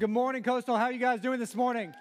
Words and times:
Good 0.00 0.08
morning, 0.08 0.42
Coastal. 0.42 0.78
How 0.78 0.84
are 0.84 0.92
you 0.92 0.98
guys 0.98 1.20
doing 1.20 1.38
this 1.38 1.54
morning? 1.54 1.92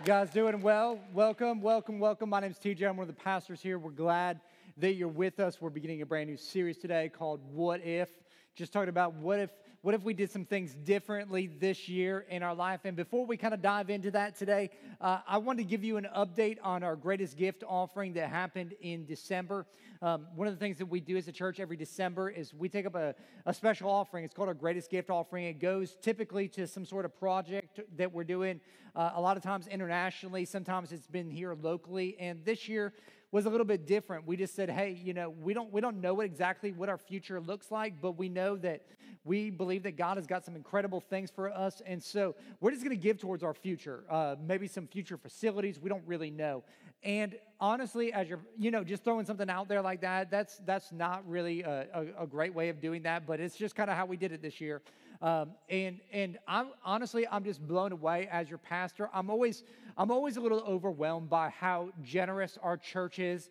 You 0.00 0.06
guys 0.06 0.30
doing 0.30 0.62
well? 0.62 0.98
Welcome, 1.12 1.60
welcome, 1.60 1.98
welcome. 1.98 2.30
My 2.30 2.40
name 2.40 2.52
is 2.52 2.56
TJ. 2.56 2.88
I'm 2.88 2.96
one 2.96 3.06
of 3.06 3.14
the 3.14 3.22
pastors 3.22 3.60
here. 3.60 3.78
We're 3.78 3.90
glad 3.90 4.40
that 4.78 4.94
you're 4.94 5.06
with 5.06 5.38
us. 5.38 5.60
We're 5.60 5.68
beginning 5.68 6.00
a 6.00 6.06
brand 6.06 6.30
new 6.30 6.38
series 6.38 6.78
today 6.78 7.10
called 7.10 7.40
What 7.52 7.84
If? 7.84 8.08
Just 8.54 8.72
talking 8.72 8.88
about 8.88 9.12
what 9.12 9.38
if 9.38 9.50
what 9.82 9.96
if 9.96 10.04
we 10.04 10.14
did 10.14 10.30
some 10.30 10.44
things 10.44 10.74
differently 10.74 11.48
this 11.48 11.88
year 11.88 12.24
in 12.30 12.44
our 12.44 12.54
life? 12.54 12.82
And 12.84 12.96
before 12.96 13.26
we 13.26 13.36
kind 13.36 13.52
of 13.52 13.60
dive 13.60 13.90
into 13.90 14.12
that 14.12 14.36
today, 14.36 14.70
uh, 15.00 15.18
I 15.26 15.38
want 15.38 15.58
to 15.58 15.64
give 15.64 15.82
you 15.82 15.96
an 15.96 16.06
update 16.16 16.58
on 16.62 16.84
our 16.84 16.94
greatest 16.94 17.36
gift 17.36 17.64
offering 17.66 18.12
that 18.12 18.28
happened 18.28 18.74
in 18.80 19.04
December. 19.04 19.66
Um, 20.00 20.28
one 20.36 20.46
of 20.46 20.54
the 20.54 20.60
things 20.60 20.78
that 20.78 20.86
we 20.86 21.00
do 21.00 21.16
as 21.16 21.26
a 21.26 21.32
church 21.32 21.58
every 21.58 21.76
December 21.76 22.30
is 22.30 22.54
we 22.54 22.68
take 22.68 22.86
up 22.86 22.94
a, 22.94 23.16
a 23.44 23.52
special 23.52 23.90
offering. 23.90 24.24
It's 24.24 24.34
called 24.34 24.46
our 24.46 24.54
greatest 24.54 24.88
gift 24.88 25.10
offering. 25.10 25.46
It 25.46 25.58
goes 25.58 25.96
typically 26.00 26.46
to 26.50 26.68
some 26.68 26.84
sort 26.84 27.04
of 27.04 27.18
project 27.18 27.80
that 27.96 28.12
we're 28.12 28.22
doing, 28.22 28.60
uh, 28.94 29.10
a 29.16 29.20
lot 29.20 29.36
of 29.36 29.42
times 29.42 29.66
internationally, 29.66 30.44
sometimes 30.44 30.92
it's 30.92 31.08
been 31.08 31.28
here 31.28 31.56
locally. 31.60 32.16
And 32.20 32.44
this 32.44 32.68
year, 32.68 32.92
was 33.32 33.46
a 33.46 33.48
little 33.48 33.64
bit 33.64 33.86
different. 33.86 34.26
We 34.26 34.36
just 34.36 34.54
said, 34.54 34.68
hey, 34.68 34.90
you 35.02 35.14
know, 35.14 35.30
we 35.30 35.54
don't 35.54 35.72
we 35.72 35.80
don't 35.80 36.02
know 36.02 36.12
what 36.12 36.26
exactly 36.26 36.70
what 36.70 36.90
our 36.90 36.98
future 36.98 37.40
looks 37.40 37.70
like, 37.70 37.94
but 38.00 38.18
we 38.18 38.28
know 38.28 38.56
that 38.56 38.82
we 39.24 39.50
believe 39.50 39.84
that 39.84 39.96
God 39.96 40.16
has 40.16 40.26
got 40.26 40.44
some 40.44 40.56
incredible 40.56 41.00
things 41.00 41.30
for 41.30 41.50
us, 41.50 41.80
and 41.86 42.02
so 42.02 42.34
we're 42.60 42.72
just 42.72 42.82
going 42.82 42.96
to 42.96 43.02
give 43.02 43.18
towards 43.18 43.44
our 43.44 43.54
future. 43.54 44.04
Uh, 44.10 44.36
maybe 44.44 44.66
some 44.66 44.86
future 44.86 45.16
facilities. 45.16 45.78
We 45.80 45.88
don't 45.88 46.02
really 46.06 46.30
know. 46.30 46.64
And 47.04 47.36
honestly, 47.60 48.12
as 48.12 48.28
you're, 48.28 48.40
you 48.56 48.70
know, 48.70 48.84
just 48.84 49.02
throwing 49.02 49.26
something 49.26 49.50
out 49.50 49.68
there 49.68 49.82
like 49.82 50.00
that, 50.02 50.30
that's 50.30 50.58
that's 50.66 50.92
not 50.92 51.28
really 51.28 51.62
a, 51.62 51.86
a, 51.92 52.24
a 52.24 52.26
great 52.26 52.54
way 52.54 52.68
of 52.68 52.80
doing 52.80 53.02
that. 53.02 53.26
But 53.26 53.40
it's 53.40 53.56
just 53.56 53.74
kind 53.74 53.90
of 53.90 53.96
how 53.96 54.06
we 54.06 54.16
did 54.16 54.32
it 54.32 54.42
this 54.42 54.60
year. 54.60 54.82
Um, 55.20 55.52
and 55.68 56.00
and 56.12 56.38
I'm 56.46 56.68
honestly, 56.84 57.26
I'm 57.28 57.44
just 57.44 57.66
blown 57.66 57.92
away 57.92 58.28
as 58.30 58.48
your 58.48 58.58
pastor. 58.58 59.08
I'm 59.12 59.30
always 59.30 59.64
I'm 59.96 60.10
always 60.10 60.36
a 60.36 60.40
little 60.40 60.60
overwhelmed 60.60 61.28
by 61.28 61.50
how 61.50 61.90
generous 62.02 62.58
our 62.62 62.76
church 62.76 63.18
is 63.18 63.50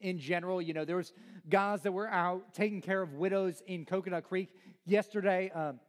in 0.00 0.18
general. 0.18 0.62
You 0.62 0.74
know, 0.74 0.84
there 0.84 0.96
was 0.96 1.12
guys 1.48 1.82
that 1.82 1.92
were 1.92 2.08
out 2.08 2.54
taking 2.54 2.80
care 2.80 3.02
of 3.02 3.14
widows 3.14 3.62
in 3.66 3.84
Coconut 3.84 4.24
Creek 4.24 4.48
yesterday. 4.86 5.50
Um, 5.54 5.80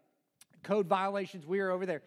code 0.64 0.88
violations. 0.88 1.46
We 1.46 1.60
were 1.60 1.72
over 1.72 1.86
there 1.86 2.02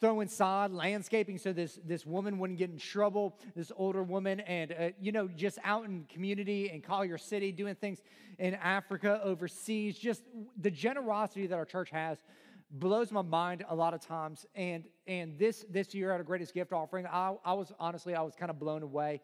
throwing 0.00 0.28
sod, 0.28 0.72
landscaping, 0.72 1.38
so 1.38 1.52
this 1.52 1.78
this 1.84 2.04
woman 2.04 2.38
wouldn't 2.38 2.58
get 2.58 2.70
in 2.70 2.76
trouble. 2.76 3.38
This 3.56 3.72
older 3.76 4.02
woman, 4.02 4.40
and 4.40 4.72
uh, 4.72 4.88
you 5.00 5.12
know, 5.12 5.28
just 5.28 5.58
out 5.64 5.84
in 5.86 6.04
community 6.12 6.70
in 6.70 6.82
Collier 6.82 7.16
City, 7.16 7.52
doing 7.52 7.74
things 7.74 8.02
in 8.38 8.54
Africa, 8.54 9.20
overseas. 9.24 9.98
Just 9.98 10.22
the 10.60 10.70
generosity 10.70 11.46
that 11.46 11.56
our 11.56 11.64
church 11.64 11.90
has 11.90 12.18
blows 12.70 13.12
my 13.12 13.22
mind 13.22 13.64
a 13.68 13.74
lot 13.74 13.94
of 13.94 14.00
times. 14.00 14.46
And 14.54 14.84
and 15.06 15.38
this 15.38 15.64
this 15.70 15.94
year 15.94 16.12
at 16.12 16.18
our 16.18 16.24
greatest 16.24 16.54
gift 16.54 16.72
offering, 16.72 17.06
I, 17.06 17.34
I 17.44 17.54
was 17.54 17.72
honestly 17.78 18.14
I 18.14 18.22
was 18.22 18.34
kind 18.34 18.50
of 18.50 18.58
blown 18.58 18.82
away. 18.82 19.22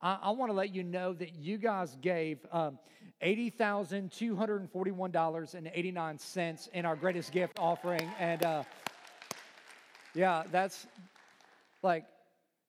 I, 0.00 0.18
I 0.22 0.30
want 0.30 0.50
to 0.50 0.54
let 0.54 0.74
you 0.74 0.82
know 0.82 1.12
that 1.14 1.34
you 1.34 1.58
guys 1.58 1.96
gave 2.00 2.38
um, 2.50 2.78
eighty 3.22 3.50
thousand 3.50 4.12
two 4.12 4.36
hundred 4.36 4.60
and 4.60 4.70
forty 4.70 4.90
one 4.90 5.10
dollars 5.10 5.54
and 5.54 5.70
eighty 5.74 5.90
nine 5.90 6.18
cents 6.18 6.68
in 6.74 6.84
our 6.84 6.96
greatest 6.96 7.32
gift 7.32 7.58
offering, 7.58 8.10
and 8.18 8.42
uh, 8.44 8.62
yeah, 10.14 10.42
that's 10.50 10.86
like 11.82 12.04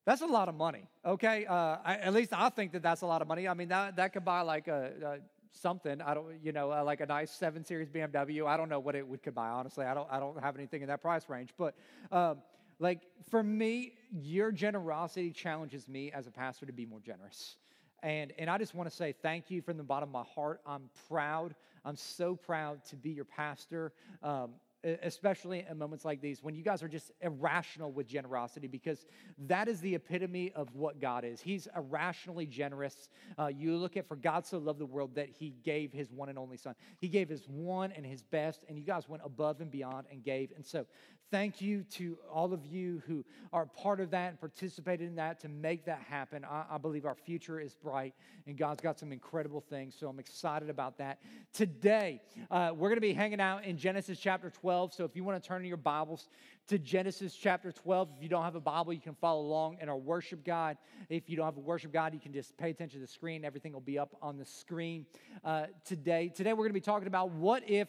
that's 0.05 0.21
a 0.21 0.25
lot 0.25 0.49
of 0.49 0.55
money, 0.55 0.83
okay? 1.05 1.45
Uh, 1.45 1.77
I, 1.83 1.95
at 2.01 2.13
least 2.13 2.33
I 2.33 2.49
think 2.49 2.73
that 2.73 2.83
that's 2.83 3.01
a 3.01 3.05
lot 3.05 3.21
of 3.21 3.27
money. 3.27 3.47
I 3.47 3.53
mean, 3.53 3.69
that, 3.69 3.95
that 3.95 4.11
could 4.11 4.25
buy 4.25 4.41
like 4.41 4.67
a, 4.67 4.91
a 5.05 5.17
something. 5.57 6.01
I 6.01 6.13
don't, 6.13 6.25
you 6.43 6.51
know, 6.51 6.73
uh, 6.73 6.83
like 6.83 6.99
a 6.99 7.05
nice 7.05 7.31
seven 7.31 7.63
series 7.63 7.89
BMW. 7.89 8.45
I 8.45 8.57
don't 8.57 8.67
know 8.67 8.79
what 8.79 8.95
it 8.95 9.07
would 9.07 9.23
could 9.23 9.33
buy. 9.33 9.47
Honestly, 9.49 9.85
I 9.85 9.93
don't, 9.93 10.07
I 10.11 10.19
don't 10.19 10.37
have 10.41 10.57
anything 10.57 10.81
in 10.81 10.89
that 10.89 11.01
price 11.01 11.29
range. 11.29 11.51
But 11.57 11.75
um, 12.11 12.39
like 12.79 12.99
for 13.29 13.41
me, 13.41 13.93
your 14.11 14.51
generosity 14.51 15.31
challenges 15.31 15.87
me 15.87 16.11
as 16.11 16.27
a 16.27 16.31
pastor 16.31 16.65
to 16.65 16.73
be 16.73 16.85
more 16.85 16.99
generous. 16.99 17.55
And, 18.03 18.33
and 18.37 18.49
I 18.49 18.57
just 18.57 18.75
want 18.75 18.89
to 18.89 18.95
say 18.95 19.13
thank 19.21 19.49
you 19.49 19.61
from 19.61 19.77
the 19.77 19.83
bottom 19.83 20.09
of 20.09 20.13
my 20.13 20.25
heart. 20.35 20.59
I'm 20.67 20.89
proud. 21.07 21.55
I'm 21.85 21.95
so 21.95 22.35
proud 22.35 22.83
to 22.85 22.97
be 22.97 23.11
your 23.11 23.25
pastor. 23.25 23.93
Um, 24.21 24.51
especially 24.83 25.65
in 25.69 25.77
moments 25.77 26.03
like 26.03 26.19
these 26.21 26.43
when 26.43 26.55
you 26.55 26.63
guys 26.63 26.83
are 26.83 26.87
just 26.87 27.11
irrational 27.21 27.91
with 27.91 28.05
generosity 28.05 28.67
because 28.67 29.05
that 29.37 29.67
is 29.67 29.79
the 29.79 29.95
epitome 29.95 30.51
of 30.55 30.73
what 30.75 30.99
god 30.99 31.23
is. 31.23 31.39
He's 31.39 31.67
irrationally 31.75 32.45
generous. 32.45 33.09
Uh, 33.39 33.47
you 33.47 33.77
look 33.77 33.95
at 33.95 34.07
for 34.07 34.15
god 34.15 34.45
so 34.45 34.57
loved 34.57 34.79
the 34.79 34.85
world 34.85 35.15
that 35.15 35.29
he 35.29 35.55
gave 35.63 35.93
his 35.93 36.11
one 36.11 36.27
and 36.29 36.37
only 36.37 36.57
son. 36.57 36.75
He 36.99 37.07
gave 37.07 37.29
his 37.29 37.47
one 37.47 37.91
and 37.93 38.05
his 38.05 38.23
best 38.23 38.65
and 38.67 38.77
you 38.77 38.83
guys 38.83 39.07
went 39.07 39.23
above 39.25 39.61
and 39.61 39.71
beyond 39.71 40.07
and 40.11 40.23
gave. 40.23 40.51
And 40.55 40.65
so 40.65 40.85
thank 41.31 41.61
you 41.61 41.83
to 41.83 42.17
all 42.31 42.53
of 42.53 42.65
you 42.65 43.01
who 43.07 43.23
are 43.53 43.65
part 43.65 44.01
of 44.01 44.11
that 44.11 44.29
and 44.29 44.39
participated 44.39 45.07
in 45.07 45.15
that 45.15 45.39
to 45.39 45.47
make 45.47 45.85
that 45.85 46.01
happen. 46.01 46.43
I, 46.43 46.65
I 46.71 46.77
believe 46.77 47.05
our 47.05 47.15
future 47.15 47.59
is 47.59 47.73
bright 47.73 48.13
and 48.47 48.57
god's 48.57 48.81
got 48.81 48.99
some 48.99 49.13
incredible 49.13 49.61
things 49.61 49.95
so 49.97 50.09
i'm 50.09 50.19
excited 50.19 50.69
about 50.69 50.97
that. 50.97 51.19
Today 51.53 52.21
uh, 52.51 52.71
we're 52.75 52.89
going 52.89 52.97
to 52.97 53.01
be 53.01 53.13
hanging 53.13 53.39
out 53.39 53.63
in 53.63 53.77
genesis 53.77 54.19
chapter 54.19 54.49
12 54.49 54.72
12. 54.73 54.93
So 54.95 55.03
if 55.03 55.15
you 55.15 55.23
want 55.23 55.41
to 55.41 55.47
turn 55.47 55.63
your 55.65 55.77
Bibles 55.77 56.29
to 56.65 56.79
Genesis 56.79 57.35
chapter 57.35 57.71
12, 57.71 58.09
if 58.17 58.23
you 58.23 58.27
don't 58.27 58.43
have 58.43 58.55
a 58.55 58.59
Bible, 58.59 58.91
you 58.91 58.99
can 58.99 59.13
follow 59.13 59.41
along 59.41 59.77
in 59.79 59.87
our 59.87 59.95
worship 59.95 60.43
guide. 60.43 60.77
If 61.09 61.29
you 61.29 61.37
don't 61.37 61.45
have 61.45 61.57
a 61.57 61.59
worship 61.59 61.93
guide, 61.93 62.15
you 62.15 62.19
can 62.19 62.33
just 62.33 62.57
pay 62.57 62.71
attention 62.71 62.99
to 62.99 63.05
the 63.05 63.11
screen. 63.11 63.45
Everything 63.45 63.71
will 63.71 63.81
be 63.81 63.99
up 63.99 64.15
on 64.19 64.35
the 64.35 64.45
screen 64.45 65.05
uh, 65.45 65.67
today. 65.85 66.31
Today, 66.33 66.53
we're 66.53 66.63
going 66.63 66.69
to 66.69 66.73
be 66.73 66.81
talking 66.81 67.05
about 67.05 67.29
what 67.29 67.69
if 67.69 67.87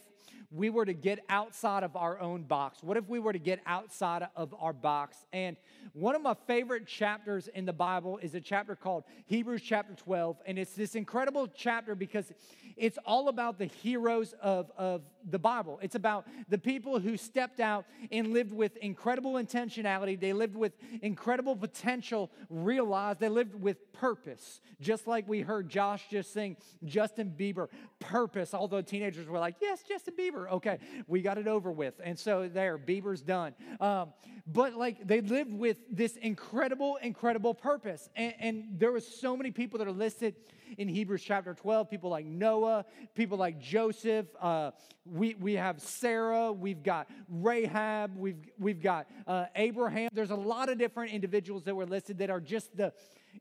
we 0.50 0.68
were 0.68 0.84
to 0.84 0.92
get 0.92 1.20
outside 1.28 1.84
of 1.84 1.96
our 1.96 2.20
own 2.20 2.42
box? 2.42 2.82
What 2.82 2.96
if 2.96 3.08
we 3.08 3.18
were 3.18 3.32
to 3.32 3.38
get 3.38 3.60
outside 3.66 4.28
of 4.36 4.54
our 4.58 4.72
box? 4.72 5.24
And 5.32 5.56
one 5.94 6.14
of 6.14 6.22
my 6.22 6.34
favorite 6.46 6.86
chapters 6.86 7.48
in 7.48 7.64
the 7.64 7.72
Bible 7.72 8.18
is 8.18 8.34
a 8.34 8.40
chapter 8.40 8.76
called 8.76 9.04
Hebrews 9.26 9.62
chapter 9.62 9.94
12. 9.94 10.36
And 10.46 10.58
it's 10.58 10.74
this 10.74 10.94
incredible 10.94 11.48
chapter 11.48 11.94
because 11.94 12.32
it's 12.76 12.98
all 13.06 13.28
about 13.28 13.58
the 13.58 13.66
heroes 13.66 14.34
of, 14.40 14.70
of 14.76 15.02
the 15.30 15.38
Bible. 15.38 15.78
It's 15.82 15.94
about 15.94 16.26
the 16.48 16.58
people 16.58 16.98
who 16.98 17.16
stepped 17.16 17.60
out 17.60 17.86
and 18.12 18.32
lived 18.32 18.52
with 18.52 18.76
incredible 18.78 19.34
intentionality. 19.34 20.18
They 20.18 20.32
lived 20.32 20.56
with 20.56 20.72
incredible 21.02 21.56
potential, 21.56 22.30
realized 22.48 23.20
they 23.20 23.28
lived 23.28 23.54
with 23.54 23.92
purpose. 23.92 24.60
Just 24.80 25.06
like 25.06 25.28
we 25.28 25.40
heard 25.40 25.68
Josh 25.68 26.04
just 26.10 26.32
sing 26.32 26.56
Justin 26.84 27.34
Bieber, 27.36 27.68
purpose. 28.00 28.54
Although 28.54 28.78
the 28.78 28.82
teenagers 28.82 29.26
were 29.28 29.38
like, 29.38 29.56
yes, 29.60 29.82
Justin 29.88 30.14
Bieber. 30.18 30.50
Okay, 30.50 30.78
we 31.06 31.22
got 31.22 31.38
it 31.38 31.48
over 31.48 31.72
with. 31.72 31.94
And 32.02 32.18
so 32.18 32.48
there, 32.48 32.78
Bieber's 32.78 33.22
done. 33.22 33.54
Um, 33.80 34.12
but 34.46 34.74
like 34.74 35.06
they 35.06 35.20
lived 35.20 35.52
with 35.52 35.78
this 35.90 36.16
incredible, 36.16 36.96
incredible 37.02 37.54
purpose. 37.54 38.08
And, 38.14 38.34
and 38.38 38.64
there 38.78 38.92
was 38.92 39.06
so 39.06 39.36
many 39.36 39.50
people 39.50 39.78
that 39.78 39.88
are 39.88 39.92
listed 39.92 40.34
in 40.78 40.88
Hebrews 40.88 41.22
chapter 41.22 41.54
12. 41.54 41.90
People 41.90 42.10
like 42.10 42.26
Noah, 42.26 42.84
people 43.14 43.38
like 43.38 43.58
Joseph. 43.58 44.26
Uh, 44.40 44.70
we, 45.04 45.34
we 45.34 45.54
have 45.54 45.80
Sarah. 45.80 46.52
We've 46.52 46.82
got 46.82 47.08
Rahab. 47.28 48.16
We've, 48.16 48.38
we've 48.58 48.82
got 48.82 49.06
uh, 49.26 49.46
Abraham. 49.56 50.10
There's 50.12 50.30
a 50.30 50.36
lot 50.36 50.68
of 50.68 50.78
different 50.78 51.12
individuals 51.12 51.64
that 51.64 51.74
were 51.74 51.86
listed 51.86 52.18
that 52.18 52.30
are 52.30 52.40
just 52.40 52.76
the, 52.76 52.92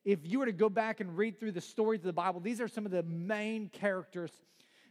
if 0.03 0.19
you 0.23 0.39
were 0.39 0.45
to 0.45 0.51
go 0.51 0.69
back 0.69 0.99
and 0.99 1.17
read 1.17 1.39
through 1.39 1.53
the 1.53 1.61
stories 1.61 2.01
of 2.01 2.05
the 2.05 2.13
Bible, 2.13 2.39
these 2.39 2.61
are 2.61 2.67
some 2.67 2.85
of 2.85 2.91
the 2.91 3.03
main 3.03 3.69
characters 3.69 4.31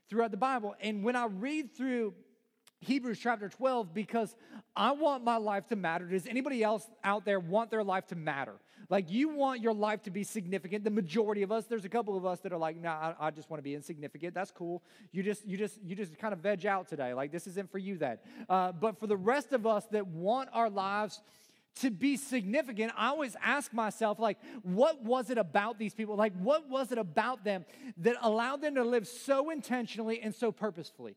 throughout 0.08 0.30
the 0.30 0.36
Bible. 0.36 0.74
And 0.80 1.04
when 1.04 1.16
I 1.16 1.26
read 1.26 1.76
through 1.76 2.14
Hebrews 2.82 3.20
chapter 3.20 3.48
12 3.48 3.94
because 3.94 4.34
I 4.74 4.90
want 4.92 5.22
my 5.22 5.36
life 5.36 5.68
to 5.68 5.76
matter. 5.76 6.04
Does 6.06 6.26
anybody 6.26 6.64
else 6.64 6.84
out 7.04 7.24
there 7.24 7.38
want 7.38 7.70
their 7.70 7.84
life 7.84 8.08
to 8.08 8.16
matter? 8.16 8.56
Like 8.92 9.10
you 9.10 9.30
want 9.30 9.62
your 9.62 9.72
life 9.72 10.02
to 10.02 10.10
be 10.10 10.22
significant. 10.22 10.84
The 10.84 10.90
majority 10.90 11.42
of 11.42 11.50
us, 11.50 11.64
there's 11.64 11.86
a 11.86 11.88
couple 11.88 12.14
of 12.14 12.26
us 12.26 12.40
that 12.40 12.52
are 12.52 12.58
like, 12.58 12.76
nah, 12.76 13.14
I, 13.18 13.28
I 13.28 13.30
just 13.30 13.48
want 13.48 13.56
to 13.58 13.62
be 13.62 13.74
insignificant. 13.74 14.34
That's 14.34 14.50
cool. 14.50 14.82
You 15.12 15.22
just, 15.22 15.46
you 15.46 15.56
just, 15.56 15.78
you 15.82 15.96
just 15.96 16.18
kind 16.18 16.34
of 16.34 16.40
veg 16.40 16.66
out 16.66 16.88
today. 16.88 17.14
Like 17.14 17.32
this 17.32 17.46
isn't 17.46 17.72
for 17.72 17.78
you 17.78 17.96
then. 17.96 18.18
Uh, 18.50 18.70
but 18.70 19.00
for 19.00 19.06
the 19.06 19.16
rest 19.16 19.54
of 19.54 19.66
us 19.66 19.86
that 19.92 20.06
want 20.08 20.50
our 20.52 20.68
lives 20.68 21.22
to 21.76 21.90
be 21.90 22.18
significant, 22.18 22.92
I 22.94 23.08
always 23.08 23.34
ask 23.42 23.72
myself, 23.72 24.18
like, 24.18 24.36
what 24.62 25.02
was 25.02 25.30
it 25.30 25.38
about 25.38 25.78
these 25.78 25.94
people? 25.94 26.14
Like, 26.14 26.34
what 26.36 26.68
was 26.68 26.92
it 26.92 26.98
about 26.98 27.44
them 27.44 27.64
that 27.96 28.16
allowed 28.20 28.60
them 28.60 28.74
to 28.74 28.84
live 28.84 29.08
so 29.08 29.48
intentionally 29.48 30.20
and 30.20 30.34
so 30.34 30.52
purposefully? 30.52 31.16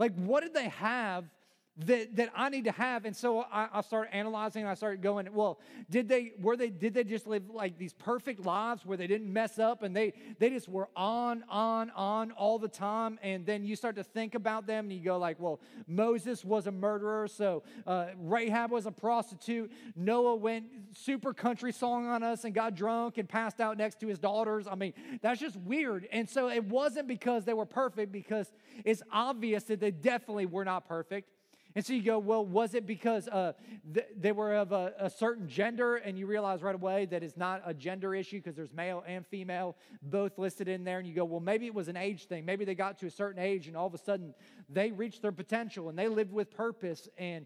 Like, 0.00 0.16
what 0.16 0.42
did 0.42 0.52
they 0.52 0.68
have 0.68 1.26
that, 1.76 2.14
that 2.16 2.30
I 2.36 2.50
need 2.50 2.64
to 2.64 2.70
have. 2.70 3.04
And 3.04 3.16
so 3.16 3.40
I, 3.40 3.68
I 3.72 3.80
started 3.80 4.14
analyzing. 4.14 4.64
I 4.64 4.74
started 4.74 5.02
going, 5.02 5.28
well, 5.32 5.58
did 5.90 6.08
they 6.08 6.32
were 6.40 6.56
they 6.56 6.70
did 6.70 6.94
they 6.94 7.02
just 7.02 7.26
live 7.26 7.50
like 7.50 7.78
these 7.78 7.92
perfect 7.92 8.44
lives 8.44 8.86
where 8.86 8.96
they 8.96 9.08
didn't 9.08 9.32
mess 9.32 9.58
up 9.58 9.82
and 9.82 9.94
they 9.94 10.12
they 10.38 10.50
just 10.50 10.68
were 10.68 10.88
on, 10.94 11.42
on, 11.48 11.90
on 11.90 12.30
all 12.32 12.60
the 12.60 12.68
time? 12.68 13.18
And 13.22 13.44
then 13.44 13.64
you 13.64 13.74
start 13.74 13.96
to 13.96 14.04
think 14.04 14.36
about 14.36 14.66
them 14.66 14.84
and 14.84 14.92
you 14.92 15.00
go 15.00 15.18
like, 15.18 15.40
well, 15.40 15.60
Moses 15.88 16.44
was 16.44 16.68
a 16.68 16.72
murderer, 16.72 17.26
so 17.26 17.64
uh, 17.86 18.06
Rahab 18.18 18.70
was 18.70 18.86
a 18.86 18.92
prostitute. 18.92 19.72
Noah 19.96 20.36
went 20.36 20.66
super 20.92 21.34
country 21.34 21.72
song 21.72 22.06
on 22.06 22.22
us 22.22 22.44
and 22.44 22.54
got 22.54 22.76
drunk 22.76 23.18
and 23.18 23.28
passed 23.28 23.60
out 23.60 23.76
next 23.76 23.98
to 24.00 24.06
his 24.06 24.20
daughters. 24.20 24.68
I 24.70 24.76
mean, 24.76 24.92
that's 25.22 25.40
just 25.40 25.56
weird. 25.56 26.06
And 26.12 26.28
so 26.28 26.48
it 26.48 26.64
wasn't 26.64 27.08
because 27.08 27.44
they 27.44 27.52
were 27.52 27.66
perfect, 27.66 28.12
because 28.12 28.52
it's 28.84 29.02
obvious 29.10 29.64
that 29.64 29.80
they 29.80 29.90
definitely 29.90 30.46
were 30.46 30.64
not 30.64 30.86
perfect. 30.86 31.30
And 31.76 31.84
so 31.84 31.92
you 31.92 32.02
go, 32.02 32.20
well, 32.20 32.46
was 32.46 32.74
it 32.74 32.86
because 32.86 33.26
uh, 33.26 33.52
th- 33.92 34.06
they 34.16 34.30
were 34.30 34.54
of 34.54 34.70
a, 34.70 34.92
a, 34.98 35.10
certain 35.10 35.48
gender? 35.48 35.96
And 35.96 36.16
you 36.16 36.26
realize 36.26 36.62
right 36.62 36.74
away 36.74 37.06
that 37.06 37.24
it's 37.24 37.36
not 37.36 37.62
a 37.66 37.74
gender 37.74 38.14
issue 38.14 38.38
because 38.38 38.54
there's 38.54 38.72
male 38.72 39.02
and 39.08 39.26
female 39.26 39.76
both 40.00 40.38
listed 40.38 40.68
in 40.68 40.84
there. 40.84 41.00
And 41.00 41.08
you 41.08 41.14
go, 41.14 41.24
well, 41.24 41.40
maybe 41.40 41.66
it 41.66 41.74
was 41.74 41.88
an 41.88 41.96
age 41.96 42.26
thing. 42.26 42.44
Maybe 42.44 42.64
they 42.64 42.76
got 42.76 42.98
to 43.00 43.06
a 43.06 43.10
certain 43.10 43.42
age 43.42 43.66
and 43.66 43.76
all 43.76 43.88
of 43.88 43.94
a 43.94 43.98
sudden 43.98 44.34
they 44.68 44.92
reached 44.92 45.20
their 45.20 45.32
potential 45.32 45.88
and 45.88 45.98
they 45.98 46.06
lived 46.06 46.32
with 46.32 46.52
purpose. 46.52 47.08
And 47.18 47.44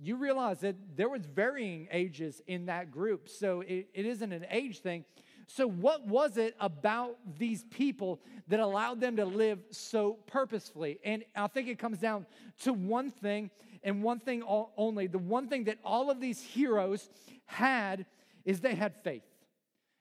you 0.00 0.14
realize 0.14 0.60
that 0.60 0.76
there 0.94 1.08
was 1.08 1.24
varying 1.26 1.88
ages 1.90 2.40
in 2.46 2.66
that 2.66 2.92
group. 2.92 3.28
So 3.28 3.62
it, 3.62 3.88
it 3.94 4.06
isn't 4.06 4.32
an 4.32 4.46
age 4.48 4.78
thing. 4.78 5.04
So, 5.46 5.68
what 5.68 6.06
was 6.06 6.36
it 6.36 6.56
about 6.60 7.16
these 7.38 7.64
people 7.64 8.20
that 8.48 8.58
allowed 8.58 9.00
them 9.00 9.16
to 9.16 9.24
live 9.24 9.60
so 9.70 10.14
purposefully? 10.26 10.98
And 11.04 11.24
I 11.36 11.46
think 11.46 11.68
it 11.68 11.78
comes 11.78 11.98
down 11.98 12.26
to 12.62 12.72
one 12.72 13.10
thing 13.10 13.50
and 13.84 14.02
one 14.02 14.18
thing 14.18 14.42
only. 14.76 15.06
The 15.06 15.18
one 15.18 15.48
thing 15.48 15.64
that 15.64 15.78
all 15.84 16.10
of 16.10 16.20
these 16.20 16.40
heroes 16.40 17.08
had 17.44 18.06
is 18.44 18.60
they 18.60 18.74
had 18.74 18.94
faith. 19.04 19.22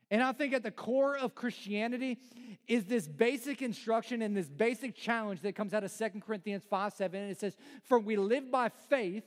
And 0.10 0.24
I 0.24 0.32
think 0.32 0.54
at 0.54 0.64
the 0.64 0.72
core 0.72 1.18
of 1.18 1.36
Christianity 1.36 2.20
is 2.68 2.86
this 2.86 3.08
basic 3.08 3.62
instruction 3.62 4.22
and 4.22 4.36
this 4.36 4.48
basic 4.48 4.96
challenge 4.96 5.42
that 5.42 5.56
comes 5.56 5.74
out 5.74 5.84
of 5.84 5.92
Second 5.92 6.22
Corinthians 6.22 6.64
5 6.68 6.94
7. 6.94 7.22
And 7.22 7.32
it 7.32 7.40
says, 7.40 7.56
For 7.84 8.00
we 8.00 8.16
live 8.16 8.50
by 8.50 8.70
faith 8.90 9.24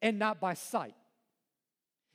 and 0.00 0.18
not 0.18 0.40
by 0.40 0.54
sight. 0.54 0.94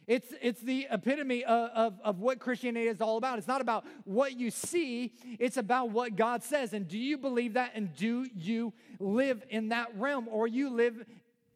It's, 0.08 0.34
it's 0.42 0.62
the 0.62 0.88
epitome 0.92 1.44
of, 1.44 1.70
of, 1.72 2.00
of, 2.04 2.20
what 2.20 2.40
Christianity 2.40 2.88
is 2.88 3.02
all 3.02 3.18
about. 3.18 3.40
It's 3.40 3.48
not 3.48 3.62
about 3.62 3.86
what 4.04 4.38
you 4.38 4.52
see, 4.52 5.14
it's 5.40 5.58
about 5.58 5.90
what 5.90 6.16
God 6.16 6.44
says. 6.44 6.74
And 6.74 6.88
do 6.88 6.98
you 6.98 7.18
believe 7.18 7.54
that? 7.54 7.72
And 7.74 7.96
do 7.96 8.28
you 8.36 8.74
live 9.00 9.44
in 9.50 9.70
that 9.70 9.98
realm? 9.98 10.28
Or 10.28 10.48
you 10.48 10.70
live 10.70 11.06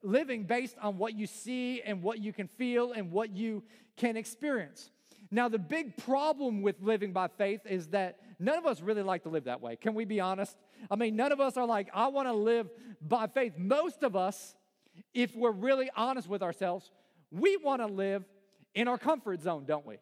living 0.01 0.43
based 0.45 0.75
on 0.81 0.97
what 0.97 1.13
you 1.13 1.27
see 1.27 1.81
and 1.81 2.01
what 2.01 2.19
you 2.19 2.33
can 2.33 2.47
feel 2.47 2.91
and 2.93 3.11
what 3.11 3.35
you 3.35 3.63
can 3.97 4.17
experience? 4.17 4.89
Now, 5.31 5.47
the 5.47 5.59
big 5.59 5.95
problem 5.97 6.63
with 6.63 6.81
living 6.81 7.13
by 7.13 7.27
faith 7.27 7.61
is 7.65 7.89
that 7.89 8.17
none 8.39 8.57
of 8.57 8.65
us 8.65 8.81
really 8.81 9.03
like 9.03 9.23
to 9.23 9.29
live 9.29 9.43
that 9.43 9.61
way. 9.61 9.75
Can 9.75 9.93
we 9.93 10.05
be 10.05 10.19
honest? 10.19 10.57
I 10.89 10.95
mean, 10.95 11.15
none 11.15 11.31
of 11.31 11.39
us 11.39 11.55
are 11.55 11.67
like, 11.67 11.89
I 11.93 12.07
want 12.07 12.27
to 12.27 12.33
live 12.33 12.67
by 12.99 13.27
faith. 13.27 13.53
Most 13.57 14.01
of 14.01 14.15
us, 14.15 14.55
if 15.13 15.35
we're 15.35 15.51
really 15.51 15.91
honest 15.95 16.27
with 16.27 16.41
ourselves, 16.41 16.89
we 17.31 17.57
want 17.57 17.81
to 17.81 17.87
live 17.87 18.25
in 18.75 18.87
our 18.87 18.97
comfort 18.97 19.41
zone, 19.41 19.65
don't 19.65 19.85
we? 19.85 19.97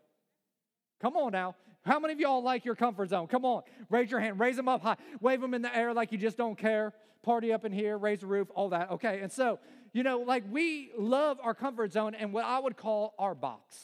Come 1.01 1.15
on 1.15 1.31
now. 1.31 1.55
How 1.85 1.99
many 1.99 2.13
of 2.13 2.19
y'all 2.19 2.43
like 2.43 2.65
your 2.65 2.75
comfort 2.75 3.09
zone? 3.09 3.27
Come 3.27 3.45
on, 3.45 3.63
raise 3.89 4.11
your 4.11 4.19
hand, 4.19 4.39
raise 4.39 4.57
them 4.57 4.67
up 4.67 4.81
high, 4.81 4.97
wave 5.21 5.39
them 5.39 5.53
in 5.53 5.61
the 5.61 5.75
air 5.75 5.93
like 5.93 6.11
you 6.11 6.17
just 6.17 6.37
don't 6.37 6.57
care. 6.57 6.93
Party 7.23 7.53
up 7.53 7.65
in 7.65 7.71
here, 7.71 7.97
raise 7.97 8.19
the 8.19 8.27
roof, 8.27 8.49
all 8.53 8.69
that. 8.69 8.91
Okay, 8.91 9.19
and 9.21 9.31
so, 9.31 9.59
you 9.93 10.03
know, 10.03 10.19
like 10.19 10.43
we 10.49 10.91
love 10.97 11.39
our 11.41 11.53
comfort 11.53 11.93
zone 11.93 12.13
and 12.13 12.33
what 12.33 12.45
I 12.45 12.59
would 12.59 12.77
call 12.77 13.13
our 13.17 13.35
box. 13.35 13.77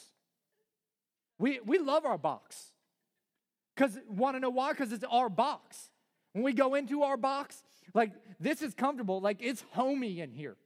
We, 1.38 1.60
we 1.64 1.78
love 1.78 2.04
our 2.04 2.18
box. 2.18 2.72
Because, 3.74 3.98
want 4.08 4.36
to 4.36 4.40
know 4.40 4.50
why? 4.50 4.72
Because 4.72 4.92
it's 4.92 5.04
our 5.10 5.28
box. 5.28 5.90
When 6.32 6.44
we 6.44 6.52
go 6.52 6.74
into 6.74 7.02
our 7.02 7.16
box, 7.16 7.62
like 7.92 8.12
this 8.38 8.62
is 8.62 8.74
comfortable, 8.74 9.20
like 9.20 9.38
it's 9.40 9.64
homey 9.72 10.20
in 10.20 10.30
here. 10.30 10.56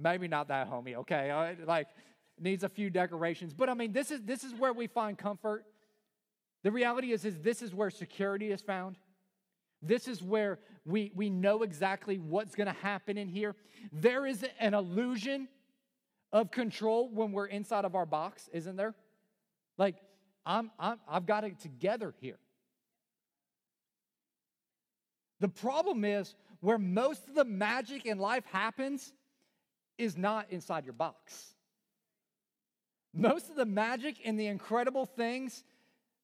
Maybe 0.00 0.28
not 0.28 0.48
that 0.48 0.66
homey, 0.66 0.96
okay? 0.96 1.30
Uh, 1.30 1.66
like 1.66 1.88
needs 2.38 2.64
a 2.64 2.68
few 2.68 2.88
decorations. 2.90 3.52
But 3.52 3.68
I 3.68 3.74
mean, 3.74 3.92
this 3.92 4.10
is 4.10 4.22
this 4.22 4.44
is 4.44 4.54
where 4.54 4.72
we 4.72 4.86
find 4.86 5.18
comfort. 5.18 5.64
The 6.62 6.70
reality 6.70 7.12
is, 7.12 7.24
is 7.24 7.38
this 7.38 7.62
is 7.62 7.74
where 7.74 7.90
security 7.90 8.50
is 8.50 8.60
found. 8.60 8.96
This 9.82 10.08
is 10.08 10.22
where 10.22 10.58
we, 10.84 11.10
we 11.14 11.30
know 11.30 11.62
exactly 11.62 12.18
what's 12.18 12.54
going 12.54 12.66
to 12.66 12.80
happen 12.82 13.16
in 13.16 13.28
here. 13.28 13.56
There 13.92 14.26
is 14.26 14.44
an 14.58 14.74
illusion 14.74 15.48
of 16.32 16.50
control 16.50 17.10
when 17.10 17.32
we're 17.32 17.46
inside 17.46 17.86
of 17.86 17.94
our 17.94 18.04
box, 18.04 18.48
isn't 18.52 18.76
there? 18.76 18.94
Like, 19.78 19.96
I'm, 20.44 20.70
I'm, 20.78 21.00
I've 21.08 21.24
got 21.24 21.44
it 21.44 21.58
together 21.60 22.14
here. 22.20 22.38
The 25.40 25.48
problem 25.48 26.04
is 26.04 26.34
where 26.60 26.78
most 26.78 27.26
of 27.26 27.34
the 27.34 27.44
magic 27.44 28.04
in 28.04 28.18
life 28.18 28.44
happens 28.52 29.14
is 30.00 30.16
not 30.16 30.46
inside 30.50 30.84
your 30.84 30.94
box. 30.94 31.54
Most 33.12 33.50
of 33.50 33.56
the 33.56 33.66
magic 33.66 34.16
and 34.24 34.38
the 34.38 34.46
incredible 34.46 35.04
things, 35.04 35.64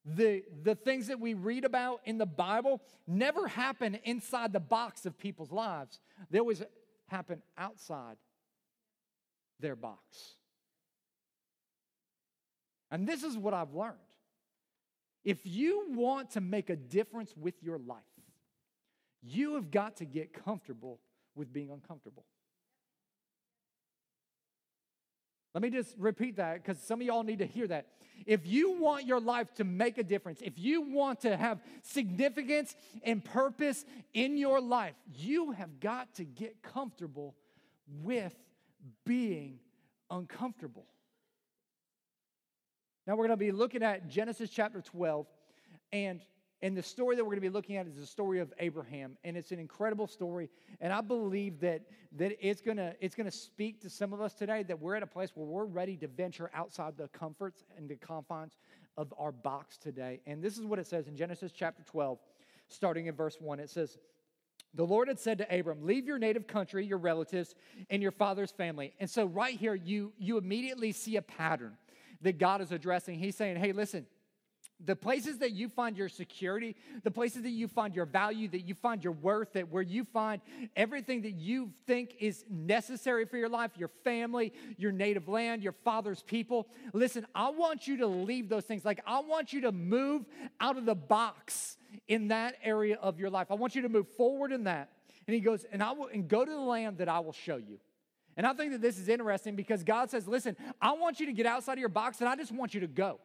the, 0.05 0.43
the 0.63 0.75
things 0.75 1.07
that 1.07 1.19
we 1.19 1.33
read 1.33 1.65
about 1.65 2.01
in 2.05 2.17
the 2.17 2.25
Bible, 2.25 2.81
never 3.05 3.47
happen 3.47 3.99
inside 4.03 4.53
the 4.53 4.59
box 4.59 5.05
of 5.05 5.17
people's 5.17 5.51
lives. 5.51 5.99
They 6.31 6.39
always 6.39 6.63
happen 7.07 7.41
outside 7.57 8.17
their 9.59 9.75
box. 9.75 10.35
And 12.89 13.07
this 13.07 13.23
is 13.23 13.37
what 13.37 13.53
I've 13.53 13.73
learned. 13.73 13.97
If 15.25 15.39
you 15.43 15.87
want 15.89 16.31
to 16.31 16.41
make 16.41 16.69
a 16.69 16.75
difference 16.77 17.35
with 17.35 17.61
your 17.61 17.79
life, 17.79 17.99
you 19.21 19.55
have 19.55 19.71
got 19.71 19.97
to 19.97 20.05
get 20.05 20.31
comfortable 20.31 21.01
with 21.35 21.51
being 21.51 21.69
uncomfortable. 21.69 22.23
Let 25.57 25.63
me 25.63 25.69
just 25.71 25.95
repeat 25.97 26.35
that 26.35 26.63
because 26.63 26.79
some 26.83 27.01
of 27.01 27.07
y'all 27.07 27.23
need 27.23 27.39
to 27.39 27.45
hear 27.47 27.65
that. 27.65 27.87
If 28.27 28.45
you 28.45 28.79
want 28.79 29.07
your 29.07 29.19
life 29.19 29.51
to 29.55 29.63
make 29.63 29.97
a 29.97 30.03
difference, 30.03 30.39
if 30.43 30.59
you 30.59 30.83
want 30.83 31.21
to 31.21 31.35
have 31.35 31.61
significance 31.81 32.75
and 33.01 33.25
purpose 33.25 33.83
in 34.13 34.37
your 34.37 34.61
life, 34.61 34.93
you 35.15 35.53
have 35.53 35.79
got 35.79 36.13
to 36.17 36.25
get 36.25 36.61
comfortable 36.61 37.33
with 38.03 38.35
being 39.03 39.57
uncomfortable. 40.11 40.85
Now 43.07 43.13
we're 43.13 43.25
going 43.25 43.31
to 43.31 43.37
be 43.37 43.51
looking 43.51 43.81
at 43.81 44.09
Genesis 44.09 44.51
chapter 44.51 44.79
12 44.79 45.25
and 45.91 46.21
and 46.61 46.75
the 46.75 46.81
story 46.81 47.15
that 47.15 47.23
we're 47.23 47.31
going 47.31 47.41
to 47.41 47.49
be 47.49 47.53
looking 47.53 47.77
at 47.77 47.85
is 47.85 47.95
the 47.95 48.05
story 48.05 48.39
of 48.39 48.51
Abraham, 48.59 49.15
and 49.23 49.37
it's 49.37 49.51
an 49.51 49.59
incredible 49.59 50.07
story. 50.07 50.49
And 50.81 50.91
I 50.91 51.01
believe 51.01 51.59
that, 51.59 51.83
that 52.13 52.35
it's 52.41 52.61
going 52.61 52.77
to 52.77 52.95
it's 52.99 53.15
to 53.15 53.29
speak 53.29 53.81
to 53.81 53.89
some 53.89 54.11
of 54.11 54.21
us 54.21 54.33
today 54.33 54.63
that 54.63 54.79
we're 54.79 54.95
at 54.95 55.03
a 55.03 55.07
place 55.07 55.31
where 55.35 55.45
we're 55.45 55.65
ready 55.65 55.95
to 55.97 56.07
venture 56.07 56.49
outside 56.55 56.97
the 56.97 57.09
comforts 57.09 57.63
and 57.77 57.87
the 57.87 57.95
confines 57.95 58.57
of 58.97 59.13
our 59.19 59.31
box 59.31 59.77
today. 59.77 60.19
And 60.25 60.43
this 60.43 60.57
is 60.57 60.65
what 60.65 60.79
it 60.79 60.87
says 60.87 61.07
in 61.07 61.15
Genesis 61.15 61.51
chapter 61.51 61.83
12, 61.83 62.17
starting 62.69 63.05
in 63.05 63.13
verse 63.13 63.37
1. 63.39 63.59
It 63.59 63.69
says, 63.69 63.99
the 64.73 64.85
Lord 64.85 65.07
had 65.07 65.19
said 65.19 65.37
to 65.37 65.59
Abram, 65.59 65.85
Leave 65.85 66.07
your 66.07 66.17
native 66.17 66.47
country, 66.47 66.85
your 66.85 66.97
relatives, 66.97 67.53
and 67.89 68.01
your 68.01 68.11
father's 68.11 68.51
family. 68.51 68.93
And 68.99 69.09
so, 69.09 69.25
right 69.25 69.57
here, 69.57 69.75
you, 69.75 70.11
you 70.17 70.37
immediately 70.37 70.91
see 70.91 71.17
a 71.17 71.21
pattern 71.21 71.77
that 72.21 72.39
God 72.39 72.61
is 72.61 72.71
addressing. 72.71 73.19
He's 73.19 73.35
saying, 73.35 73.57
Hey, 73.57 73.71
listen, 73.71 74.07
the 74.85 74.95
places 74.95 75.39
that 75.39 75.51
you 75.51 75.69
find 75.69 75.97
your 75.97 76.09
security, 76.09 76.75
the 77.03 77.11
places 77.11 77.41
that 77.43 77.49
you 77.49 77.67
find 77.67 77.95
your 77.95 78.05
value, 78.05 78.47
that 78.49 78.61
you 78.61 78.75
find 78.75 79.03
your 79.03 79.13
worth, 79.13 79.53
that 79.53 79.71
where 79.71 79.81
you 79.81 80.03
find 80.03 80.41
everything 80.75 81.23
that 81.23 81.33
you 81.33 81.71
think 81.87 82.15
is 82.19 82.45
necessary 82.49 83.25
for 83.25 83.37
your 83.37 83.49
life, 83.49 83.71
your 83.75 83.89
family, 84.03 84.53
your 84.77 84.91
native 84.91 85.27
land, 85.27 85.63
your 85.63 85.71
father's 85.83 86.21
people. 86.23 86.67
Listen, 86.93 87.25
I 87.33 87.49
want 87.49 87.87
you 87.87 87.97
to 87.97 88.07
leave 88.07 88.49
those 88.49 88.65
things. 88.65 88.85
Like, 88.85 89.01
I 89.07 89.19
want 89.19 89.51
you 89.51 89.61
to 89.61 89.71
move 89.71 90.25
out 90.59 90.77
of 90.77 90.85
the 90.85 90.95
box 90.95 91.77
in 92.07 92.27
that 92.27 92.55
area 92.63 92.97
of 93.01 93.19
your 93.19 93.29
life. 93.29 93.47
I 93.49 93.55
want 93.55 93.75
you 93.75 93.81
to 93.81 93.89
move 93.89 94.07
forward 94.09 94.51
in 94.51 94.65
that. 94.65 94.89
And 95.25 95.33
he 95.33 95.39
goes, 95.41 95.65
and 95.71 95.83
I 95.83 95.91
will, 95.91 96.07
and 96.07 96.27
go 96.27 96.45
to 96.45 96.51
the 96.51 96.57
land 96.57 96.99
that 96.99 97.09
I 97.09 97.19
will 97.19 97.33
show 97.33 97.57
you. 97.57 97.79
And 98.37 98.45
I 98.45 98.53
think 98.53 98.71
that 98.71 98.81
this 98.81 98.99
is 98.99 99.09
interesting 99.09 99.55
because 99.55 99.83
God 99.83 100.11
says, 100.11 100.27
listen, 100.27 100.55
I 100.79 100.91
want 100.93 101.19
you 101.19 101.25
to 101.25 101.33
get 101.33 101.47
outside 101.47 101.73
of 101.73 101.79
your 101.79 101.89
box 101.89 102.19
and 102.19 102.29
I 102.29 102.35
just 102.35 102.51
want 102.51 102.75
you 102.75 102.81
to 102.81 102.87
go. 102.87 103.19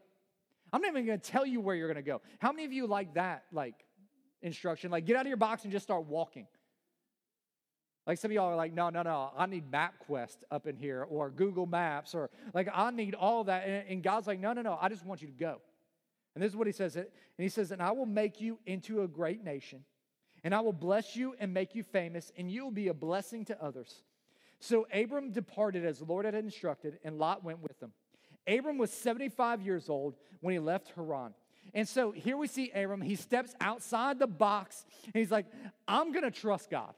I'm 0.73 0.81
not 0.81 0.89
even 0.89 1.07
going 1.07 1.21
to 1.21 1.31
tell 1.31 1.45
you 1.45 1.61
where 1.61 1.77
you're 1.77 1.89
going 1.89 2.03
to 2.03 2.11
go. 2.11 2.23
How 2.39 2.51
many 2.53 2.65
of 2.65 2.73
you 2.73 2.87
like 2.87 3.15
that, 3.15 3.45
like 3.53 3.75
instruction? 4.41 4.91
Like, 4.91 5.05
get 5.05 5.17
out 5.17 5.23
of 5.23 5.29
your 5.29 5.37
box 5.37 5.65
and 5.65 5.73
just 5.73 5.85
start 5.85 6.07
walking. 6.07 6.47
Like 8.07 8.19
some 8.19 8.31
of 8.31 8.35
y'all 8.35 8.51
are 8.51 8.57
like, 8.57 8.73
no, 8.73 8.91
no, 8.91 9.03
no, 9.03 9.31
I 9.37 9.47
need 9.47 9.71
MapQuest 9.71 10.39
up 10.51 10.67
in 10.67 10.77
here 10.77 11.05
or 11.09 11.31
Google 11.31 11.67
Maps 11.67 12.15
or 12.15 12.31
like 12.53 12.69
I 12.75 12.91
need 12.91 13.15
all 13.15 13.45
that. 13.45 13.63
And 13.89 14.03
God's 14.03 14.27
like, 14.27 14.41
no, 14.41 14.53
no, 14.53 14.63
no, 14.63 14.77
I 14.81 14.89
just 14.89 15.07
want 15.07 15.23
you 15.23 15.29
to 15.29 15.35
go. 15.35 15.61
And 16.35 16.43
this 16.43 16.51
is 16.51 16.57
what 16.57 16.67
he 16.67 16.73
says. 16.73 16.97
And 16.97 17.07
he 17.37 17.49
says, 17.49 17.71
and 17.71 17.83
I 17.83 17.93
will 17.93 18.07
make 18.07 18.41
you 18.41 18.59
into 18.67 19.03
a 19.03 19.09
great 19.09 19.45
nation, 19.45 19.85
and 20.43 20.55
I 20.55 20.61
will 20.61 20.73
bless 20.73 21.15
you 21.15 21.35
and 21.39 21.53
make 21.53 21.75
you 21.75 21.83
famous, 21.83 22.33
and 22.37 22.51
you 22.51 22.65
will 22.65 22.71
be 22.73 22.89
a 22.89 22.95
blessing 22.95 23.45
to 23.47 23.63
others. 23.63 24.03
So 24.59 24.87
Abram 24.93 25.31
departed 25.31 25.85
as 25.85 25.99
the 25.99 26.05
Lord 26.05 26.25
had 26.25 26.35
instructed, 26.35 26.99
and 27.05 27.19
Lot 27.19 27.45
went 27.45 27.61
with 27.61 27.81
him. 27.81 27.93
Abram 28.47 28.79
was 28.79 28.91
75 28.93 29.63
years 29.63 29.89
old 29.89 30.15
when 30.41 30.53
he 30.53 30.59
left 30.59 30.93
Haran. 30.97 31.35
And 31.75 31.89
so 31.89 32.11
here 32.11 32.37
we 32.37 32.49
see 32.49 32.71
Abram. 32.71 33.01
He 33.01 33.17
steps 33.17 33.55
outside 33.61 34.19
the 34.19 34.27
box 34.27 34.85
and 35.07 35.15
he's 35.15 35.31
like, 35.31 35.47
I'm 35.87 36.13
going 36.13 36.25
to 36.25 36.31
trust 36.31 36.71
God. 36.71 36.93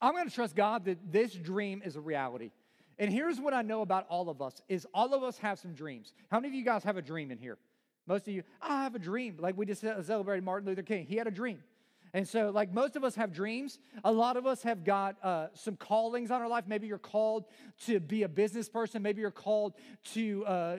I'm 0.00 0.14
going 0.14 0.28
to 0.28 0.34
trust 0.34 0.56
God 0.56 0.86
that 0.86 1.12
this 1.12 1.34
dream 1.34 1.82
is 1.84 1.96
a 1.96 2.00
reality. 2.00 2.50
And 2.98 3.12
here's 3.12 3.40
what 3.40 3.54
I 3.54 3.62
know 3.62 3.82
about 3.82 4.06
all 4.08 4.28
of 4.28 4.42
us 4.42 4.60
is 4.68 4.86
all 4.92 5.14
of 5.14 5.22
us 5.22 5.38
have 5.38 5.58
some 5.58 5.74
dreams. 5.74 6.12
How 6.30 6.38
many 6.38 6.48
of 6.48 6.54
you 6.54 6.64
guys 6.64 6.84
have 6.84 6.96
a 6.96 7.02
dream 7.02 7.30
in 7.30 7.38
here? 7.38 7.58
Most 8.06 8.26
of 8.26 8.34
you, 8.34 8.42
I 8.60 8.82
have 8.82 8.94
a 8.94 8.98
dream. 8.98 9.36
Like 9.38 9.56
we 9.56 9.66
just 9.66 9.82
celebrated 9.82 10.44
Martin 10.44 10.68
Luther 10.68 10.82
King. 10.82 11.06
He 11.06 11.16
had 11.16 11.26
a 11.26 11.30
dream. 11.30 11.62
And 12.12 12.26
so, 12.26 12.50
like 12.50 12.72
most 12.72 12.96
of 12.96 13.04
us 13.04 13.14
have 13.14 13.32
dreams, 13.32 13.78
a 14.04 14.12
lot 14.12 14.36
of 14.36 14.46
us 14.46 14.62
have 14.62 14.84
got 14.84 15.16
uh, 15.22 15.48
some 15.54 15.76
callings 15.76 16.30
on 16.30 16.42
our 16.42 16.48
life. 16.48 16.64
Maybe 16.66 16.86
you're 16.86 16.98
called 16.98 17.44
to 17.86 18.00
be 18.00 18.24
a 18.24 18.28
business 18.28 18.68
person. 18.68 19.02
Maybe 19.02 19.20
you're 19.20 19.30
called 19.30 19.74
to 20.14 20.44
uh, 20.46 20.76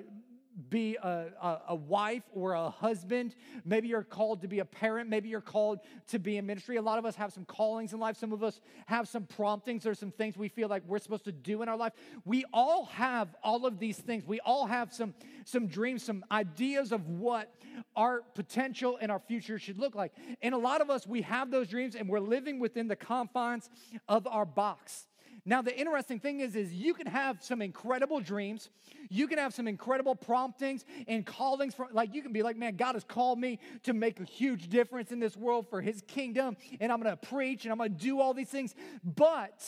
be 0.69 0.97
a, 1.01 1.27
a, 1.41 1.61
a, 1.69 1.75
wife 1.75 2.23
or 2.33 2.53
a 2.53 2.69
husband. 2.69 3.35
Maybe 3.63 3.87
you're 3.87 4.03
called 4.03 4.41
to 4.41 4.47
be 4.47 4.59
a 4.59 4.65
parent. 4.65 5.09
Maybe 5.09 5.29
you're 5.29 5.41
called 5.41 5.79
to 6.07 6.19
be 6.19 6.37
in 6.37 6.45
ministry. 6.45 6.75
A 6.77 6.81
lot 6.81 6.99
of 6.99 7.05
us 7.05 7.15
have 7.15 7.31
some 7.31 7.45
callings 7.45 7.93
in 7.93 7.99
life. 7.99 8.17
Some 8.17 8.33
of 8.33 8.43
us 8.43 8.59
have 8.85 9.07
some 9.07 9.25
promptings. 9.25 9.83
There's 9.83 9.99
some 9.99 10.11
things 10.11 10.37
we 10.37 10.49
feel 10.49 10.67
like 10.67 10.83
we're 10.85 10.99
supposed 10.99 11.23
to 11.25 11.31
do 11.31 11.61
in 11.61 11.69
our 11.69 11.77
life. 11.77 11.93
We 12.25 12.45
all 12.53 12.85
have 12.85 13.29
all 13.43 13.65
of 13.65 13.79
these 13.79 13.97
things. 13.97 14.25
We 14.25 14.39
all 14.41 14.65
have 14.65 14.93
some, 14.93 15.13
some 15.45 15.67
dreams, 15.67 16.03
some 16.03 16.25
ideas 16.31 16.91
of 16.91 17.07
what 17.07 17.53
our 17.95 18.21
potential 18.35 18.97
and 19.01 19.11
our 19.11 19.19
future 19.19 19.57
should 19.57 19.79
look 19.79 19.95
like. 19.95 20.13
And 20.41 20.53
a 20.53 20.57
lot 20.57 20.81
of 20.81 20.89
us, 20.89 21.07
we 21.07 21.21
have 21.23 21.49
those 21.49 21.67
dreams 21.67 21.95
and 21.95 22.09
we're 22.09 22.19
living 22.19 22.59
within 22.59 22.87
the 22.87 22.95
confines 22.95 23.69
of 24.07 24.27
our 24.27 24.45
box. 24.45 25.07
Now, 25.43 25.63
the 25.63 25.75
interesting 25.75 26.19
thing 26.19 26.39
is, 26.39 26.55
is 26.55 26.71
you 26.71 26.93
can 26.93 27.07
have 27.07 27.43
some 27.43 27.61
incredible 27.61 28.19
dreams. 28.19 28.69
You 29.09 29.27
can 29.27 29.39
have 29.39 29.53
some 29.53 29.67
incredible 29.67 30.15
promptings 30.15 30.85
and 31.07 31.25
callings. 31.25 31.73
For, 31.73 31.87
like 31.91 32.13
you 32.13 32.21
can 32.21 32.31
be 32.31 32.43
like, 32.43 32.57
man, 32.57 32.75
God 32.75 32.93
has 32.93 33.03
called 33.03 33.39
me 33.39 33.59
to 33.83 33.93
make 33.93 34.19
a 34.19 34.23
huge 34.23 34.69
difference 34.69 35.11
in 35.11 35.19
this 35.19 35.35
world 35.35 35.67
for 35.69 35.81
his 35.81 36.03
kingdom. 36.07 36.57
And 36.79 36.91
I'm 36.91 37.01
going 37.01 37.15
to 37.17 37.27
preach 37.27 37.65
and 37.65 37.71
I'm 37.71 37.79
going 37.79 37.91
to 37.91 37.97
do 37.97 38.19
all 38.19 38.35
these 38.35 38.49
things. 38.49 38.75
But 39.03 39.63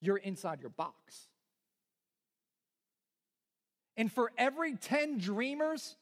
you're 0.00 0.16
inside 0.16 0.60
your 0.60 0.70
box. 0.70 1.28
And 3.96 4.10
for 4.10 4.32
every 4.36 4.74
10 4.74 5.18
dreamers 5.18 5.96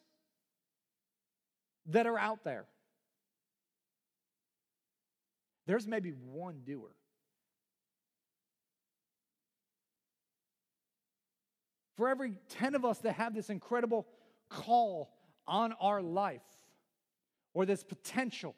that 1.87 2.07
are 2.07 2.19
out 2.19 2.45
there, 2.45 2.65
there's 5.67 5.87
maybe 5.87 6.11
one 6.11 6.63
doer. 6.65 6.95
For 12.01 12.09
every 12.09 12.33
10 12.49 12.75
of 12.75 12.87
us 12.87 12.97
that 13.01 13.13
have 13.13 13.35
this 13.35 13.51
incredible 13.51 14.07
call 14.49 15.13
on 15.47 15.75
our 15.83 16.01
life, 16.01 16.41
or 17.53 17.67
this 17.67 17.85
potential, 17.85 18.57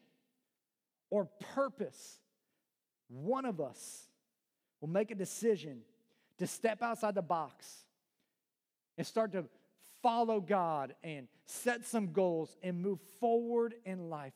or 1.11 1.29
purpose, 1.53 2.21
one 3.09 3.45
of 3.45 3.61
us 3.61 4.05
will 4.81 4.91
make 4.91 5.11
a 5.11 5.17
decision 5.17 5.81
to 6.39 6.47
step 6.47 6.83
outside 6.85 7.17
the 7.17 7.23
box 7.23 7.67
and 8.97 9.05
start 9.05 9.33
to 9.33 9.47
follow 10.05 10.41
God 10.41 10.95
and 11.03 11.27
set 11.45 11.85
some 11.85 12.13
goals 12.13 12.57
and 12.63 12.81
move 12.81 13.01
forward 13.19 13.75
in 13.85 14.09
life. 14.09 14.35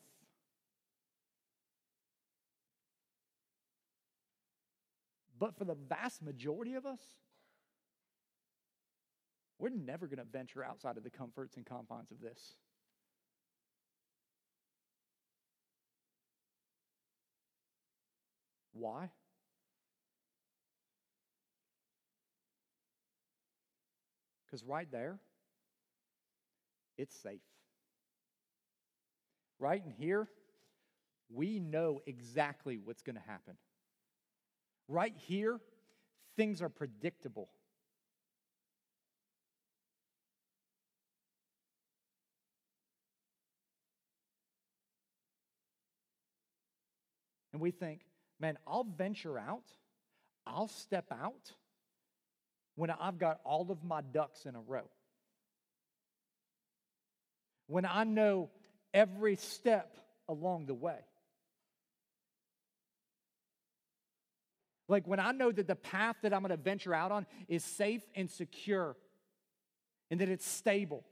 But 5.39 5.55
for 5.57 5.63
the 5.63 5.75
vast 5.75 6.21
majority 6.21 6.73
of 6.73 6.85
us, 6.85 6.99
we're 9.59 9.69
never 9.69 10.07
going 10.07 10.19
to 10.19 10.25
venture 10.25 10.63
outside 10.63 10.97
of 10.97 11.03
the 11.03 11.09
comforts 11.09 11.57
and 11.57 11.65
confines 11.65 12.11
of 12.11 12.21
this. 12.21 12.55
Why? 18.73 19.09
Because 24.45 24.63
right 24.63 24.87
there, 24.91 25.19
it's 26.97 27.15
safe. 27.15 27.41
Right 29.59 29.81
in 29.83 29.91
here, 29.91 30.27
we 31.33 31.59
know 31.59 32.01
exactly 32.05 32.77
what's 32.77 33.01
going 33.01 33.15
to 33.15 33.21
happen. 33.27 33.55
Right 34.87 35.13
here, 35.17 35.59
things 36.37 36.61
are 36.61 36.69
predictable. 36.69 37.49
And 47.57 47.61
we 47.63 47.71
think, 47.71 48.01
man, 48.39 48.55
I'll 48.67 48.83
venture 48.83 49.39
out, 49.39 49.63
I'll 50.45 50.67
step 50.67 51.05
out 51.11 51.53
when 52.75 52.91
I've 52.91 53.17
got 53.17 53.39
all 53.43 53.71
of 53.71 53.83
my 53.83 54.01
ducks 54.01 54.45
in 54.45 54.53
a 54.53 54.59
row. 54.59 54.87
When 57.65 57.83
I 57.83 58.03
know 58.03 58.51
every 58.93 59.37
step 59.37 59.97
along 60.29 60.67
the 60.67 60.75
way. 60.75 60.99
Like 64.87 65.07
when 65.07 65.19
I 65.19 65.31
know 65.31 65.51
that 65.51 65.65
the 65.65 65.75
path 65.75 66.17
that 66.21 66.31
I'm 66.31 66.41
going 66.41 66.51
to 66.51 66.57
venture 66.57 66.93
out 66.93 67.11
on 67.11 67.25
is 67.47 67.63
safe 67.63 68.03
and 68.13 68.29
secure 68.29 68.95
and 70.11 70.21
that 70.21 70.29
it's 70.29 70.47
stable. 70.47 71.03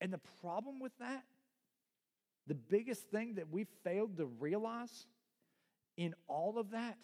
And 0.00 0.12
the 0.12 0.20
problem 0.40 0.80
with 0.80 0.92
that, 0.98 1.24
the 2.46 2.54
biggest 2.54 3.10
thing 3.10 3.34
that 3.34 3.50
we 3.50 3.64
failed 3.84 4.16
to 4.16 4.26
realize 4.26 5.06
in 5.96 6.14
all 6.26 6.58
of 6.58 6.70
that 6.70 6.98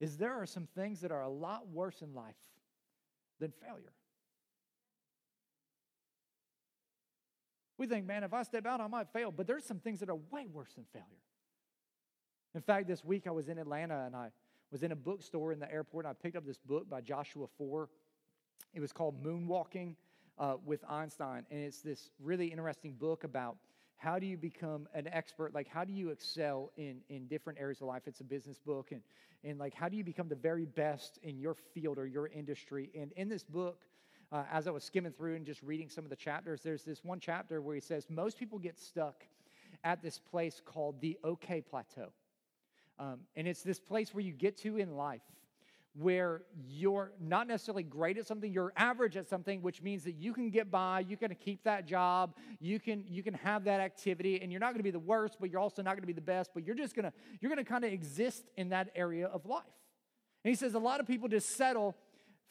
is 0.00 0.16
there 0.16 0.34
are 0.34 0.46
some 0.46 0.66
things 0.74 1.00
that 1.02 1.12
are 1.12 1.22
a 1.22 1.28
lot 1.28 1.68
worse 1.68 2.02
in 2.02 2.12
life 2.14 2.34
than 3.38 3.52
failure. 3.64 3.92
We 7.78 7.86
think, 7.86 8.06
man, 8.06 8.24
if 8.24 8.32
I 8.32 8.42
step 8.42 8.66
out, 8.66 8.80
I 8.80 8.88
might 8.88 9.08
fail, 9.12 9.30
but 9.30 9.46
there's 9.46 9.64
some 9.64 9.78
things 9.78 10.00
that 10.00 10.08
are 10.08 10.18
way 10.30 10.46
worse 10.52 10.72
than 10.74 10.84
failure. 10.92 11.06
In 12.54 12.60
fact, 12.60 12.88
this 12.88 13.04
week 13.04 13.26
I 13.26 13.30
was 13.30 13.48
in 13.48 13.58
Atlanta 13.58 14.04
and 14.06 14.14
I 14.14 14.30
was 14.70 14.82
in 14.82 14.92
a 14.92 14.96
bookstore 14.96 15.52
in 15.52 15.60
the 15.60 15.72
airport 15.72 16.04
and 16.04 16.10
I 16.10 16.14
picked 16.20 16.36
up 16.36 16.44
this 16.44 16.58
book 16.58 16.88
by 16.90 17.00
Joshua 17.00 17.46
Foer. 17.58 17.88
It 18.74 18.80
was 18.80 18.92
called 18.92 19.22
Moonwalking 19.22 19.94
uh, 20.42 20.56
with 20.66 20.84
Einstein. 20.90 21.46
And 21.50 21.60
it's 21.60 21.80
this 21.80 22.10
really 22.20 22.48
interesting 22.48 22.94
book 22.94 23.22
about 23.22 23.56
how 23.96 24.18
do 24.18 24.26
you 24.26 24.36
become 24.36 24.88
an 24.94 25.08
expert 25.12 25.54
like 25.54 25.68
how 25.68 25.84
do 25.84 25.92
you 25.92 26.10
excel 26.10 26.72
in 26.76 26.96
in 27.08 27.28
different 27.28 27.56
areas 27.60 27.80
of 27.80 27.86
life 27.86 28.02
it's 28.06 28.18
a 28.18 28.24
business 28.24 28.58
book 28.58 28.90
and 28.90 29.00
and 29.44 29.60
like 29.60 29.72
how 29.72 29.88
do 29.88 29.96
you 29.96 30.02
become 30.02 30.28
the 30.28 30.34
very 30.34 30.64
best 30.64 31.20
in 31.22 31.38
your 31.38 31.54
field 31.54 31.98
or 31.98 32.06
your 32.06 32.26
industry 32.26 32.90
and 32.98 33.12
in 33.12 33.28
this 33.28 33.44
book 33.44 33.82
uh, 34.32 34.42
as 34.50 34.66
i 34.66 34.72
was 34.72 34.82
skimming 34.82 35.12
through 35.12 35.36
and 35.36 35.46
just 35.46 35.62
reading 35.62 35.88
some 35.88 36.02
of 36.02 36.10
the 36.10 36.16
chapters 36.16 36.62
there's 36.64 36.82
this 36.82 37.04
one 37.04 37.20
chapter 37.20 37.62
where 37.62 37.76
he 37.76 37.80
says 37.80 38.04
most 38.10 38.36
people 38.40 38.58
get 38.58 38.76
stuck 38.76 39.22
at 39.84 40.02
this 40.02 40.18
place 40.18 40.60
called 40.64 41.00
the 41.00 41.16
okay 41.24 41.60
plateau 41.60 42.08
um, 42.98 43.20
and 43.36 43.46
it's 43.46 43.62
this 43.62 43.78
place 43.78 44.12
where 44.12 44.24
you 44.24 44.32
get 44.32 44.56
to 44.56 44.78
in 44.78 44.96
life 44.96 45.22
where 45.94 46.42
you're 46.68 47.12
not 47.20 47.46
necessarily 47.46 47.82
great 47.82 48.16
at 48.16 48.26
something 48.26 48.50
you're 48.50 48.72
average 48.76 49.16
at 49.16 49.28
something 49.28 49.60
which 49.60 49.82
means 49.82 50.04
that 50.04 50.14
you 50.14 50.32
can 50.32 50.48
get 50.48 50.70
by 50.70 51.00
you 51.00 51.16
can 51.16 51.34
keep 51.34 51.62
that 51.64 51.86
job 51.86 52.34
you 52.60 52.80
can 52.80 53.04
you 53.06 53.22
can 53.22 53.34
have 53.34 53.64
that 53.64 53.78
activity 53.78 54.40
and 54.40 54.50
you're 54.50 54.60
not 54.60 54.68
going 54.68 54.78
to 54.78 54.82
be 54.84 54.90
the 54.90 54.98
worst 54.98 55.36
but 55.38 55.50
you're 55.50 55.60
also 55.60 55.82
not 55.82 55.90
going 55.90 56.02
to 56.02 56.06
be 56.06 56.12
the 56.14 56.20
best 56.20 56.50
but 56.54 56.64
you're 56.64 56.74
just 56.74 56.94
going 56.94 57.04
to 57.04 57.12
you're 57.40 57.50
going 57.50 57.62
to 57.62 57.70
kind 57.70 57.84
of 57.84 57.92
exist 57.92 58.44
in 58.56 58.70
that 58.70 58.90
area 58.94 59.26
of 59.26 59.46
life. 59.46 59.64
And 60.44 60.50
he 60.50 60.56
says 60.56 60.74
a 60.74 60.78
lot 60.78 61.00
of 61.00 61.06
people 61.06 61.28
just 61.28 61.56
settle 61.56 61.96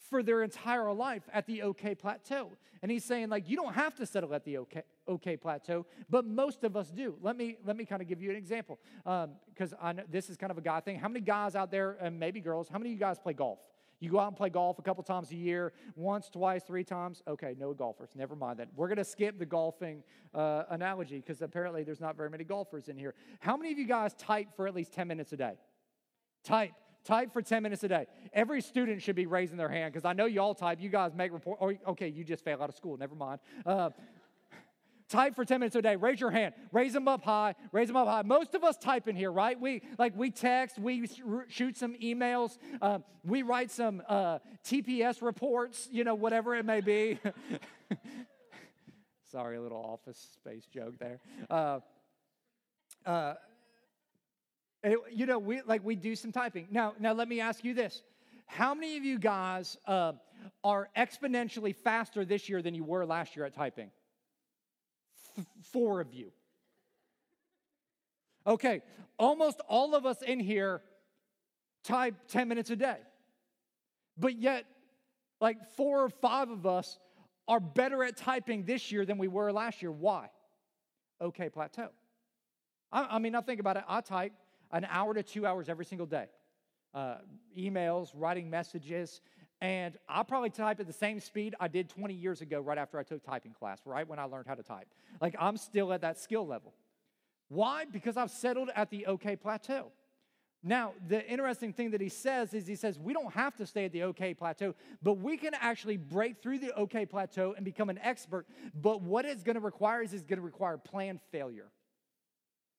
for 0.08 0.22
their 0.22 0.42
entire 0.42 0.92
life 0.92 1.22
at 1.32 1.46
the 1.46 1.62
okay 1.62 1.94
plateau. 1.94 2.50
And 2.82 2.90
he's 2.90 3.04
saying, 3.04 3.28
like, 3.28 3.48
you 3.48 3.56
don't 3.56 3.74
have 3.74 3.94
to 3.96 4.06
settle 4.06 4.34
at 4.34 4.44
the 4.44 4.58
okay, 4.58 4.82
okay 5.08 5.36
plateau, 5.36 5.86
but 6.10 6.24
most 6.24 6.64
of 6.64 6.76
us 6.76 6.90
do. 6.90 7.16
Let 7.20 7.36
me 7.36 7.56
let 7.64 7.76
me 7.76 7.84
kind 7.84 8.02
of 8.02 8.08
give 8.08 8.20
you 8.20 8.30
an 8.30 8.36
example, 8.36 8.78
because 9.04 9.74
um, 9.80 10.00
this 10.10 10.28
is 10.28 10.36
kind 10.36 10.50
of 10.50 10.58
a 10.58 10.62
guy 10.62 10.80
thing. 10.80 10.98
How 10.98 11.08
many 11.08 11.20
guys 11.20 11.54
out 11.54 11.70
there, 11.70 11.96
and 12.00 12.18
maybe 12.18 12.40
girls, 12.40 12.68
how 12.68 12.78
many 12.78 12.90
of 12.90 12.94
you 12.94 13.00
guys 13.00 13.18
play 13.18 13.32
golf? 13.32 13.58
You 14.02 14.10
go 14.10 14.18
out 14.18 14.26
and 14.26 14.36
play 14.36 14.50
golf 14.50 14.80
a 14.80 14.82
couple 14.82 15.04
times 15.04 15.30
a 15.30 15.36
year, 15.36 15.72
once, 15.94 16.28
twice, 16.28 16.64
three 16.64 16.82
times. 16.82 17.22
Okay, 17.28 17.54
no 17.56 17.72
golfers. 17.72 18.10
Never 18.16 18.34
mind 18.34 18.58
that. 18.58 18.66
We're 18.74 18.88
going 18.88 18.98
to 18.98 19.04
skip 19.04 19.38
the 19.38 19.46
golfing 19.46 20.02
uh, 20.34 20.64
analogy 20.70 21.18
because 21.18 21.40
apparently 21.40 21.84
there's 21.84 22.00
not 22.00 22.16
very 22.16 22.28
many 22.28 22.42
golfers 22.42 22.88
in 22.88 22.96
here. 22.96 23.14
How 23.38 23.56
many 23.56 23.70
of 23.70 23.78
you 23.78 23.86
guys 23.86 24.12
type 24.14 24.48
for 24.56 24.66
at 24.66 24.74
least 24.74 24.92
10 24.92 25.06
minutes 25.06 25.32
a 25.32 25.36
day? 25.36 25.52
Type. 26.42 26.72
Type 27.04 27.32
for 27.32 27.42
10 27.42 27.62
minutes 27.62 27.82
a 27.82 27.88
day. 27.88 28.06
Every 28.32 28.60
student 28.60 29.02
should 29.02 29.16
be 29.16 29.26
raising 29.26 29.56
their 29.56 29.68
hand 29.68 29.92
because 29.92 30.04
I 30.04 30.12
know 30.12 30.26
you 30.26 30.40
all 30.40 30.54
type. 30.54 30.80
You 30.80 30.88
guys 30.88 31.12
make 31.14 31.32
report. 31.32 31.58
Or, 31.60 31.74
okay, 31.88 32.08
you 32.08 32.22
just 32.22 32.44
failed 32.44 32.62
out 32.62 32.68
of 32.68 32.76
school. 32.76 32.96
Never 32.96 33.16
mind. 33.16 33.40
Uh, 33.66 33.90
type 35.08 35.34
for 35.34 35.44
10 35.44 35.60
minutes 35.60 35.76
a 35.76 35.82
day 35.82 35.94
raise 35.94 36.18
your 36.18 36.30
hand 36.30 36.54
raise 36.72 36.94
them 36.94 37.06
up 37.06 37.22
high 37.22 37.54
raise 37.70 37.86
them 37.86 37.96
up 37.96 38.08
high 38.08 38.22
most 38.22 38.54
of 38.54 38.64
us 38.64 38.78
type 38.78 39.06
in 39.06 39.14
here 39.14 39.30
right 39.30 39.60
we 39.60 39.82
like 39.98 40.16
we 40.16 40.30
text 40.30 40.78
we 40.78 41.06
shoot 41.48 41.76
some 41.76 41.94
emails 42.02 42.56
uh, 42.80 42.98
we 43.22 43.42
write 43.42 43.70
some 43.70 44.02
uh, 44.08 44.38
tps 44.64 45.20
reports 45.20 45.86
you 45.92 46.02
know 46.02 46.14
whatever 46.14 46.54
it 46.54 46.64
may 46.64 46.80
be 46.80 47.18
sorry 49.30 49.58
a 49.58 49.60
little 49.60 49.84
office 49.84 50.28
space 50.32 50.64
joke 50.64 50.94
there 50.98 51.20
uh, 51.50 51.78
uh 53.04 53.34
it, 54.82 54.98
you 55.12 55.26
know, 55.26 55.38
we 55.38 55.62
like 55.62 55.84
we 55.84 55.96
do 55.96 56.14
some 56.16 56.32
typing. 56.32 56.68
Now, 56.70 56.94
now 56.98 57.12
let 57.12 57.28
me 57.28 57.40
ask 57.40 57.64
you 57.64 57.74
this: 57.74 58.02
How 58.46 58.74
many 58.74 58.96
of 58.96 59.04
you 59.04 59.18
guys 59.18 59.76
uh, 59.86 60.12
are 60.64 60.88
exponentially 60.96 61.74
faster 61.74 62.24
this 62.24 62.48
year 62.48 62.62
than 62.62 62.74
you 62.74 62.84
were 62.84 63.06
last 63.06 63.36
year 63.36 63.44
at 63.44 63.54
typing? 63.54 63.90
F- 65.38 65.46
four 65.72 66.00
of 66.00 66.12
you. 66.12 66.32
Okay, 68.46 68.82
almost 69.18 69.60
all 69.68 69.94
of 69.94 70.04
us 70.04 70.20
in 70.22 70.40
here 70.40 70.82
type 71.84 72.14
10 72.28 72.48
minutes 72.48 72.70
a 72.70 72.76
day. 72.76 72.96
But 74.16 74.36
yet, 74.36 74.64
like 75.40 75.64
four 75.76 76.02
or 76.02 76.08
five 76.08 76.50
of 76.50 76.66
us 76.66 76.98
are 77.48 77.60
better 77.60 78.02
at 78.04 78.16
typing 78.16 78.64
this 78.64 78.90
year 78.90 79.04
than 79.04 79.18
we 79.18 79.28
were 79.28 79.52
last 79.52 79.80
year. 79.82 79.92
Why? 79.92 80.28
OK 81.20 81.48
Plateau. 81.50 81.88
I, 82.90 83.16
I 83.16 83.18
mean, 83.18 83.34
I 83.34 83.40
think 83.40 83.60
about 83.60 83.76
it. 83.76 83.84
I 83.88 84.00
type 84.00 84.32
an 84.72 84.86
hour 84.88 85.14
to 85.14 85.22
two 85.22 85.46
hours 85.46 85.68
every 85.68 85.84
single 85.84 86.06
day 86.06 86.26
uh, 86.94 87.16
emails, 87.56 88.10
writing 88.14 88.50
messages, 88.50 89.20
and 89.60 89.96
I 90.08 90.24
probably 90.24 90.50
type 90.50 90.80
at 90.80 90.86
the 90.86 90.92
same 90.92 91.20
speed 91.20 91.54
I 91.60 91.68
did 91.68 91.88
20 91.88 92.14
years 92.14 92.40
ago, 92.40 92.60
right 92.60 92.76
after 92.76 92.98
I 92.98 93.04
took 93.04 93.22
typing 93.22 93.52
class, 93.52 93.78
right 93.84 94.06
when 94.06 94.18
I 94.18 94.24
learned 94.24 94.46
how 94.46 94.54
to 94.54 94.62
type. 94.62 94.88
Like 95.20 95.36
I'm 95.38 95.56
still 95.56 95.92
at 95.92 96.00
that 96.00 96.18
skill 96.18 96.46
level. 96.46 96.74
Why? 97.48 97.84
Because 97.84 98.16
I've 98.16 98.30
settled 98.30 98.70
at 98.74 98.90
the 98.90 99.06
OK 99.06 99.36
plateau. 99.36 99.92
Now, 100.64 100.92
the 101.08 101.24
interesting 101.28 101.72
thing 101.72 101.90
that 101.90 102.00
he 102.00 102.08
says 102.08 102.54
is 102.54 102.66
he 102.66 102.76
says 102.76 102.98
we 102.98 103.12
don't 103.12 103.32
have 103.34 103.56
to 103.56 103.66
stay 103.66 103.84
at 103.84 103.92
the 103.92 104.04
OK 104.04 104.34
plateau, 104.34 104.74
but 105.02 105.14
we 105.14 105.36
can 105.36 105.54
actually 105.54 105.96
break 105.96 106.42
through 106.42 106.58
the 106.58 106.72
OK 106.74 107.06
plateau 107.06 107.54
and 107.56 107.64
become 107.64 107.90
an 107.90 107.98
expert. 107.98 108.46
But 108.74 109.02
what 109.02 109.24
it's 109.24 109.42
going 109.42 109.54
to 109.54 109.60
require 109.60 110.02
is 110.02 110.12
it's 110.12 110.22
going 110.22 110.38
to 110.38 110.44
require 110.44 110.76
planned 110.76 111.20
failure 111.30 111.70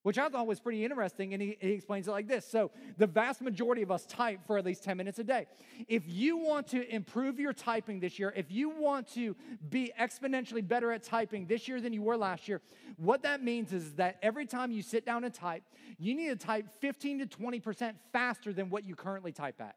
which 0.03 0.17
I 0.17 0.29
thought 0.29 0.45
was 0.45 0.60
pretty 0.60 0.83
interesting. 0.86 1.33
And 1.33 1.41
he, 1.41 1.57
he, 1.60 1.72
explains 1.72 2.07
it 2.07 2.12
like 2.12 2.27
this 2.27 2.45
So, 2.45 2.72
the 2.98 3.07
vast 3.07 3.41
majority 3.41 3.81
of 3.81 3.91
us 3.91 4.05
type 4.05 4.41
for 4.45 4.57
at 4.57 4.65
least 4.65 4.83
10 4.83 4.95
minutes 4.95 5.19
a 5.19 5.24
day. 5.24 5.48
If 5.88 6.03
you 6.07 6.38
want 6.38 6.67
to 6.67 6.88
improve 6.93 7.39
your 7.39 7.53
typing 7.53 8.00
this 8.00 8.19
year, 8.19 8.31
if 8.36 8.51
you 8.51 8.69
want 8.69 9.12
to 9.13 9.36
be 9.69 9.91
exponentially 10.00 10.65
better 10.65 10.91
at 10.91 11.03
typing 11.03 11.48
this 11.48 11.67
year 11.67 11.81
than 11.81 11.93
you 11.93 12.01
were 12.01 12.17
last 12.17 12.48
year, 12.48 12.62
what 12.98 13.24
that 13.24 13.43
means 13.43 13.74
is 13.74 13.93
that 13.93 14.17
every 14.22 14.45
time 14.45 14.72
you 14.72 14.81
sit 14.81 15.05
down 15.05 15.24
and 15.24 15.33
type, 15.33 15.63
you 15.98 16.13
need 16.13 16.27
to 16.27 16.36
type 16.36 16.67
15 16.79 17.19
to 17.19 17.25
20% 17.25 17.93
faster 18.12 18.53
than 18.53 18.69
what 18.69 18.86
you 18.86 18.95
currently 18.95 19.31
type 19.31 19.60
at. 19.60 19.75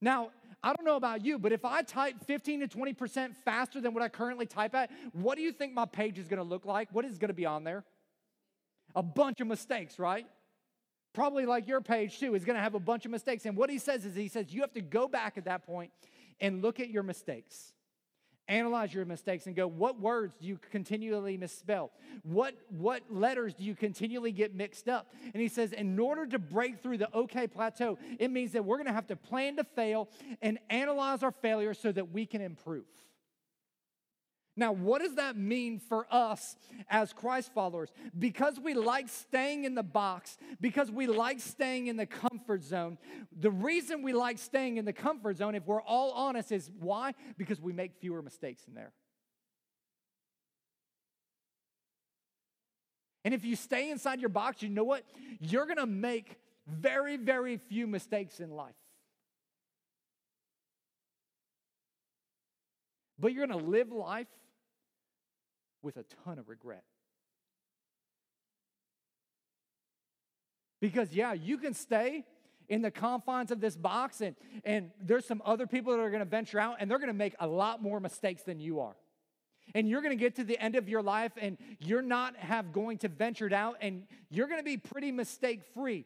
Now, 0.00 0.30
I 0.62 0.72
don't 0.74 0.84
know 0.84 0.96
about 0.96 1.24
you, 1.24 1.38
but 1.38 1.52
if 1.52 1.64
I 1.64 1.82
type 1.82 2.16
15 2.26 2.60
to 2.60 2.68
20% 2.68 3.34
faster 3.44 3.80
than 3.80 3.94
what 3.94 4.02
I 4.02 4.08
currently 4.08 4.46
type 4.46 4.74
at, 4.74 4.90
what 5.12 5.36
do 5.36 5.42
you 5.42 5.52
think 5.52 5.72
my 5.72 5.86
page 5.86 6.18
is 6.18 6.28
to 6.38 6.44
look 6.44 6.64
like? 6.64 6.88
What 6.92 7.04
is 7.04 7.18
to 7.28 7.34
be 7.34 7.46
on 7.46 7.64
there? 7.64 7.84
A 8.94 9.02
bunch 9.02 9.40
of 9.40 9.46
mistakes, 9.46 9.98
right? 9.98 10.26
Probably 11.12 11.46
like 11.46 11.66
your 11.66 11.80
page 11.80 12.20
too, 12.20 12.34
is 12.34 12.44
going 12.44 12.56
to 12.56 12.62
have 12.62 12.74
a 12.74 12.80
bunch 12.80 13.04
of 13.04 13.10
mistakes. 13.10 13.46
And 13.46 13.56
what 13.56 13.70
he 13.70 13.78
says 13.78 14.04
is, 14.04 14.14
he 14.14 14.28
says, 14.28 14.52
you 14.52 14.60
have 14.60 14.74
to 14.74 14.80
go 14.80 15.08
back 15.08 15.38
at 15.38 15.46
that 15.46 15.66
point 15.66 15.90
and 16.40 16.62
look 16.62 16.80
at 16.80 16.90
your 16.90 17.02
mistakes. 17.02 17.72
Analyze 18.46 18.94
your 18.94 19.04
mistakes 19.04 19.46
and 19.46 19.54
go, 19.54 19.66
what 19.66 20.00
words 20.00 20.34
do 20.40 20.46
you 20.46 20.58
continually 20.70 21.36
misspell? 21.36 21.90
What, 22.22 22.54
what 22.70 23.02
letters 23.10 23.52
do 23.52 23.62
you 23.62 23.74
continually 23.74 24.32
get 24.32 24.54
mixed 24.54 24.88
up? 24.88 25.12
And 25.34 25.42
he 25.42 25.48
says, 25.48 25.72
in 25.74 25.98
order 25.98 26.24
to 26.26 26.38
break 26.38 26.82
through 26.82 26.96
the 26.96 27.12
OK 27.12 27.46
plateau, 27.48 27.98
it 28.18 28.30
means 28.30 28.52
that 28.52 28.64
we're 28.64 28.76
going 28.76 28.86
to 28.86 28.92
have 28.94 29.08
to 29.08 29.16
plan 29.16 29.56
to 29.56 29.64
fail 29.64 30.08
and 30.40 30.58
analyze 30.70 31.22
our 31.22 31.30
failures 31.30 31.78
so 31.78 31.92
that 31.92 32.10
we 32.10 32.24
can 32.24 32.40
improve. 32.40 32.84
Now, 34.58 34.72
what 34.72 35.02
does 35.02 35.14
that 35.14 35.36
mean 35.36 35.78
for 35.78 36.04
us 36.10 36.56
as 36.90 37.12
Christ 37.12 37.54
followers? 37.54 37.90
Because 38.18 38.58
we 38.58 38.74
like 38.74 39.08
staying 39.08 39.62
in 39.62 39.76
the 39.76 39.84
box, 39.84 40.36
because 40.60 40.90
we 40.90 41.06
like 41.06 41.38
staying 41.38 41.86
in 41.86 41.96
the 41.96 42.06
comfort 42.06 42.64
zone, 42.64 42.98
the 43.30 43.52
reason 43.52 44.02
we 44.02 44.12
like 44.12 44.36
staying 44.36 44.76
in 44.76 44.84
the 44.84 44.92
comfort 44.92 45.36
zone, 45.36 45.54
if 45.54 45.64
we're 45.64 45.80
all 45.80 46.10
honest, 46.10 46.50
is 46.50 46.72
why? 46.80 47.14
Because 47.36 47.60
we 47.60 47.72
make 47.72 47.92
fewer 48.00 48.20
mistakes 48.20 48.64
in 48.66 48.74
there. 48.74 48.92
And 53.24 53.32
if 53.32 53.44
you 53.44 53.54
stay 53.54 53.90
inside 53.90 54.18
your 54.18 54.28
box, 54.28 54.60
you 54.60 54.70
know 54.70 54.84
what? 54.84 55.04
You're 55.38 55.66
gonna 55.66 55.86
make 55.86 56.36
very, 56.66 57.16
very 57.16 57.58
few 57.58 57.86
mistakes 57.86 58.40
in 58.40 58.50
life. 58.50 58.74
But 63.20 63.32
you're 63.32 63.46
gonna 63.46 63.62
live 63.62 63.92
life 63.92 64.26
with 65.82 65.96
a 65.96 66.04
ton 66.24 66.38
of 66.38 66.48
regret. 66.48 66.84
Because, 70.80 71.12
yeah, 71.12 71.32
you 71.32 71.58
can 71.58 71.74
stay 71.74 72.24
in 72.68 72.82
the 72.82 72.90
confines 72.90 73.50
of 73.50 73.60
this 73.60 73.76
box, 73.76 74.20
and, 74.20 74.36
and 74.64 74.90
there's 75.00 75.24
some 75.24 75.42
other 75.44 75.66
people 75.66 75.92
that 75.92 76.00
are 76.00 76.10
going 76.10 76.22
to 76.22 76.28
venture 76.28 76.58
out, 76.58 76.76
and 76.78 76.90
they're 76.90 76.98
going 76.98 77.08
to 77.08 77.14
make 77.14 77.34
a 77.40 77.46
lot 77.46 77.82
more 77.82 77.98
mistakes 77.98 78.42
than 78.42 78.60
you 78.60 78.80
are. 78.80 78.94
And 79.74 79.88
you're 79.88 80.02
going 80.02 80.16
to 80.16 80.20
get 80.20 80.36
to 80.36 80.44
the 80.44 80.58
end 80.58 80.76
of 80.76 80.88
your 80.88 81.02
life, 81.02 81.32
and 81.40 81.58
you're 81.78 82.02
not 82.02 82.36
have 82.36 82.72
going 82.72 82.98
to 82.98 83.08
ventured 83.08 83.52
out, 83.52 83.76
and 83.80 84.04
you're 84.30 84.46
going 84.46 84.60
to 84.60 84.64
be 84.64 84.76
pretty 84.76 85.12
mistake 85.12 85.62
free 85.74 86.04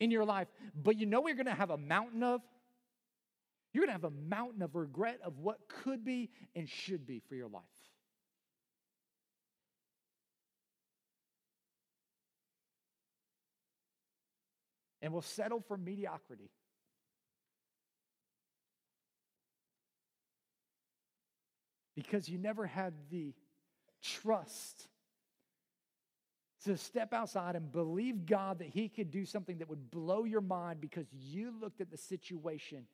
in 0.00 0.10
your 0.10 0.24
life. 0.24 0.48
But 0.74 0.96
you 0.98 1.06
know, 1.06 1.20
we're 1.20 1.34
going 1.34 1.46
to 1.46 1.54
have 1.54 1.70
a 1.70 1.78
mountain 1.78 2.22
of. 2.22 2.40
You're 3.72 3.84
going 3.84 3.98
to 3.98 4.00
have 4.00 4.12
a 4.12 4.16
mountain 4.28 4.62
of 4.62 4.74
regret 4.74 5.20
of 5.22 5.38
what 5.38 5.58
could 5.68 6.04
be 6.04 6.30
and 6.56 6.68
should 6.68 7.06
be 7.06 7.20
for 7.28 7.34
your 7.34 7.48
life. 7.48 7.62
And 15.00 15.12
will 15.12 15.22
settle 15.22 15.60
for 15.60 15.76
mediocrity. 15.76 16.50
Because 21.94 22.28
you 22.28 22.38
never 22.38 22.66
had 22.66 22.94
the 23.10 23.34
trust 24.02 24.86
to 26.64 26.76
step 26.76 27.12
outside 27.12 27.56
and 27.56 27.70
believe 27.72 28.26
God 28.26 28.58
that 28.58 28.68
He 28.68 28.88
could 28.88 29.10
do 29.10 29.24
something 29.24 29.58
that 29.58 29.68
would 29.68 29.90
blow 29.90 30.24
your 30.24 30.40
mind 30.40 30.80
because 30.80 31.06
you 31.12 31.52
looked 31.60 31.80
at 31.80 31.90
the 31.90 31.96
situation 31.96 32.86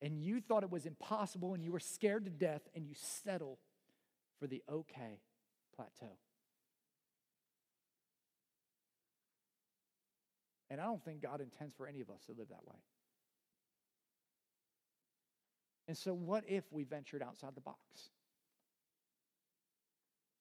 and 0.00 0.20
you 0.20 0.40
thought 0.40 0.62
it 0.62 0.70
was 0.70 0.86
impossible 0.86 1.54
and 1.54 1.64
you 1.64 1.72
were 1.72 1.80
scared 1.80 2.24
to 2.24 2.30
death 2.30 2.62
and 2.74 2.86
you 2.86 2.94
settle 2.96 3.58
for 4.38 4.46
the 4.46 4.62
OK 4.68 5.20
plateau. 5.74 6.16
And 10.70 10.80
I 10.80 10.84
don't 10.84 11.02
think 11.02 11.22
God 11.22 11.40
intends 11.40 11.74
for 11.74 11.86
any 11.86 12.00
of 12.00 12.10
us 12.10 12.24
to 12.26 12.32
live 12.32 12.48
that 12.48 12.64
way. 12.66 12.76
And 15.86 15.96
so, 15.96 16.12
what 16.12 16.44
if 16.46 16.64
we 16.70 16.84
ventured 16.84 17.22
outside 17.22 17.54
the 17.54 17.62
box? 17.62 17.78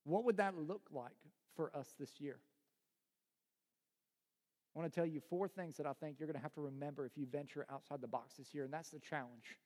What 0.03 0.25
would 0.25 0.37
that 0.37 0.57
look 0.57 0.83
like 0.91 1.15
for 1.55 1.75
us 1.75 1.95
this 1.97 2.19
year? 2.19 2.37
I 4.75 4.79
want 4.79 4.91
to 4.91 4.95
tell 4.95 5.05
you 5.05 5.21
four 5.29 5.47
things 5.47 5.77
that 5.77 5.87
I 5.87 5.93
think 5.93 6.17
you're 6.19 6.27
going 6.27 6.37
to 6.37 6.43
have 6.43 6.53
to 6.53 6.61
remember 6.61 7.05
if 7.05 7.17
you 7.17 7.25
venture 7.25 7.65
outside 7.71 7.99
the 7.99 8.07
box 8.07 8.35
this 8.35 8.53
year, 8.53 8.65
and 8.65 8.71
that's 8.71 8.89
the 8.89 8.99
challenge. 8.99 9.57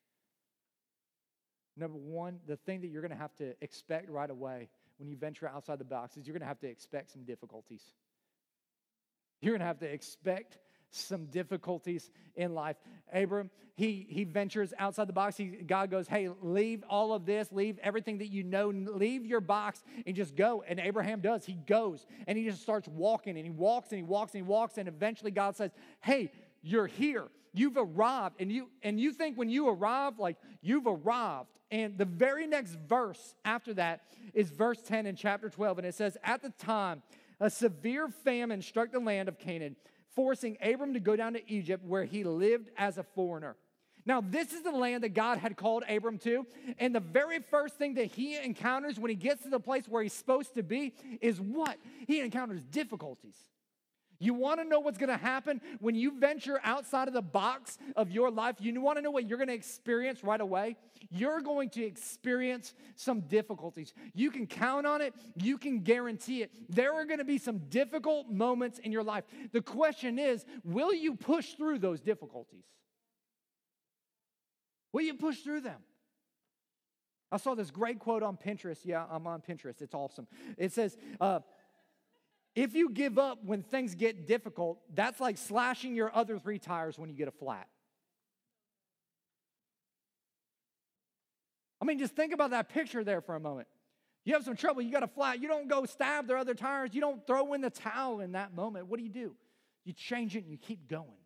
Number 1.76 1.98
one, 1.98 2.40
the 2.48 2.56
thing 2.56 2.82
that 2.82 2.88
you're 2.88 3.02
going 3.02 3.12
to 3.12 3.18
have 3.18 3.36
to 3.36 3.56
expect 3.62 4.10
right 4.10 4.30
away 4.30 4.70
when 4.98 5.10
you 5.10 5.18
venture 5.18 5.50
outside 5.50 5.80
the 5.80 5.86
box 5.86 6.16
is 6.16 6.28
you're 6.28 6.34
going 6.34 6.42
to 6.42 6.48
have 6.48 6.60
to 6.60 6.68
expect 6.68 7.12
some 7.12 7.24
difficulties. 7.24 7.82
You're 9.42 9.54
going 9.54 9.62
to 9.62 9.66
have 9.66 9.80
to 9.80 9.92
expect 9.92 10.58
some 10.92 11.26
difficulties 11.26 12.12
in 12.36 12.54
life. 12.54 12.76
Abram, 13.14 13.50
he, 13.76 14.06
he 14.10 14.26
ventures 14.26 14.74
outside 14.78 15.08
the 15.08 15.14
box. 15.14 15.38
He, 15.38 15.46
God 15.48 15.90
goes, 15.90 16.08
Hey, 16.08 16.30
leave 16.42 16.84
all 16.90 17.14
of 17.14 17.26
this, 17.26 17.52
leave 17.52 17.80
everything 17.80 18.20
that 18.20 18.28
you 18.28 18.44
know, 18.44 18.70
leave 18.70 19.26
your 19.26 19.42
box 19.42 19.84
and 20.06 20.16
just 20.16 20.36
go. 20.36 20.64
And 20.68 20.80
Abraham 20.80 21.22
does. 21.22 21.46
He 21.46 21.54
goes 21.54 22.06
and 22.28 22.38
he 22.38 22.46
just 22.46 22.62
starts 22.62 22.88
walking 22.88 23.38
and 23.38 23.46
he 23.46 23.52
walks 23.52 23.92
and 23.92 23.98
he 23.98 24.04
walks 24.04 24.34
and 24.34 24.44
he 24.44 24.48
walks. 24.48 24.78
And 24.78 24.88
eventually 24.88 25.32
God 25.32 25.56
says, 25.56 25.72
Hey, 26.02 26.32
you're 26.62 26.88
here. 26.88 27.28
You've 27.54 27.78
arrived. 27.78 28.36
And 28.40 28.52
you 28.52 28.70
and 28.84 29.00
you 29.00 29.14
think 29.14 29.38
when 29.38 29.50
you 29.50 29.70
arrive, 29.70 30.20
like 30.20 30.38
you've 30.62 30.88
arrived. 30.88 31.50
And 31.72 31.98
the 31.98 32.06
very 32.06 32.48
next 32.48 32.78
verse 32.88 33.34
after 33.46 33.74
that 33.76 34.02
is 34.34 34.50
verse 34.50 34.82
10 34.82 35.06
in 35.06 35.16
chapter 35.16 35.50
12. 35.50 35.80
And 35.80 35.88
it 35.88 35.96
says, 35.96 36.18
At 36.24 36.42
the 36.42 36.50
time, 36.50 37.02
a 37.42 37.50
severe 37.50 38.08
famine 38.08 38.62
struck 38.62 38.92
the 38.92 39.00
land 39.00 39.28
of 39.28 39.38
Canaan, 39.38 39.76
forcing 40.16 40.58
Abram 40.62 40.94
to 40.94 41.00
go 41.00 41.16
down 41.18 41.34
to 41.34 41.52
Egypt 41.52 41.84
where 41.84 42.06
he 42.06 42.24
lived 42.24 42.70
as 42.78 42.98
a 42.98 43.04
foreigner. 43.04 43.58
Now, 44.06 44.22
this 44.22 44.54
is 44.54 44.64
the 44.64 44.72
land 44.72 45.04
that 45.04 45.14
God 45.14 45.38
had 45.38 45.58
called 45.58 45.84
Abram 45.90 46.18
to. 46.20 46.46
And 46.80 46.96
the 46.96 47.00
very 47.00 47.40
first 47.40 47.76
thing 47.76 47.96
that 47.96 48.06
he 48.06 48.38
encounters 48.38 49.00
when 49.00 49.10
he 49.10 49.16
gets 49.16 49.44
to 49.44 49.50
the 49.50 49.60
place 49.60 49.88
where 49.88 50.02
he's 50.02 50.14
supposed 50.14 50.56
to 50.56 50.64
be 50.64 50.94
is 51.20 51.40
what? 51.40 51.78
He 52.08 52.20
encounters 52.20 52.64
difficulties. 52.64 53.36
You 54.22 54.36
want 54.36 54.60
to 54.60 54.64
know 54.64 54.80
what's 54.80 55.00
going 55.00 55.10
to 55.10 55.18
happen 55.18 55.60
when 55.80 55.96
you 55.96 56.20
venture 56.20 56.62
outside 56.64 57.08
of 57.08 57.16
the 57.16 57.24
box 57.24 57.80
of 57.96 58.12
your 58.12 58.30
life? 58.30 58.58
You 58.60 58.80
want 58.80 59.00
to 59.00 59.02
know 59.02 59.10
what 59.10 59.28
you're 59.28 59.40
going 59.40 59.48
to 59.48 59.56
experience 59.56 60.24
right 60.24 60.40
away? 60.40 60.78
You're 61.10 61.42
going 61.42 61.72
to 61.72 61.84
experience 61.84 62.76
some 62.96 63.22
difficulties. 63.22 63.96
You 64.14 64.30
can 64.30 64.46
count 64.46 64.86
on 64.86 65.02
it, 65.02 65.16
you 65.36 65.58
can 65.58 65.80
guarantee 65.80 66.44
it. 66.44 66.52
There 66.70 66.94
are 66.94 67.06
going 67.06 67.18
to 67.18 67.26
be 67.26 67.40
some 67.40 67.58
difficult 67.70 68.30
moments 68.30 68.78
in 68.78 68.92
your 68.92 69.04
life. 69.04 69.24
The 69.54 69.62
question 69.62 70.20
is 70.20 70.46
will 70.64 70.94
you 70.94 71.16
push 71.16 71.54
through 71.54 71.80
those 71.80 72.00
difficulties? 72.00 72.66
Will 74.94 75.02
you 75.02 75.16
push 75.16 75.40
through 75.40 75.62
them? 75.62 75.82
I 77.32 77.38
saw 77.38 77.56
this 77.56 77.72
great 77.72 77.98
quote 77.98 78.24
on 78.24 78.38
Pinterest. 78.38 78.80
Yeah, 78.84 79.06
I'm 79.10 79.26
on 79.26 79.42
Pinterest. 79.42 79.82
It's 79.82 79.96
awesome. 79.96 80.28
It 80.58 80.74
says, 80.74 80.98
uh, 81.20 81.40
if 82.56 82.74
you 82.76 82.90
give 82.90 83.18
up 83.18 83.40
when 83.44 83.64
things 83.64 83.96
get 83.96 84.28
difficult, 84.28 84.80
that's 84.94 85.20
like 85.20 85.38
slashing 85.38 85.96
your 85.96 86.14
other 86.16 86.38
three 86.38 86.60
tires 86.60 87.00
when 87.00 87.10
you 87.10 87.16
get 87.16 87.28
a 87.28 87.32
flat. 87.32 87.68
I 91.82 91.86
mean, 91.86 91.98
just 91.98 92.16
think 92.16 92.34
about 92.34 92.52
that 92.52 92.70
picture 92.70 93.04
there 93.04 93.22
for 93.22 93.36
a 93.36 93.40
moment. 93.40 93.68
You 94.24 94.34
have 94.34 94.44
some 94.44 94.56
trouble, 94.56 94.84
you 94.84 94.92
got 94.92 95.02
a 95.04 95.08
flat, 95.08 95.42
you 95.42 95.48
don't 95.48 95.68
go 95.68 95.86
stab 95.86 96.28
their 96.28 96.38
other 96.38 96.54
tires, 96.54 96.94
you 96.94 97.02
don't 97.02 97.26
throw 97.26 97.54
in 97.54 97.62
the 97.62 97.72
towel 97.72 98.20
in 98.20 98.34
that 98.34 98.54
moment. 98.54 98.88
What 98.88 99.00
do 99.00 99.04
you 99.04 99.10
do? 99.10 99.36
You 99.84 99.94
change 99.94 100.36
it 100.36 100.44
and 100.44 100.52
you 100.52 100.58
keep 100.58 100.88
going. 100.88 101.21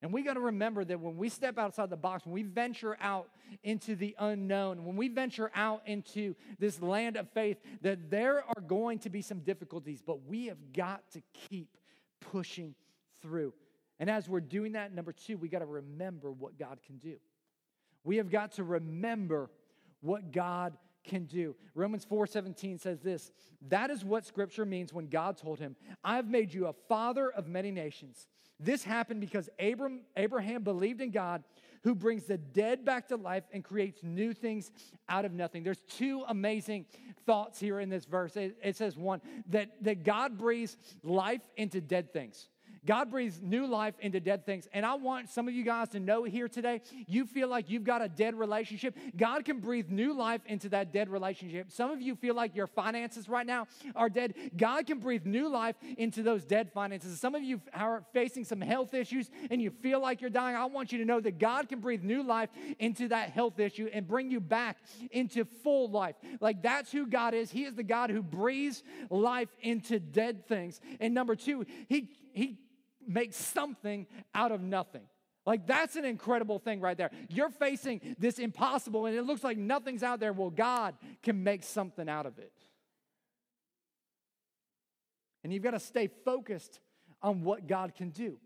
And 0.00 0.12
we 0.12 0.22
got 0.22 0.34
to 0.34 0.40
remember 0.40 0.84
that 0.84 1.00
when 1.00 1.16
we 1.16 1.28
step 1.28 1.58
outside 1.58 1.90
the 1.90 1.96
box, 1.96 2.24
when 2.24 2.32
we 2.32 2.44
venture 2.44 2.96
out 3.00 3.30
into 3.64 3.96
the 3.96 4.14
unknown, 4.20 4.84
when 4.84 4.94
we 4.94 5.08
venture 5.08 5.50
out 5.54 5.82
into 5.86 6.36
this 6.58 6.80
land 6.80 7.16
of 7.16 7.28
faith, 7.30 7.58
that 7.82 8.08
there 8.10 8.44
are 8.44 8.60
going 8.60 9.00
to 9.00 9.10
be 9.10 9.22
some 9.22 9.40
difficulties, 9.40 10.00
but 10.00 10.24
we 10.24 10.46
have 10.46 10.72
got 10.72 11.02
to 11.10 11.22
keep 11.32 11.76
pushing 12.20 12.74
through. 13.20 13.52
And 13.98 14.08
as 14.08 14.28
we're 14.28 14.40
doing 14.40 14.72
that, 14.72 14.94
number 14.94 15.12
two, 15.12 15.36
we 15.36 15.48
got 15.48 15.58
to 15.60 15.66
remember 15.66 16.30
what 16.30 16.56
God 16.56 16.78
can 16.86 16.98
do. 16.98 17.16
We 18.04 18.18
have 18.18 18.30
got 18.30 18.52
to 18.52 18.64
remember 18.64 19.50
what 20.00 20.30
God 20.30 20.78
can 21.02 21.24
do. 21.24 21.56
Romans 21.74 22.06
4:17 22.06 22.80
says 22.80 23.00
this, 23.00 23.32
that 23.68 23.90
is 23.90 24.04
what 24.04 24.24
scripture 24.24 24.64
means 24.64 24.92
when 24.92 25.08
God 25.08 25.36
told 25.36 25.58
him, 25.58 25.74
"I've 26.04 26.28
made 26.28 26.54
you 26.54 26.66
a 26.66 26.72
father 26.72 27.30
of 27.30 27.48
many 27.48 27.72
nations." 27.72 28.28
This 28.60 28.82
happened 28.82 29.20
because 29.20 29.48
Abram, 29.58 30.00
Abraham 30.16 30.62
believed 30.62 31.00
in 31.00 31.10
God 31.10 31.44
who 31.84 31.94
brings 31.94 32.24
the 32.24 32.38
dead 32.38 32.84
back 32.84 33.08
to 33.08 33.16
life 33.16 33.44
and 33.52 33.62
creates 33.62 34.02
new 34.02 34.32
things 34.32 34.70
out 35.08 35.24
of 35.24 35.32
nothing. 35.32 35.62
There's 35.62 35.82
two 35.88 36.24
amazing 36.28 36.86
thoughts 37.24 37.60
here 37.60 37.80
in 37.80 37.88
this 37.88 38.04
verse. 38.04 38.36
It, 38.36 38.56
it 38.62 38.76
says 38.76 38.96
one, 38.96 39.20
that, 39.50 39.70
that 39.82 40.02
God 40.02 40.36
breathes 40.36 40.76
life 41.02 41.42
into 41.56 41.80
dead 41.80 42.12
things. 42.12 42.48
God 42.86 43.10
breathes 43.10 43.40
new 43.42 43.66
life 43.66 43.94
into 44.00 44.20
dead 44.20 44.46
things. 44.46 44.68
And 44.72 44.84
I 44.84 44.94
want 44.94 45.30
some 45.30 45.48
of 45.48 45.54
you 45.54 45.64
guys 45.64 45.88
to 45.90 46.00
know 46.00 46.24
here 46.24 46.48
today, 46.48 46.80
you 47.06 47.26
feel 47.26 47.48
like 47.48 47.70
you've 47.70 47.84
got 47.84 48.02
a 48.02 48.08
dead 48.08 48.34
relationship. 48.34 48.96
God 49.16 49.44
can 49.44 49.60
breathe 49.60 49.88
new 49.90 50.12
life 50.12 50.40
into 50.46 50.68
that 50.70 50.92
dead 50.92 51.08
relationship. 51.08 51.70
Some 51.70 51.90
of 51.90 52.00
you 52.00 52.16
feel 52.16 52.34
like 52.34 52.54
your 52.54 52.66
finances 52.66 53.28
right 53.28 53.46
now 53.46 53.66
are 53.94 54.08
dead. 54.08 54.34
God 54.56 54.86
can 54.86 54.98
breathe 54.98 55.26
new 55.26 55.48
life 55.48 55.76
into 55.96 56.22
those 56.22 56.44
dead 56.44 56.72
finances. 56.72 57.18
Some 57.20 57.34
of 57.34 57.42
you 57.42 57.60
are 57.74 58.04
facing 58.12 58.44
some 58.44 58.60
health 58.60 58.94
issues 58.94 59.30
and 59.50 59.60
you 59.60 59.70
feel 59.70 60.00
like 60.00 60.20
you're 60.20 60.30
dying. 60.30 60.56
I 60.56 60.64
want 60.66 60.92
you 60.92 60.98
to 60.98 61.04
know 61.04 61.20
that 61.20 61.38
God 61.38 61.68
can 61.68 61.80
breathe 61.80 62.02
new 62.02 62.22
life 62.22 62.50
into 62.78 63.08
that 63.08 63.30
health 63.30 63.58
issue 63.58 63.88
and 63.92 64.06
bring 64.06 64.30
you 64.30 64.40
back 64.40 64.78
into 65.10 65.44
full 65.44 65.90
life. 65.90 66.16
Like 66.40 66.62
that's 66.62 66.92
who 66.92 67.06
God 67.06 67.34
is. 67.34 67.50
He 67.50 67.64
is 67.64 67.74
the 67.74 67.82
God 67.82 68.10
who 68.10 68.22
breathes 68.22 68.82
life 69.10 69.48
into 69.60 69.98
dead 69.98 70.46
things. 70.46 70.80
And 71.00 71.14
number 71.14 71.36
two, 71.36 71.66
He 71.88 72.10
He 72.32 72.58
makes 73.06 73.36
something 73.36 74.06
out 74.34 74.52
of 74.52 74.60
nothing. 74.60 75.02
Like, 75.46 75.66
that's 75.66 75.96
an 75.96 76.04
incredible 76.04 76.58
thing 76.58 76.80
right 76.80 76.96
there. 76.96 77.10
You're 77.30 77.50
facing 77.50 78.14
this 78.18 78.38
impossible, 78.38 79.06
and 79.06 79.16
it 79.16 79.22
looks 79.22 79.42
like 79.42 79.56
nothing's 79.56 80.02
out 80.02 80.20
there. 80.20 80.32
Well, 80.32 80.50
God 80.50 80.94
can 81.22 81.42
make 81.42 81.62
something 81.62 82.08
out 82.08 82.26
of 82.26 82.38
it. 82.38 82.52
And 85.42 85.52
you've 85.52 85.62
got 85.62 85.70
to 85.70 85.80
stay 85.80 86.08
focused 86.24 86.80
on 87.22 87.42
what 87.42 87.66
God 87.66 87.94
can 87.94 88.10
do. 88.10 88.38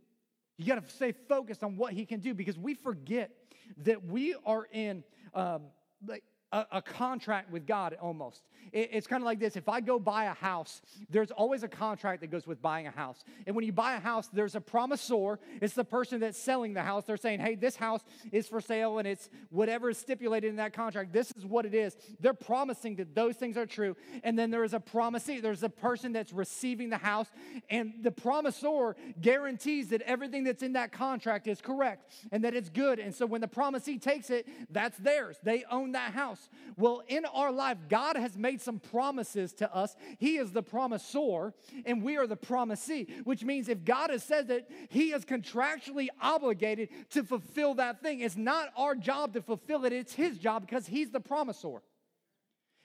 You 0.57 0.67
got 0.67 0.81
to 0.81 0.95
stay 0.95 1.13
focused 1.13 1.65
on 1.65 1.77
what 1.77 1.93
He 1.93 2.07
can 2.07 2.21
do 2.21 2.35
because 2.35 2.57
we 2.57 2.75
forget 2.75 3.31
that 3.79 4.05
we 4.05 4.37
are 4.47 4.67
in 4.71 5.03
um, 5.35 5.63
like 6.07 6.23
a, 6.53 6.67
a 6.73 6.83
contract 6.83 7.51
with 7.51 7.67
God 7.67 7.97
almost. 8.01 8.43
It, 8.73 8.91
it's 8.93 9.07
kind 9.07 9.23
of 9.23 9.25
like 9.25 9.41
this 9.41 9.57
if 9.57 9.69
I 9.69 9.81
go 9.81 9.99
buy 9.99 10.25
a 10.25 10.35
house, 10.35 10.83
there's 11.11 11.31
always 11.31 11.63
a 11.63 11.69
contract 11.69 12.21
that 12.21 12.31
goes 12.31 12.47
with 12.47 12.61
buying 12.61 12.87
a 12.87 12.91
house. 12.91 13.25
And 13.47 13.57
when 13.57 13.65
you 13.65 13.73
buy 13.73 13.95
a 13.95 14.01
house, 14.01 14.29
there's 14.33 14.55
a 14.55 14.61
promisor. 14.61 15.39
It's 15.61 15.75
the 15.75 15.85
person 15.85 16.21
that's 16.21 16.39
selling 16.39 16.75
the 16.75 16.83
house. 16.83 17.05
They're 17.05 17.17
saying, 17.17 17.41
hey, 17.41 17.55
this 17.55 17.77
house 17.77 18.03
is 18.31 18.47
for 18.47 18.61
sale 18.61 18.99
and 18.99 19.09
it's 19.09 19.31
whatever 19.51 19.91
is 19.91 19.99
stipulated 19.99 20.51
in 20.51 20.57
that 20.57 20.73
contract. 20.73 21.13
This 21.13 21.33
is 21.37 21.47
what 21.47 21.67
it 21.67 21.75
is. 21.75 21.97
They're 22.21 22.35
promising 22.35 22.97
that 22.97 23.15
those 23.15 23.37
things 23.37 23.57
are 23.57 23.67
true. 23.67 23.97
And 24.23 24.39
then 24.39 24.51
there 24.51 24.65
is 24.65 24.75
a 24.75 24.81
promisee. 24.81 25.41
There's 25.41 25.63
a 25.63 25.69
person 25.69 26.13
that's 26.13 26.33
receiving 26.33 26.91
the 26.91 26.99
house. 26.99 27.29
And 27.71 27.95
the 28.03 28.11
promisor 28.11 28.95
guarantees 29.21 29.89
that 29.89 30.03
everything 30.03 30.45
that's 30.45 30.63
in 30.63 30.75
that 30.75 30.93
contract 30.93 31.47
is 31.47 31.61
correct 31.61 32.13
and 32.31 32.45
that 32.45 32.55
it's 32.55 32.69
good. 32.69 32.99
And 32.99 33.15
so 33.15 33.27
when 33.27 33.41
the 33.41 33.49
promisee 33.49 33.99
takes 33.99 34.31
it, 34.31 34.47
that's 34.71 34.99
theirs. 34.99 35.39
They 35.43 35.65
own 35.71 35.93
that 35.93 36.13
house. 36.13 36.42
Well, 36.77 37.03
in 37.09 37.25
our 37.25 37.53
life, 37.53 37.79
God 37.89 38.17
has 38.17 38.37
made 38.37 38.61
some 38.61 38.79
promises 38.79 39.53
to 39.55 39.75
us. 39.75 39.95
He 40.19 40.37
is 40.37 40.53
the 40.53 40.63
promisor, 40.63 41.53
and 41.85 42.03
we 42.03 42.17
are 42.17 42.27
the 42.27 42.37
promisee, 42.37 43.09
which 43.25 43.45
means 43.45 43.69
if 43.69 43.85
God 43.85 44.11
has 44.11 44.23
said 44.23 44.49
that, 44.49 44.69
He 44.89 45.13
is 45.13 45.25
contractually 45.25 46.09
obligated 46.21 46.89
to 47.11 47.25
fulfill 47.25 47.75
that 47.75 48.03
thing. 48.03 48.21
It's 48.21 48.37
not 48.37 48.69
our 48.77 48.95
job 48.95 49.35
to 49.35 49.43
fulfill 49.43 49.85
it, 49.85 49.93
it's 49.93 50.15
His 50.15 50.39
job 50.39 50.63
because 50.63 50.87
He's 50.87 51.11
the 51.11 51.21
promisor. 51.21 51.81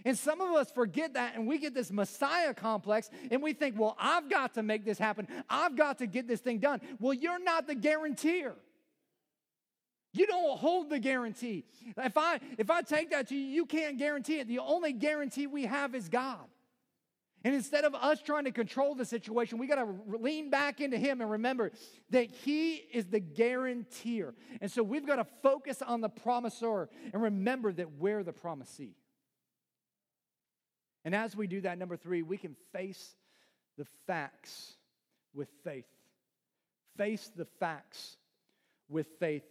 And 0.05 0.17
some 0.17 0.41
of 0.41 0.51
us 0.51 0.71
forget 0.71 1.15
that 1.15 1.35
and 1.35 1.47
we 1.47 1.57
get 1.57 1.73
this 1.73 1.91
Messiah 1.91 2.53
complex 2.53 3.09
and 3.31 3.41
we 3.41 3.53
think, 3.53 3.79
well, 3.79 3.95
I've 3.99 4.29
got 4.29 4.53
to 4.53 4.63
make 4.63 4.85
this 4.85 4.97
happen. 4.97 5.27
I've 5.49 5.75
got 5.75 5.97
to 5.97 6.07
get 6.07 6.27
this 6.27 6.39
thing 6.39 6.59
done. 6.59 6.81
Well, 6.99 7.13
you're 7.13 7.43
not 7.43 7.67
the 7.67 7.75
guarantor. 7.75 8.55
You 10.13 10.25
don't 10.25 10.57
hold 10.57 10.89
the 10.89 10.99
guarantee. 10.99 11.65
If 11.97 12.17
I 12.17 12.39
if 12.57 12.69
I 12.69 12.81
take 12.81 13.11
that 13.11 13.27
to 13.29 13.35
you, 13.35 13.41
you 13.41 13.65
can't 13.65 13.97
guarantee 13.97 14.39
it. 14.39 14.47
The 14.47 14.59
only 14.59 14.93
guarantee 14.93 15.47
we 15.47 15.65
have 15.65 15.93
is 15.95 16.09
God. 16.09 16.45
And 17.43 17.53
instead 17.53 17.85
of 17.85 17.93
us 17.93 18.21
trying 18.21 18.45
to 18.45 18.51
control 18.51 18.95
the 18.95 19.05
situation, 19.05 19.57
we 19.57 19.67
got 19.67 19.75
to 19.75 20.17
lean 20.19 20.49
back 20.49 20.81
into 20.81 20.97
Him 20.97 21.21
and 21.21 21.29
remember 21.29 21.71
that 22.09 22.31
He 22.31 22.75
is 22.75 23.05
the 23.05 23.19
guarantor. 23.19 24.33
And 24.59 24.71
so 24.71 24.81
we've 24.81 25.05
got 25.05 25.17
to 25.17 25.25
focus 25.43 25.81
on 25.81 26.01
the 26.01 26.09
promisor 26.09 26.87
and 27.13 27.21
remember 27.21 27.71
that 27.71 27.93
we're 27.93 28.23
the 28.23 28.33
promisee. 28.33 28.95
And 31.05 31.15
as 31.15 31.35
we 31.37 31.47
do 31.47 31.61
that, 31.61 31.77
number 31.77 31.95
three, 31.95 32.21
we 32.21 32.37
can 32.37 32.55
face 32.73 33.15
the 33.77 33.85
facts 34.07 34.73
with 35.33 35.47
faith. 35.63 35.85
Face 36.97 37.31
the 37.35 37.45
facts 37.59 38.17
with 38.89 39.07
faith. 39.19 39.45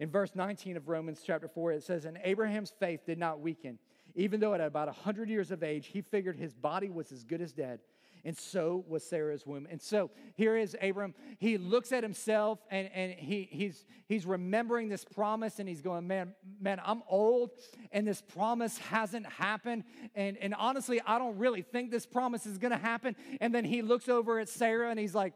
In 0.00 0.10
verse 0.10 0.32
19 0.34 0.76
of 0.76 0.88
Romans 0.88 1.22
chapter 1.24 1.48
4, 1.48 1.72
it 1.72 1.82
says, 1.84 2.04
And 2.04 2.18
Abraham's 2.24 2.72
faith 2.78 3.00
did 3.06 3.18
not 3.18 3.40
weaken. 3.40 3.78
Even 4.16 4.40
though 4.40 4.54
at 4.54 4.60
about 4.60 4.88
100 4.88 5.28
years 5.28 5.50
of 5.50 5.62
age, 5.62 5.88
he 5.88 6.00
figured 6.00 6.36
his 6.36 6.52
body 6.52 6.90
was 6.90 7.12
as 7.12 7.24
good 7.24 7.40
as 7.40 7.52
dead. 7.52 7.80
And 8.24 8.36
so 8.36 8.84
was 8.88 9.04
Sarah's 9.04 9.44
womb. 9.44 9.68
And 9.70 9.80
so 9.80 10.10
here 10.34 10.56
is 10.56 10.74
Abram. 10.80 11.14
He 11.38 11.58
looks 11.58 11.92
at 11.92 12.02
himself 12.02 12.58
and, 12.70 12.88
and 12.94 13.12
he, 13.12 13.46
he's, 13.50 13.84
he's 14.06 14.24
remembering 14.24 14.88
this 14.88 15.04
promise 15.04 15.58
and 15.58 15.68
he's 15.68 15.82
going, 15.82 16.06
Man, 16.06 16.34
man, 16.58 16.80
I'm 16.84 17.02
old 17.06 17.50
and 17.92 18.06
this 18.06 18.22
promise 18.22 18.78
hasn't 18.78 19.26
happened. 19.26 19.84
And, 20.14 20.38
and 20.38 20.54
honestly, 20.54 21.02
I 21.06 21.18
don't 21.18 21.36
really 21.36 21.62
think 21.62 21.90
this 21.90 22.06
promise 22.06 22.46
is 22.46 22.56
going 22.56 22.72
to 22.72 22.78
happen. 22.78 23.14
And 23.42 23.54
then 23.54 23.64
he 23.64 23.82
looks 23.82 24.08
over 24.08 24.38
at 24.38 24.48
Sarah 24.48 24.88
and 24.88 24.98
he's 24.98 25.14
like, 25.14 25.34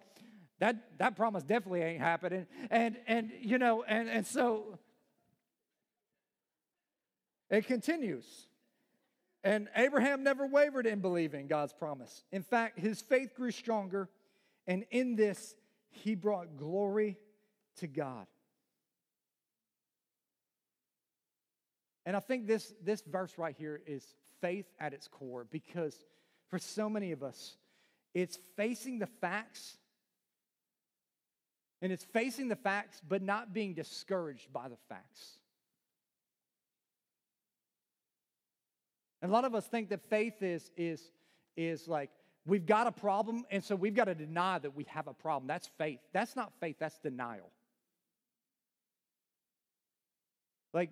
that, 0.61 0.99
that 0.99 1.17
promise 1.17 1.43
definitely 1.45 1.83
ain't 1.83 2.01
happening. 2.01 2.47
And, 2.71 2.97
and 3.07 3.31
you 3.41 3.59
know, 3.59 3.85
and, 3.85 4.09
and 4.09 4.27
so 4.27 4.79
it 7.51 7.67
continues. 7.67 8.27
And 9.45 9.69
Abraham 9.77 10.25
never 10.25 10.47
wavered 10.47 10.87
in 10.87 11.01
believing 11.01 11.47
God's 11.47 11.73
promise. 11.73 12.25
In 12.33 12.43
fact, 12.43 12.79
his 12.79 13.01
faith 13.01 13.35
grew 13.35 13.53
stronger, 13.53 14.09
and 14.67 14.85
in 14.91 15.15
this, 15.15 15.55
he 15.91 16.15
brought 16.15 16.57
glory 16.57 17.17
to 17.77 17.87
God. 17.87 18.27
And 22.05 22.17
I 22.17 22.21
think 22.21 22.47
this, 22.47 22.73
this 22.83 23.03
verse 23.03 23.37
right 23.39 23.55
here 23.57 23.81
is 23.87 24.05
faith 24.41 24.67
at 24.81 24.93
its 24.93 25.07
core 25.07 25.47
because 25.51 26.05
for 26.49 26.59
so 26.59 26.89
many 26.89 27.13
of 27.13 27.23
us, 27.23 27.57
it's 28.15 28.39
facing 28.57 28.99
the 28.99 29.07
facts 29.07 29.77
and 31.81 31.93
it's 31.93 32.05
facing 32.05 32.49
the 32.49 32.57
facts, 32.57 33.01
but 33.09 33.23
not 33.23 33.53
being 33.53 33.75
discouraged 33.75 34.53
by 34.53 34.69
the 34.69 34.77
facts. 34.89 35.39
And 39.23 39.31
a 39.31 39.35
lot 39.35 39.45
of 39.45 39.55
us 39.55 39.67
think 39.67 39.89
that 39.91 40.01
faith 40.09 40.43
is, 40.43 40.71
is, 40.77 41.03
is 41.57 41.89
like, 41.89 42.11
we've 42.47 42.67
got 42.67 42.87
a 42.87 42.93
problem, 42.93 43.45
and 43.51 43.63
so 43.63 43.75
we've 43.75 43.95
got 43.95 44.05
to 44.05 44.15
deny 44.15 44.59
that 44.59 44.75
we 44.75 44.85
have 44.85 45.09
a 45.09 45.13
problem. 45.13 45.47
That's 45.49 45.69
faith. 45.79 45.99
That's 46.13 46.37
not 46.37 46.53
faith, 46.61 46.77
that's 46.79 46.99
denial. 46.99 47.51
Like, 50.73 50.91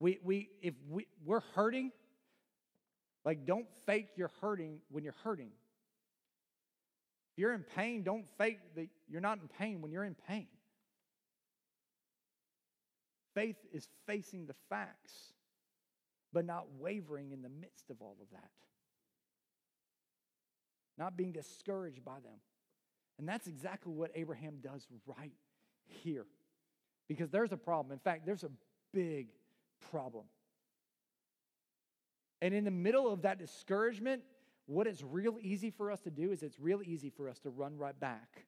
we, 0.00 0.18
we, 0.22 0.50
if 0.62 0.74
we, 0.90 1.06
we're 1.24 1.42
hurting, 1.54 1.92
like, 3.24 3.46
don't 3.46 3.66
fake 3.86 4.08
you're 4.16 4.32
hurting 4.40 4.78
when 4.90 5.04
you're 5.04 5.14
hurting. 5.24 5.50
You're 7.42 7.54
in 7.54 7.64
pain, 7.74 8.04
don't 8.04 8.24
fake 8.38 8.60
that 8.76 8.86
you're 9.10 9.20
not 9.20 9.40
in 9.40 9.48
pain 9.48 9.82
when 9.82 9.90
you're 9.90 10.04
in 10.04 10.14
pain. 10.28 10.46
Faith 13.34 13.56
is 13.72 13.88
facing 14.06 14.46
the 14.46 14.54
facts, 14.70 15.32
but 16.32 16.46
not 16.46 16.66
wavering 16.78 17.32
in 17.32 17.42
the 17.42 17.48
midst 17.48 17.90
of 17.90 18.00
all 18.00 18.16
of 18.22 18.30
that. 18.30 18.50
Not 20.96 21.16
being 21.16 21.32
discouraged 21.32 22.04
by 22.04 22.20
them. 22.20 22.38
And 23.18 23.28
that's 23.28 23.48
exactly 23.48 23.92
what 23.92 24.12
Abraham 24.14 24.58
does 24.62 24.86
right 25.04 25.34
here. 25.82 26.26
Because 27.08 27.28
there's 27.30 27.50
a 27.50 27.56
problem. 27.56 27.92
In 27.92 27.98
fact, 27.98 28.24
there's 28.24 28.44
a 28.44 28.52
big 28.92 29.30
problem. 29.90 30.26
And 32.40 32.54
in 32.54 32.62
the 32.62 32.70
middle 32.70 33.12
of 33.12 33.22
that 33.22 33.40
discouragement, 33.40 34.22
what 34.66 34.86
is 34.86 35.02
real 35.02 35.36
easy 35.40 35.70
for 35.70 35.90
us 35.90 36.00
to 36.00 36.10
do 36.10 36.30
is 36.30 36.42
it's 36.42 36.58
real 36.58 36.82
easy 36.82 37.10
for 37.10 37.28
us 37.28 37.38
to 37.40 37.50
run 37.50 37.76
right 37.76 37.98
back 37.98 38.46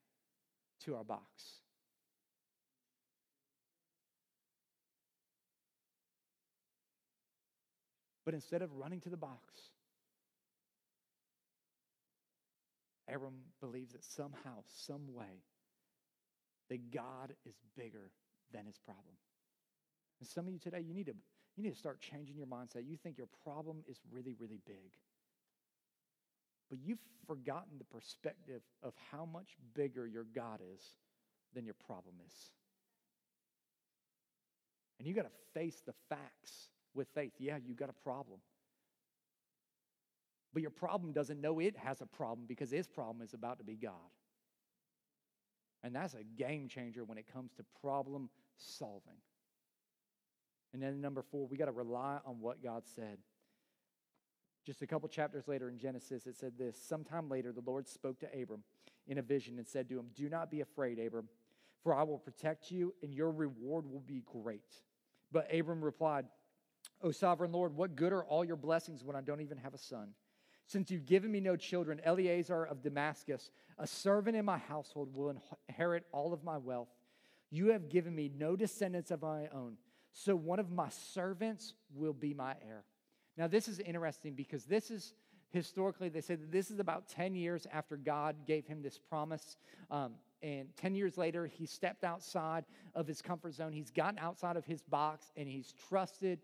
to 0.85 0.95
our 0.95 1.05
box. 1.05 1.61
But 8.25 8.35
instead 8.35 8.63
of 8.63 8.73
running 8.73 9.01
to 9.03 9.11
the 9.11 9.17
box, 9.17 9.53
Abram 13.13 13.35
believes 13.61 13.93
that 13.93 14.05
somehow, 14.05 14.63
some 14.87 15.13
way, 15.13 15.43
that 16.71 16.91
God 16.91 17.35
is 17.45 17.55
bigger 17.77 18.11
than 18.53 18.65
his 18.65 18.79
problem. 18.79 19.15
And 20.21 20.29
some 20.29 20.47
of 20.47 20.53
you 20.53 20.59
today, 20.59 20.81
you 20.81 20.95
need 20.95 21.07
to 21.07 21.15
you 21.57 21.63
need 21.63 21.73
to 21.73 21.79
start 21.79 22.01
changing 22.01 22.37
your 22.37 22.49
mindset. 22.49 22.83
You 22.85 22.97
think 22.97 23.17
your 23.17 23.29
problem 23.45 23.85
is 23.87 24.01
really, 24.11 24.35
really 24.41 24.59
big. 24.67 24.97
But 26.71 26.79
you've 26.83 26.99
forgotten 27.27 27.79
the 27.79 27.85
perspective 27.85 28.63
of 28.83 28.95
how 29.11 29.25
much 29.25 29.57
bigger 29.75 30.07
your 30.07 30.25
God 30.35 30.61
is 30.75 30.83
than 31.55 31.65
your 31.65 31.75
problem 31.87 32.17
is. 32.27 32.35
And 34.99 35.09
you 35.09 35.15
got 35.15 35.23
to 35.23 35.61
face 35.61 35.83
the 35.85 35.95
facts 36.09 36.69
with 36.95 37.09
faith. 37.15 37.33
Yeah, 37.39 37.59
you 37.65 37.75
got 37.75 37.91
a 37.91 38.05
problem. 38.05 38.41
But 40.53 40.63
your 40.63 40.71
problem 40.71 41.13
doesn't 41.13 41.41
know 41.41 41.59
it 41.59 41.77
has 41.77 42.01
a 42.01 42.07
problem 42.07 42.47
because 42.47 42.73
its 42.73 42.87
problem 42.87 43.23
is 43.23 43.35
about 43.35 43.59
to 43.59 43.65
be 43.65 43.75
God. 43.75 43.93
And 45.83 45.95
that's 45.95 46.15
a 46.15 46.23
game 46.23 46.69
changer 46.69 47.05
when 47.05 47.19
it 47.19 47.27
comes 47.31 47.53
to 47.55 47.65
problem 47.83 48.31
solving. 48.57 49.19
And 50.73 50.83
then 50.83 51.01
number 51.01 51.23
four, 51.23 51.47
we 51.47 51.57
got 51.57 51.67
to 51.67 51.73
rely 51.73 52.19
on 52.25 52.41
what 52.41 52.63
God 52.63 52.85
said. 52.95 53.19
Just 54.65 54.83
a 54.83 54.87
couple 54.87 55.09
chapters 55.09 55.47
later 55.47 55.69
in 55.69 55.79
Genesis, 55.79 56.27
it 56.27 56.37
said 56.37 56.53
this 56.59 56.77
Sometime 56.77 57.29
later, 57.29 57.53
the 57.53 57.63
Lord 57.65 57.89
spoke 57.89 58.19
to 58.21 58.27
Abram 58.27 58.63
in 59.07 59.19
a 59.19 59.23
vision 59.23 59.59
and 59.59 59.67
said 59.67 59.89
to 59.89 59.99
him, 59.99 60.07
Do 60.15 60.29
not 60.29 60.51
be 60.51 60.61
afraid, 60.61 60.99
Abram, 60.99 61.29
for 61.83 61.95
I 61.95 62.03
will 62.03 62.19
protect 62.19 62.71
you, 62.71 62.95
and 63.03 63.15
your 63.15 63.31
reward 63.31 63.91
will 63.91 64.01
be 64.01 64.23
great. 64.25 64.83
But 65.33 65.53
Abram 65.55 65.85
replied, 65.85 66.27
O 67.03 67.11
sovereign 67.11 67.53
Lord, 67.53 67.77
what 67.77 67.97
good 67.97 68.13
are 68.13 68.25
all 68.25 68.45
your 68.45 68.57
blessings 68.57 69.05
when 69.05 69.17
I 69.17 69.21
don't 69.21 69.41
even 69.41 69.59
have 69.59 69.75
a 69.75 69.79
son? 69.79 70.11
Since 70.67 70.91
you've 70.91 71.05
given 71.05 71.31
me 71.31 71.41
no 71.41 71.57
children, 71.57 72.01
Eliezer 72.07 72.65
of 72.65 72.83
Damascus, 72.83 73.51
a 73.79 73.87
servant 73.87 74.37
in 74.37 74.47
my 74.47 74.57
household, 74.57 75.15
will 75.15 75.35
inherit 75.69 76.05
all 76.11 76.33
of 76.33 76.43
my 76.43 76.57
wealth. 76.57 76.89
You 77.51 77.69
have 77.69 77.91
given 77.91 78.15
me 78.15 78.31
no 78.35 78.57
descendants 78.57 79.11
of 79.11 79.21
my 79.21 79.49
own 79.49 79.77
so 80.15 80.37
one 80.37 80.61
of 80.61 80.71
my 80.71 80.89
servants 80.89 81.75
will 81.93 82.13
be 82.13 82.33
my 82.33 82.55
heir. 82.67 82.85
Now, 83.37 83.49
this 83.49 83.69
is 83.69 83.81
interesting 83.81 84.35
because 84.35 84.65
this 84.65 84.91
is 84.91 85.15
historically, 85.51 86.09
they 86.09 86.21
say 86.21 86.35
that 86.35 86.51
this 86.51 86.71
is 86.71 86.81
about 86.81 87.09
10 87.09 87.35
years 87.35 87.67
after 87.73 87.97
God 87.97 88.37
gave 88.47 88.67
him 88.67 88.83
this 88.83 88.99
promise. 88.99 89.57
Um, 89.91 90.15
and 90.43 90.69
10 90.77 90.95
years 90.95 91.17
later, 91.17 91.47
he 91.47 91.65
stepped 91.65 92.05
outside 92.05 92.65
of 92.95 93.07
his 93.07 93.23
comfort 93.23 93.55
zone. 93.55 93.73
He's 93.73 93.91
gotten 93.91 94.19
outside 94.19 94.57
of 94.57 94.65
his 94.67 94.83
box 94.83 95.33
and 95.37 95.49
he's 95.49 95.73
trusted 95.89 96.41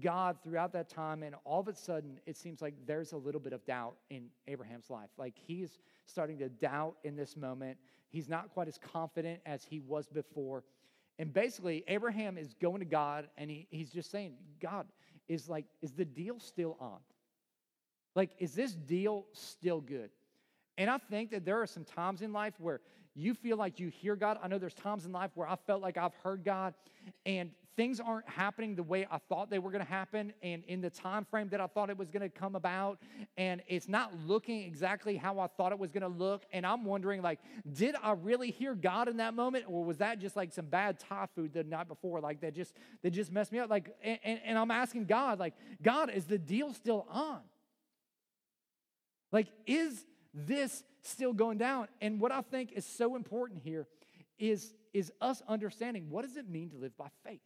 God 0.00 0.38
throughout 0.42 0.72
that 0.72 0.88
time. 0.88 1.22
And 1.22 1.34
all 1.44 1.60
of 1.60 1.68
a 1.68 1.74
sudden, 1.74 2.18
it 2.24 2.36
seems 2.36 2.62
like 2.62 2.74
there's 2.86 3.12
a 3.12 3.16
little 3.16 3.40
bit 3.40 3.52
of 3.52 3.64
doubt 3.66 3.96
in 4.08 4.28
Abraham's 4.46 4.88
life. 4.88 5.10
Like 5.18 5.34
he's 5.36 5.78
starting 6.06 6.38
to 6.38 6.48
doubt 6.48 6.96
in 7.04 7.14
this 7.14 7.36
moment. 7.36 7.76
He's 8.08 8.28
not 8.28 8.50
quite 8.54 8.68
as 8.68 8.78
confident 8.78 9.40
as 9.44 9.64
he 9.64 9.80
was 9.80 10.06
before. 10.08 10.64
And 11.18 11.32
basically, 11.32 11.84
Abraham 11.88 12.38
is 12.38 12.54
going 12.54 12.78
to 12.78 12.86
God 12.86 13.28
and 13.36 13.50
he, 13.50 13.66
he's 13.70 13.90
just 13.90 14.10
saying, 14.10 14.32
God, 14.60 14.86
is 15.28 15.48
like, 15.48 15.66
is 15.80 15.92
the 15.92 16.04
deal 16.04 16.38
still 16.38 16.76
on? 16.80 16.98
Like, 18.14 18.30
is 18.38 18.54
this 18.54 18.72
deal 18.72 19.26
still 19.32 19.80
good? 19.80 20.10
And 20.78 20.90
I 20.90 20.98
think 20.98 21.30
that 21.30 21.44
there 21.44 21.60
are 21.60 21.66
some 21.66 21.84
times 21.84 22.22
in 22.22 22.32
life 22.32 22.54
where 22.58 22.80
you 23.14 23.34
feel 23.34 23.56
like 23.56 23.78
you 23.78 23.88
hear 23.88 24.16
God. 24.16 24.38
I 24.42 24.48
know 24.48 24.58
there's 24.58 24.74
times 24.74 25.04
in 25.04 25.12
life 25.12 25.30
where 25.34 25.48
I 25.48 25.56
felt 25.66 25.82
like 25.82 25.96
I've 25.96 26.14
heard 26.22 26.44
God, 26.44 26.74
and 27.26 27.50
things 27.76 28.00
aren't 28.00 28.28
happening 28.28 28.74
the 28.74 28.82
way 28.82 29.06
I 29.10 29.18
thought 29.28 29.48
they 29.48 29.58
were 29.58 29.70
going 29.70 29.84
to 29.84 29.90
happen 29.90 30.32
and 30.42 30.62
in 30.66 30.80
the 30.80 30.90
time 30.90 31.24
frame 31.24 31.48
that 31.48 31.60
I 31.60 31.66
thought 31.66 31.88
it 31.90 31.96
was 31.96 32.10
going 32.10 32.22
to 32.22 32.28
come 32.28 32.54
about 32.54 32.98
and 33.36 33.62
it's 33.66 33.88
not 33.88 34.12
looking 34.26 34.62
exactly 34.62 35.16
how 35.16 35.38
I 35.38 35.46
thought 35.46 35.72
it 35.72 35.78
was 35.78 35.90
going 35.90 36.02
to 36.02 36.08
look 36.08 36.42
and 36.52 36.66
I'm 36.66 36.84
wondering 36.84 37.22
like 37.22 37.38
did 37.72 37.94
I 38.02 38.12
really 38.12 38.50
hear 38.50 38.74
God 38.74 39.08
in 39.08 39.16
that 39.18 39.34
moment 39.34 39.64
or 39.68 39.84
was 39.84 39.98
that 39.98 40.18
just 40.18 40.36
like 40.36 40.52
some 40.52 40.66
bad 40.66 40.98
Thai 40.98 41.26
food 41.34 41.54
the 41.54 41.64
night 41.64 41.88
before 41.88 42.20
like 42.20 42.40
that 42.42 42.54
just 42.54 42.74
that 43.02 43.10
just 43.10 43.32
messed 43.32 43.52
me 43.52 43.58
up? 43.58 43.70
Like 43.70 43.94
and, 44.02 44.18
and, 44.22 44.40
and 44.44 44.58
I'm 44.58 44.70
asking 44.70 45.06
God 45.06 45.38
like 45.38 45.54
God 45.82 46.10
is 46.10 46.26
the 46.26 46.38
deal 46.38 46.74
still 46.74 47.06
on? 47.10 47.40
Like 49.30 49.46
is 49.66 50.04
this 50.34 50.84
still 51.02 51.32
going 51.32 51.58
down? 51.58 51.88
And 52.00 52.20
what 52.20 52.32
I 52.32 52.42
think 52.42 52.72
is 52.72 52.84
so 52.84 53.16
important 53.16 53.62
here 53.64 53.86
is 54.38 54.74
is 54.92 55.10
us 55.22 55.42
understanding 55.48 56.10
what 56.10 56.22
does 56.26 56.36
it 56.36 56.50
mean 56.50 56.68
to 56.68 56.76
live 56.76 56.94
by 56.98 57.06
faith 57.24 57.40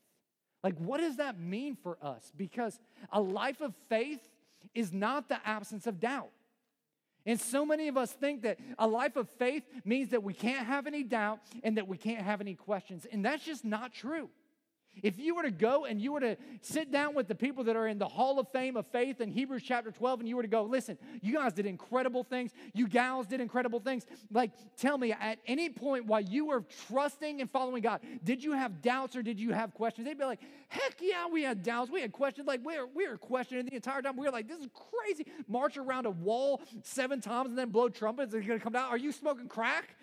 like, 0.67 0.79
what 0.79 1.01
does 1.01 1.19
that 1.19 1.39
mean 1.39 1.77
for 1.81 1.97
us? 2.03 2.33
Because 2.37 2.81
a 3.13 3.21
life 3.21 3.61
of 3.61 3.73
faith 3.89 4.19
is 4.75 4.93
not 4.93 5.29
the 5.29 5.39
absence 5.47 5.87
of 5.87 6.01
doubt. 6.01 6.31
And 7.25 7.41
so 7.41 7.65
many 7.65 7.87
of 7.87 7.97
us 7.97 8.11
think 8.11 8.43
that 8.43 8.59
a 8.77 8.89
life 8.89 9.15
of 9.15 9.29
faith 9.29 9.63
means 9.85 10.09
that 10.09 10.25
we 10.25 10.35
can't 10.35 10.67
have 10.67 10.89
any 10.89 11.05
doubt 11.05 11.39
and 11.63 11.77
that 11.77 11.87
we 11.87 11.97
can't 11.97 12.21
have 12.21 12.41
any 12.41 12.55
questions. 12.57 13.07
And 13.13 13.25
that's 13.25 13.45
just 13.45 13.65
not 13.65 13.93
true. 13.93 14.29
If 15.03 15.19
you 15.19 15.35
were 15.35 15.43
to 15.43 15.51
go 15.51 15.85
and 15.85 16.01
you 16.01 16.13
were 16.13 16.21
to 16.21 16.37
sit 16.61 16.91
down 16.91 17.15
with 17.15 17.29
the 17.29 17.35
people 17.35 17.65
that 17.65 17.77
are 17.77 17.87
in 17.87 17.99
the 17.99 18.09
Hall 18.09 18.39
of 18.39 18.49
Fame 18.49 18.77
of 18.77 18.87
Faith 18.87 19.21
in 19.21 19.31
Hebrews 19.31 19.63
chapter 19.63 19.91
12, 19.91 20.21
and 20.21 20.29
you 20.29 20.37
were 20.37 20.43
to 20.43 20.49
go, 20.49 20.63
listen, 20.63 20.97
you 21.23 21.35
guys 21.35 21.53
did 21.53 21.67
incredible 21.67 22.25
things. 22.25 22.53
You 22.73 22.89
gals 22.89 23.27
did 23.27 23.41
incredible 23.41 23.81
things. 23.81 24.07
Like, 24.31 24.53
tell 24.77 24.97
me, 24.99 25.13
at 25.13 25.39
any 25.47 25.69
point 25.69 26.07
while 26.07 26.21
you 26.21 26.47
were 26.47 26.65
trusting 26.89 27.41
and 27.41 27.51
following 27.51 27.83
God, 27.83 28.01
did 28.25 28.43
you 28.43 28.53
have 28.53 28.83
doubts 28.83 29.17
or 29.17 29.23
did 29.23 29.39
you 29.39 29.53
have 29.53 29.75
questions? 29.75 30.07
They'd 30.07 30.19
be 30.19 30.25
like, 30.25 30.41
heck 30.69 30.97
yeah, 31.01 31.27
we 31.27 31.43
had 31.43 31.63
doubts. 31.63 31.91
We 31.91 32.01
had 32.01 32.13
questions. 32.13 32.47
Like, 32.47 32.65
we 32.65 32.79
were, 32.79 32.87
we 32.87 33.09
were 33.09 33.19
questioning 33.19 33.67
the 33.67 33.75
entire 33.75 34.03
time. 34.03 34.17
We 34.17 34.27
were 34.27 34.33
like, 34.33 34.49
this 34.49 34.61
is 34.61 34.69
crazy. 34.75 35.27
March 35.49 35.77
around 35.77 36.07
a 36.07 36.11
wall 36.11 36.61
seven 36.83 37.21
times 37.21 37.51
and 37.51 37.59
then 37.59 37.71
blow 37.71 37.89
trumpets. 37.89 38.35
Are 38.35 38.41
going 38.41 38.59
to 38.59 38.65
come 38.65 38.73
down? 38.73 38.89
Are 38.91 38.99
you 38.99 39.13
smoking 39.13 39.49
crack? 39.49 39.97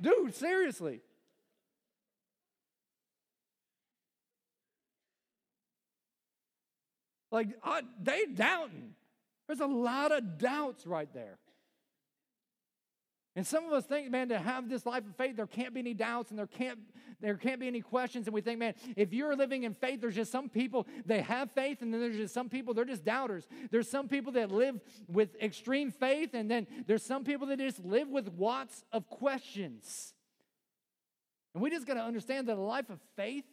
Dude, 0.00 0.34
seriously. 0.34 1.00
Like, 7.30 7.48
they 8.02 8.26
doubting. 8.26 8.94
There's 9.46 9.60
a 9.60 9.66
lot 9.66 10.12
of 10.12 10.38
doubts 10.38 10.86
right 10.86 11.12
there. 11.12 11.38
And 13.36 13.46
some 13.46 13.64
of 13.64 13.72
us 13.72 13.84
think, 13.84 14.10
man, 14.10 14.28
to 14.30 14.38
have 14.38 14.68
this 14.68 14.84
life 14.84 15.04
of 15.06 15.16
faith, 15.16 15.36
there 15.36 15.46
can't 15.46 15.72
be 15.72 15.80
any 15.80 15.94
doubts 15.94 16.30
and 16.30 16.38
there 16.38 16.48
can't, 16.48 16.80
there 17.20 17.36
can't 17.36 17.60
be 17.60 17.68
any 17.68 17.80
questions. 17.80 18.26
And 18.26 18.34
we 18.34 18.40
think, 18.40 18.58
man, 18.58 18.74
if 18.96 19.12
you're 19.12 19.36
living 19.36 19.62
in 19.62 19.72
faith, 19.74 20.00
there's 20.00 20.16
just 20.16 20.32
some 20.32 20.48
people, 20.48 20.86
they 21.06 21.20
have 21.20 21.50
faith, 21.52 21.80
and 21.80 21.94
then 21.94 22.00
there's 22.00 22.16
just 22.16 22.34
some 22.34 22.48
people, 22.48 22.74
they're 22.74 22.84
just 22.84 23.04
doubters. 23.04 23.46
There's 23.70 23.88
some 23.88 24.08
people 24.08 24.32
that 24.32 24.50
live 24.50 24.80
with 25.08 25.36
extreme 25.40 25.92
faith, 25.92 26.34
and 26.34 26.50
then 26.50 26.66
there's 26.86 27.04
some 27.04 27.22
people 27.22 27.46
that 27.48 27.58
just 27.60 27.84
live 27.84 28.08
with 28.08 28.30
lots 28.36 28.84
of 28.92 29.08
questions. 29.08 30.12
And 31.54 31.62
we 31.62 31.70
just 31.70 31.86
got 31.86 31.94
to 31.94 32.02
understand 32.02 32.48
that 32.48 32.56
a 32.56 32.60
life 32.60 32.90
of 32.90 32.98
faith 33.16 33.44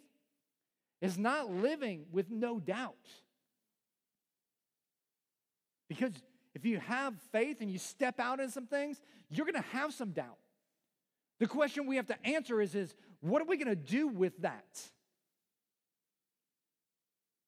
is 1.02 1.20
not 1.20 1.52
living 1.52 2.06
with 2.12 2.32
no 2.32 2.60
doubt. 2.60 2.96
Because 5.90 6.12
if 6.54 6.66
you 6.66 6.80
have 6.80 7.14
faith 7.32 7.62
and 7.62 7.72
you 7.72 7.78
step 7.78 8.20
out 8.20 8.40
in 8.40 8.50
some 8.50 8.66
things, 8.68 9.02
you're 9.30 9.46
going 9.46 9.62
to 9.62 9.70
have 9.70 9.94
some 9.94 10.12
doubt. 10.12 10.38
The 11.40 11.48
question 11.48 11.86
we 11.86 11.98
have 11.98 12.08
to 12.08 12.26
answer 12.26 12.62
is, 12.62 12.76
is 12.76 12.96
what 13.22 13.42
are 13.42 13.46
we 13.46 13.58
going 13.58 13.68
to 13.68 13.76
do 13.76 14.08
with 14.08 14.42
that? 14.42 14.82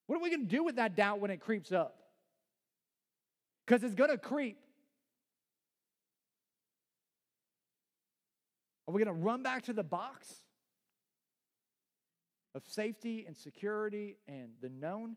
What 0.07 0.17
are 0.17 0.21
we 0.21 0.29
going 0.29 0.47
to 0.47 0.55
do 0.55 0.63
with 0.63 0.77
that 0.77 0.95
doubt 0.95 1.19
when 1.19 1.31
it 1.31 1.39
creeps 1.39 1.71
up? 1.71 1.95
Because 3.65 3.83
it's 3.83 3.95
going 3.95 4.09
to 4.09 4.17
creep. 4.17 4.57
Are 8.87 8.91
we 8.91 9.03
going 9.03 9.15
to 9.15 9.23
run 9.23 9.43
back 9.43 9.65
to 9.65 9.73
the 9.73 9.83
box 9.83 10.33
of 12.55 12.63
safety 12.65 13.25
and 13.27 13.37
security 13.37 14.17
and 14.27 14.49
the 14.61 14.69
known? 14.69 15.15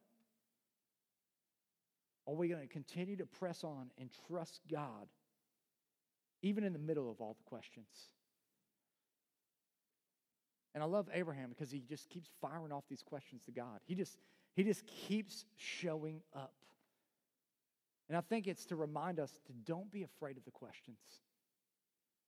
Are 2.26 2.35
we 2.35 2.48
going 2.48 2.61
to 2.61 2.68
continue 2.68 3.16
to 3.16 3.26
press 3.26 3.64
on 3.64 3.90
and 3.98 4.11
trust 4.28 4.61
God, 4.70 5.08
even 6.42 6.64
in 6.64 6.72
the 6.72 6.78
middle 6.78 7.11
of 7.11 7.20
all 7.20 7.37
the 7.37 7.48
questions? 7.48 7.88
And 10.74 10.82
I 10.82 10.87
love 10.87 11.08
Abraham 11.12 11.50
because 11.50 11.70
he 11.70 11.80
just 11.80 12.08
keeps 12.08 12.30
firing 12.40 12.72
off 12.72 12.85
these 12.88 13.02
questions 13.02 13.42
to 13.44 13.52
God. 13.52 13.80
He 13.85 13.94
just, 13.94 14.16
he 14.54 14.62
just 14.62 14.87
keeps 14.87 15.44
showing 15.56 16.22
up. 16.35 16.54
And 18.08 18.16
I 18.16 18.20
think 18.20 18.46
it's 18.46 18.66
to 18.66 18.76
remind 18.76 19.18
us 19.18 19.30
to 19.46 19.52
don't 19.64 19.90
be 19.90 20.02
afraid 20.02 20.37
of 20.37 20.44
the 20.44 20.50
questions. 20.50 20.98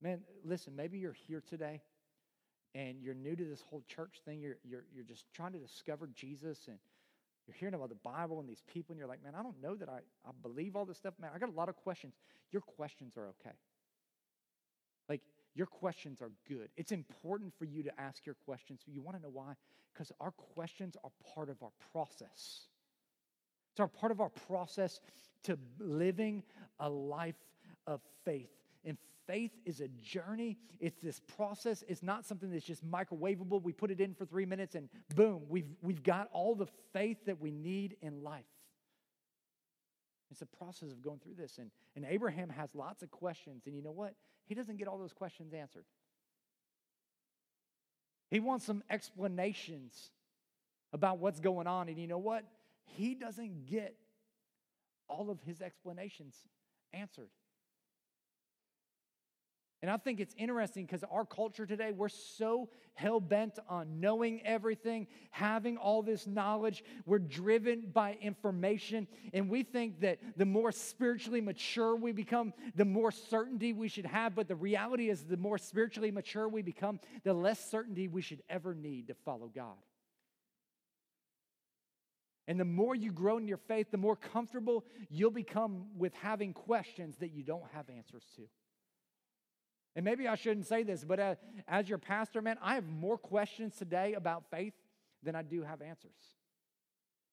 Man, 0.02 0.20
listen, 0.44 0.76
maybe 0.76 0.98
you're 0.98 1.16
here 1.26 1.42
today 1.48 1.82
and 2.74 3.00
you're 3.00 3.14
new 3.14 3.36
to 3.36 3.44
this 3.44 3.62
whole 3.70 3.82
church 3.86 4.20
thing. 4.24 4.40
You're, 4.40 4.58
you're, 4.64 4.84
you're 4.94 5.04
just 5.04 5.24
trying 5.32 5.52
to 5.52 5.58
discover 5.58 6.08
Jesus 6.14 6.68
and 6.68 6.78
you're 7.46 7.56
hearing 7.58 7.74
about 7.74 7.88
the 7.88 7.96
Bible 7.96 8.40
and 8.40 8.48
these 8.48 8.62
people, 8.72 8.92
and 8.92 8.98
you're 8.98 9.08
like, 9.08 9.22
man, 9.22 9.34
I 9.38 9.42
don't 9.42 9.60
know 9.62 9.74
that 9.76 9.88
I, 9.88 9.98
I 10.26 10.30
believe 10.42 10.76
all 10.76 10.84
this 10.84 10.98
stuff. 10.98 11.14
Man, 11.20 11.30
I 11.34 11.38
got 11.38 11.48
a 11.48 11.52
lot 11.52 11.68
of 11.68 11.76
questions. 11.76 12.14
Your 12.50 12.62
questions 12.62 13.16
are 13.16 13.28
okay. 13.28 13.54
Like, 15.08 15.20
your 15.54 15.66
questions 15.66 16.20
are 16.20 16.30
good. 16.48 16.68
It's 16.76 16.92
important 16.92 17.52
for 17.58 17.64
you 17.64 17.82
to 17.82 18.00
ask 18.00 18.24
your 18.26 18.36
questions. 18.44 18.80
You 18.86 19.02
want 19.02 19.16
to 19.16 19.22
know 19.22 19.30
why? 19.32 19.54
Because 19.92 20.10
our 20.20 20.32
questions 20.32 20.96
are 21.04 21.10
part 21.34 21.48
of 21.48 21.62
our 21.62 21.72
process. 21.92 22.66
It's 23.72 23.80
our 23.80 23.88
part 23.88 24.12
of 24.12 24.20
our 24.20 24.30
process 24.30 25.00
to 25.44 25.58
living 25.78 26.42
a 26.80 26.88
life 26.88 27.34
of 27.86 28.00
faith. 28.24 28.50
And 28.84 28.98
faith 29.26 29.52
is 29.64 29.80
a 29.80 29.88
journey. 29.88 30.58
It's 30.80 31.00
this 31.00 31.20
process. 31.36 31.82
It's 31.88 32.02
not 32.02 32.24
something 32.26 32.50
that's 32.50 32.64
just 32.64 32.84
microwavable. 32.88 33.62
We 33.62 33.72
put 33.72 33.90
it 33.90 34.00
in 34.00 34.14
for 34.14 34.26
three 34.26 34.46
minutes 34.46 34.74
and 34.74 34.88
boom, 35.14 35.42
we've, 35.48 35.68
we've 35.82 36.02
got 36.02 36.28
all 36.32 36.54
the 36.54 36.66
faith 36.92 37.18
that 37.26 37.40
we 37.40 37.50
need 37.50 37.96
in 38.02 38.22
life. 38.22 38.44
It's 40.30 40.42
a 40.42 40.46
process 40.46 40.90
of 40.90 41.00
going 41.00 41.20
through 41.20 41.34
this. 41.34 41.58
And, 41.58 41.70
and 41.94 42.04
Abraham 42.08 42.48
has 42.50 42.74
lots 42.74 43.02
of 43.02 43.10
questions. 43.10 43.66
And 43.66 43.74
you 43.74 43.82
know 43.82 43.92
what? 43.92 44.14
He 44.46 44.54
doesn't 44.54 44.78
get 44.78 44.88
all 44.88 44.98
those 44.98 45.12
questions 45.12 45.54
answered. 45.54 45.84
He 48.30 48.40
wants 48.40 48.64
some 48.64 48.82
explanations 48.90 50.10
about 50.92 51.18
what's 51.18 51.40
going 51.40 51.66
on. 51.66 51.88
And 51.88 51.98
you 51.98 52.08
know 52.08 52.18
what? 52.18 52.44
He 52.84 53.14
doesn't 53.14 53.66
get 53.66 53.94
all 55.08 55.30
of 55.30 55.40
his 55.42 55.60
explanations 55.60 56.34
answered. 56.92 57.28
And 59.84 59.90
I 59.90 59.98
think 59.98 60.18
it's 60.18 60.34
interesting 60.38 60.86
because 60.86 61.04
our 61.10 61.26
culture 61.26 61.66
today, 61.66 61.92
we're 61.92 62.08
so 62.08 62.70
hell 62.94 63.20
bent 63.20 63.58
on 63.68 64.00
knowing 64.00 64.40
everything, 64.46 65.06
having 65.30 65.76
all 65.76 66.00
this 66.00 66.26
knowledge. 66.26 66.82
We're 67.04 67.18
driven 67.18 67.90
by 67.92 68.16
information. 68.22 69.06
And 69.34 69.50
we 69.50 69.62
think 69.62 70.00
that 70.00 70.20
the 70.38 70.46
more 70.46 70.72
spiritually 70.72 71.42
mature 71.42 71.96
we 71.96 72.12
become, 72.12 72.54
the 72.74 72.86
more 72.86 73.12
certainty 73.12 73.74
we 73.74 73.88
should 73.88 74.06
have. 74.06 74.34
But 74.34 74.48
the 74.48 74.56
reality 74.56 75.10
is, 75.10 75.22
the 75.22 75.36
more 75.36 75.58
spiritually 75.58 76.10
mature 76.10 76.48
we 76.48 76.62
become, 76.62 76.98
the 77.22 77.34
less 77.34 77.62
certainty 77.70 78.08
we 78.08 78.22
should 78.22 78.42
ever 78.48 78.74
need 78.74 79.08
to 79.08 79.14
follow 79.26 79.50
God. 79.54 79.76
And 82.48 82.58
the 82.58 82.64
more 82.64 82.94
you 82.94 83.12
grow 83.12 83.36
in 83.36 83.46
your 83.46 83.58
faith, 83.58 83.88
the 83.90 83.98
more 83.98 84.16
comfortable 84.16 84.86
you'll 85.10 85.30
become 85.30 85.88
with 85.94 86.14
having 86.14 86.54
questions 86.54 87.18
that 87.18 87.32
you 87.32 87.42
don't 87.42 87.70
have 87.74 87.90
answers 87.90 88.24
to. 88.36 88.44
And 89.96 90.04
maybe 90.04 90.26
I 90.26 90.34
shouldn't 90.34 90.66
say 90.66 90.82
this, 90.82 91.04
but 91.04 91.20
uh, 91.20 91.34
as 91.68 91.88
your 91.88 91.98
pastor, 91.98 92.42
man, 92.42 92.58
I 92.60 92.74
have 92.74 92.88
more 92.88 93.16
questions 93.16 93.76
today 93.76 94.14
about 94.14 94.44
faith 94.50 94.74
than 95.22 95.36
I 95.36 95.42
do 95.42 95.62
have 95.62 95.82
answers. 95.82 96.10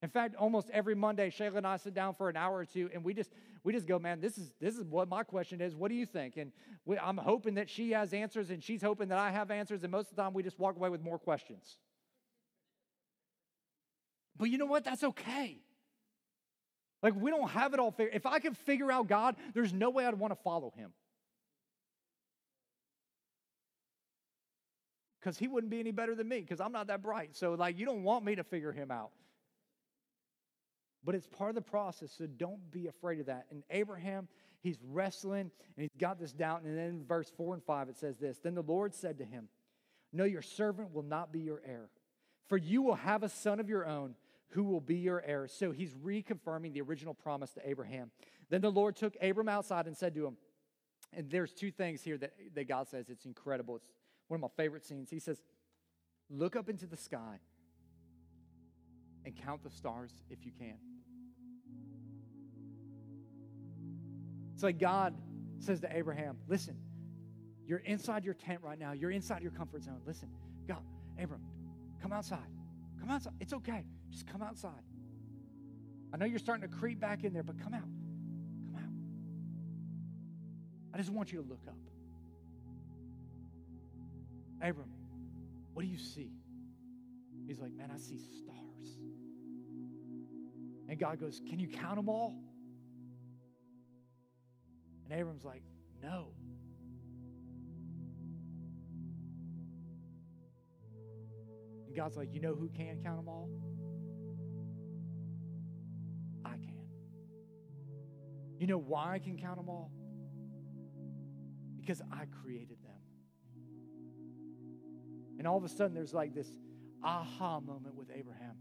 In 0.04 0.10
fact, 0.10 0.36
almost 0.36 0.70
every 0.72 0.96
Monday, 0.96 1.30
Shayla 1.30 1.58
and 1.58 1.68
I 1.68 1.78
sit 1.78 1.94
down 1.94 2.16
for 2.16 2.30
an 2.30 2.36
hour 2.36 2.58
or 2.58 2.66
two, 2.66 2.90
and 2.94 3.04
we 3.04 3.14
just 3.14 3.32
we 3.64 3.72
just 3.72 3.88
go, 3.88 4.00
man. 4.00 4.20
This 4.20 4.38
is 4.38 4.52
this 4.60 4.76
is 4.76 4.84
what 4.84 5.08
my 5.08 5.22
question 5.24 5.62
is. 5.62 5.76
What 5.76 5.90
do 5.90 5.96
you 5.96 6.08
think? 6.08 6.38
And 6.38 6.52
we, 6.86 6.98
I'm 6.98 7.18
hoping 7.18 7.56
that 7.56 7.70
she 7.70 7.92
has 7.92 8.12
answers, 8.12 8.50
and 8.50 8.64
she's 8.64 8.82
hoping 8.82 9.10
that 9.10 9.20
I 9.20 9.30
have 9.30 9.52
answers. 9.52 9.84
And 9.84 9.92
most 9.92 10.10
of 10.10 10.16
the 10.16 10.22
time, 10.24 10.34
we 10.34 10.42
just 10.42 10.58
walk 10.58 10.76
away 10.76 10.90
with 10.90 11.04
more 11.04 11.20
questions. 11.20 11.78
But 14.38 14.50
you 14.50 14.58
know 14.58 14.66
what? 14.66 14.84
That's 14.84 15.04
okay. 15.04 15.60
Like 17.04 17.14
we 17.16 17.30
don't 17.30 17.50
have 17.52 17.76
it 17.76 17.80
all 17.80 17.92
figured. 17.92 18.16
If 18.16 18.26
I 18.26 18.40
could 18.40 18.58
figure 18.58 18.92
out 18.92 19.08
God, 19.08 19.36
there's 19.54 19.74
no 19.74 19.92
way 19.92 20.06
I'd 20.06 20.16
want 20.16 20.32
to 20.32 20.40
follow 20.44 20.74
Him. 20.76 20.94
Because 25.22 25.38
he 25.38 25.48
wouldn't 25.48 25.70
be 25.70 25.80
any 25.80 25.92
better 25.92 26.16
than 26.16 26.28
me 26.28 26.40
because 26.40 26.60
I'm 26.60 26.72
not 26.72 26.88
that 26.88 27.04
bright. 27.04 27.36
So, 27.36 27.54
like, 27.54 27.78
you 27.78 27.86
don't 27.86 28.04
want 28.04 28.26
me 28.26 28.36
to 28.36 28.44
figure 28.44 28.72
him 28.72 28.90
out. 28.90 29.12
But 31.04 31.16
it's 31.16 31.28
part 31.28 31.50
of 31.50 31.56
the 31.56 31.62
process, 31.62 32.12
so 32.18 32.28
don't 32.28 32.72
be 32.72 32.88
afraid 32.88 33.20
of 33.20 33.26
that. 33.28 33.46
And 33.50 33.64
Abraham, 33.70 34.28
he's 34.62 34.78
wrestling 34.84 35.52
and 35.76 35.78
he's 35.78 35.96
got 36.00 36.20
this 36.20 36.32
doubt. 36.32 36.62
And 36.64 36.78
then 36.78 36.86
in 36.86 37.06
verse 37.06 37.32
4 37.38 37.56
and 37.56 37.64
5, 37.64 37.90
it 37.90 37.98
says 37.98 38.18
this 38.18 38.40
Then 38.40 38.56
the 38.56 38.62
Lord 38.62 38.94
said 38.94 39.18
to 39.20 39.26
him, 39.26 39.48
No, 40.14 40.24
your 40.24 40.42
servant 40.42 40.94
will 40.94 41.04
not 41.04 41.32
be 41.32 41.40
your 41.40 41.62
heir, 41.66 41.90
for 42.48 42.58
you 42.58 42.82
will 42.82 42.96
have 42.96 43.24
a 43.24 43.30
son 43.30 43.60
of 43.60 43.70
your 43.70 43.86
own 43.86 44.16
who 44.50 44.64
will 44.64 44.82
be 44.82 44.98
your 44.98 45.24
heir. 45.26 45.48
So 45.48 45.72
he's 45.72 45.94
reconfirming 45.94 46.74
the 46.74 46.82
original 46.82 47.14
promise 47.14 47.52
to 47.54 47.68
Abraham. 47.68 48.12
Then 48.50 48.62
the 48.62 48.72
Lord 48.72 48.96
took 48.96 49.16
Abram 49.22 49.48
outside 49.48 49.88
and 49.88 49.96
said 49.96 50.14
to 50.16 50.28
him, 50.28 50.38
and 51.14 51.30
there's 51.30 51.54
two 51.54 51.72
things 51.72 52.02
here 52.02 52.18
that, 52.18 52.34
that 52.54 52.68
God 52.68 52.88
says 52.88 53.10
it's 53.10 53.26
incredible. 53.26 53.78
It's 53.78 53.88
one 54.32 54.38
of 54.38 54.42
my 54.42 54.64
favorite 54.64 54.86
scenes. 54.86 55.10
He 55.10 55.20
says, 55.20 55.42
Look 56.30 56.56
up 56.56 56.70
into 56.70 56.88
the 56.88 56.96
sky 56.96 57.40
and 59.26 59.36
count 59.36 59.62
the 59.62 59.70
stars 59.70 60.12
if 60.30 60.46
you 60.46 60.52
can. 60.58 60.78
It's 64.54 64.64
like 64.64 64.80
God 64.80 65.14
says 65.60 65.82
to 65.82 65.96
Abraham, 65.96 66.38
Listen, 66.48 66.78
you're 67.68 67.80
inside 67.80 68.24
your 68.24 68.34
tent 68.34 68.62
right 68.64 68.80
now. 68.80 68.94
You're 68.94 69.12
inside 69.12 69.42
your 69.42 69.52
comfort 69.52 69.84
zone. 69.84 70.00
Listen, 70.08 70.30
God, 70.66 70.82
Abram, 71.22 71.42
come 72.02 72.14
outside. 72.14 72.40
Come 73.02 73.10
outside. 73.12 73.34
It's 73.42 73.52
okay. 73.52 73.86
Just 74.10 74.26
come 74.28 74.42
outside. 74.42 74.72
I 76.14 76.18
know 76.18 76.26
you're 76.26 76.40
starting 76.40 76.68
to 76.70 76.74
creep 76.74 77.02
back 77.02 77.26
in 77.26 77.34
there, 77.34 77.44
but 77.44 77.62
come 77.62 77.74
out. 77.74 77.82
Come 77.82 78.76
out. 78.78 78.90
I 80.94 80.98
just 80.98 81.10
want 81.10 81.34
you 81.34 81.42
to 81.42 81.48
look 81.48 81.62
up. 81.68 81.91
Abram, 84.62 84.90
what 85.74 85.84
do 85.84 85.88
you 85.88 85.98
see? 85.98 86.32
He's 87.48 87.60
like, 87.60 87.74
Man, 87.74 87.90
I 87.94 87.98
see 87.98 88.18
stars. 88.18 88.98
And 90.88 91.00
God 91.00 91.20
goes, 91.20 91.42
Can 91.50 91.60
you 91.60 91.68
count 91.68 91.96
them 91.96 92.10
all? 92.10 92.36
And 95.06 95.20
Abram's 95.20 95.44
like, 95.44 95.64
No. 96.02 96.28
And 101.88 101.96
God's 101.96 102.16
like, 102.16 102.34
You 102.34 102.42
know 102.42 102.54
who 102.54 102.70
can 102.70 103.02
count 103.04 103.18
them 103.18 103.28
all? 103.28 103.50
I 106.46 106.52
can. 106.52 106.86
You 108.60 108.68
know 108.68 108.78
why 108.78 109.14
I 109.14 109.20
can 109.20 109.38
count 109.38 109.58
them 109.58 109.70
all? 109.70 109.92
Because 111.80 112.02
I 112.12 112.26
created. 112.44 112.81
And 115.42 115.48
all 115.48 115.58
of 115.58 115.64
a 115.64 115.70
sudden, 115.70 115.96
there's 115.96 116.14
like 116.14 116.36
this 116.36 116.48
aha 117.04 117.60
moment 117.62 117.96
with 117.96 118.12
Abraham. 118.14 118.54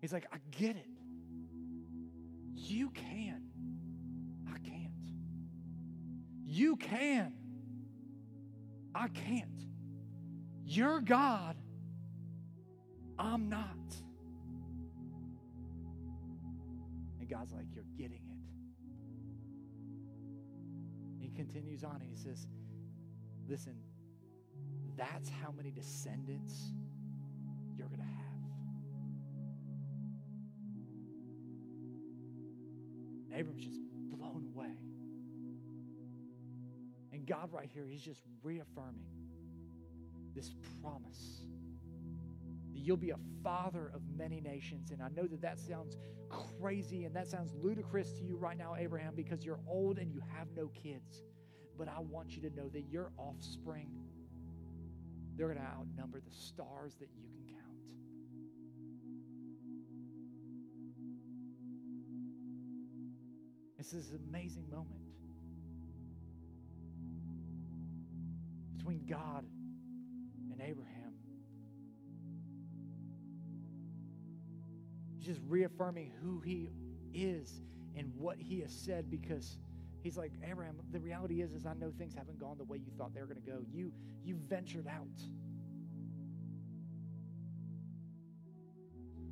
He's 0.00 0.12
like, 0.12 0.24
I 0.32 0.36
get 0.52 0.76
it. 0.76 0.86
You 2.54 2.90
can. 2.90 3.42
I 4.48 4.56
can't. 4.60 5.10
You 6.44 6.76
can. 6.76 7.32
I 8.94 9.08
can't. 9.08 9.66
You're 10.64 11.00
God. 11.00 11.56
I'm 13.18 13.48
not. 13.48 13.96
And 17.18 17.28
God's 17.28 17.52
like, 17.52 17.66
You're 17.74 17.82
getting 17.98 18.22
it. 18.22 18.38
He 21.18 21.30
continues 21.30 21.82
on 21.82 22.00
he 22.00 22.14
says, 22.14 22.46
Listen, 23.48 23.74
that's 24.96 25.28
how 25.42 25.52
many 25.56 25.70
descendants 25.70 26.72
you're 27.76 27.88
going 27.88 28.00
to 28.00 28.04
have. 28.04 28.14
And 33.26 33.40
Abram's 33.40 33.64
just 33.64 33.80
blown 34.10 34.46
away. 34.54 34.78
And 37.12 37.26
God, 37.26 37.50
right 37.52 37.68
here, 37.72 37.86
He's 37.88 38.02
just 38.02 38.20
reaffirming 38.42 39.06
this 40.34 40.54
promise 40.82 41.42
that 42.72 42.80
you'll 42.80 42.96
be 42.96 43.10
a 43.10 43.18
father 43.42 43.90
of 43.94 44.02
many 44.16 44.40
nations. 44.40 44.90
And 44.90 45.02
I 45.02 45.08
know 45.08 45.26
that 45.26 45.40
that 45.42 45.60
sounds 45.60 45.96
crazy 46.60 47.04
and 47.04 47.14
that 47.14 47.28
sounds 47.28 47.52
ludicrous 47.62 48.12
to 48.12 48.24
you 48.24 48.36
right 48.36 48.58
now, 48.58 48.74
Abraham, 48.76 49.14
because 49.14 49.44
you're 49.44 49.60
old 49.68 49.98
and 49.98 50.12
you 50.12 50.20
have 50.36 50.48
no 50.56 50.68
kids. 50.68 51.22
But 51.78 51.88
I 51.88 52.00
want 52.00 52.36
you 52.36 52.42
to 52.48 52.54
know 52.54 52.68
that 52.68 52.82
your 52.90 53.12
offspring 53.16 53.88
they're 55.36 55.48
going 55.48 55.58
to 55.58 55.64
outnumber 55.64 56.20
the 56.20 56.34
stars 56.34 56.94
that 57.00 57.08
you 57.16 57.22
can 57.22 57.54
count. 57.54 57.64
This 63.76 63.92
is 63.92 64.10
an 64.10 64.20
amazing 64.28 64.70
moment 64.70 65.02
between 68.76 69.04
God 69.06 69.44
and 70.52 70.60
Abraham. 70.60 71.14
He's 75.16 75.26
just 75.26 75.40
reaffirming 75.48 76.12
who 76.22 76.40
he 76.40 76.70
is 77.12 77.60
and 77.96 78.12
what 78.16 78.38
he 78.38 78.60
has 78.60 78.72
said 78.72 79.10
because 79.10 79.58
he's 80.04 80.16
like 80.16 80.32
abraham 80.48 80.76
the 80.92 81.00
reality 81.00 81.40
is 81.40 81.52
is 81.52 81.66
i 81.66 81.72
know 81.74 81.90
things 81.98 82.14
haven't 82.14 82.38
gone 82.38 82.56
the 82.58 82.64
way 82.64 82.78
you 82.78 82.92
thought 82.96 83.12
they 83.14 83.20
were 83.20 83.26
going 83.26 83.40
to 83.42 83.50
go. 83.50 83.58
You 83.72 83.90
you 84.24 84.36
ventured 84.48 84.86
out. 84.86 85.08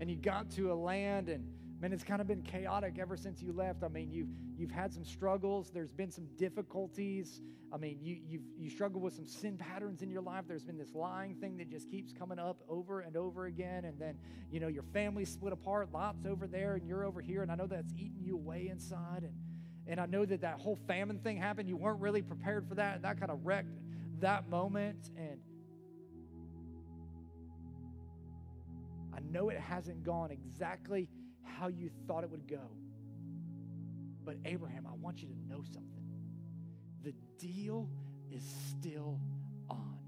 And 0.00 0.10
you 0.10 0.16
got 0.16 0.50
to 0.52 0.72
a 0.72 0.74
land 0.74 1.28
and 1.28 1.46
man 1.80 1.92
it's 1.92 2.02
kind 2.02 2.20
of 2.20 2.26
been 2.26 2.42
chaotic 2.42 2.98
ever 2.98 3.16
since 3.16 3.42
you 3.42 3.52
left. 3.52 3.84
I 3.84 3.88
mean 3.88 4.10
you've 4.10 4.28
you've 4.56 4.70
had 4.70 4.92
some 4.92 5.04
struggles. 5.04 5.70
There's 5.70 5.92
been 5.92 6.10
some 6.10 6.26
difficulties. 6.36 7.40
I 7.72 7.76
mean 7.76 7.98
you 8.00 8.18
you've 8.26 8.42
you 8.58 8.70
struggle 8.70 9.00
with 9.00 9.14
some 9.14 9.26
sin 9.26 9.56
patterns 9.56 10.02
in 10.02 10.10
your 10.10 10.22
life. 10.22 10.44
There's 10.48 10.64
been 10.64 10.78
this 10.78 10.94
lying 10.94 11.34
thing 11.36 11.56
that 11.58 11.70
just 11.70 11.90
keeps 11.90 12.12
coming 12.12 12.38
up 12.38 12.58
over 12.68 13.00
and 13.00 13.16
over 13.16 13.46
again. 13.46 13.84
And 13.84 13.98
then 13.98 14.16
you 14.50 14.58
know 14.58 14.68
your 14.68 14.84
family 14.84 15.24
split 15.24 15.52
apart. 15.52 15.92
Lot's 15.92 16.26
over 16.26 16.46
there 16.46 16.74
and 16.74 16.86
you're 16.86 17.04
over 17.04 17.20
here. 17.20 17.42
And 17.42 17.52
i 17.52 17.54
know 17.54 17.66
that's 17.66 17.92
eating 17.94 18.22
you 18.22 18.34
away 18.34 18.68
inside. 18.68 19.22
And 19.22 19.34
and 19.86 20.00
i 20.00 20.06
know 20.06 20.24
that 20.24 20.40
that 20.40 20.58
whole 20.58 20.78
famine 20.86 21.18
thing 21.18 21.36
happened 21.36 21.68
you 21.68 21.76
weren't 21.76 22.00
really 22.00 22.22
prepared 22.22 22.66
for 22.68 22.74
that 22.74 22.96
and 22.96 23.04
that 23.04 23.18
kind 23.18 23.30
of 23.30 23.44
wrecked 23.44 23.78
that 24.20 24.48
moment 24.48 25.10
and 25.16 25.38
I 29.12 29.20
know 29.30 29.50
it 29.50 29.58
hasn't 29.58 30.04
gone 30.04 30.30
exactly 30.30 31.08
how 31.42 31.68
you 31.68 31.90
thought 32.06 32.24
it 32.24 32.30
would 32.30 32.48
go. 32.48 32.70
But 34.24 34.36
Abraham, 34.44 34.86
I 34.86 34.94
want 34.94 35.20
you 35.20 35.28
to 35.28 35.34
know 35.48 35.62
something. 35.64 36.04
The 37.02 37.12
deal 37.38 37.88
is 38.30 38.42
still 38.70 39.20
on. 39.68 39.98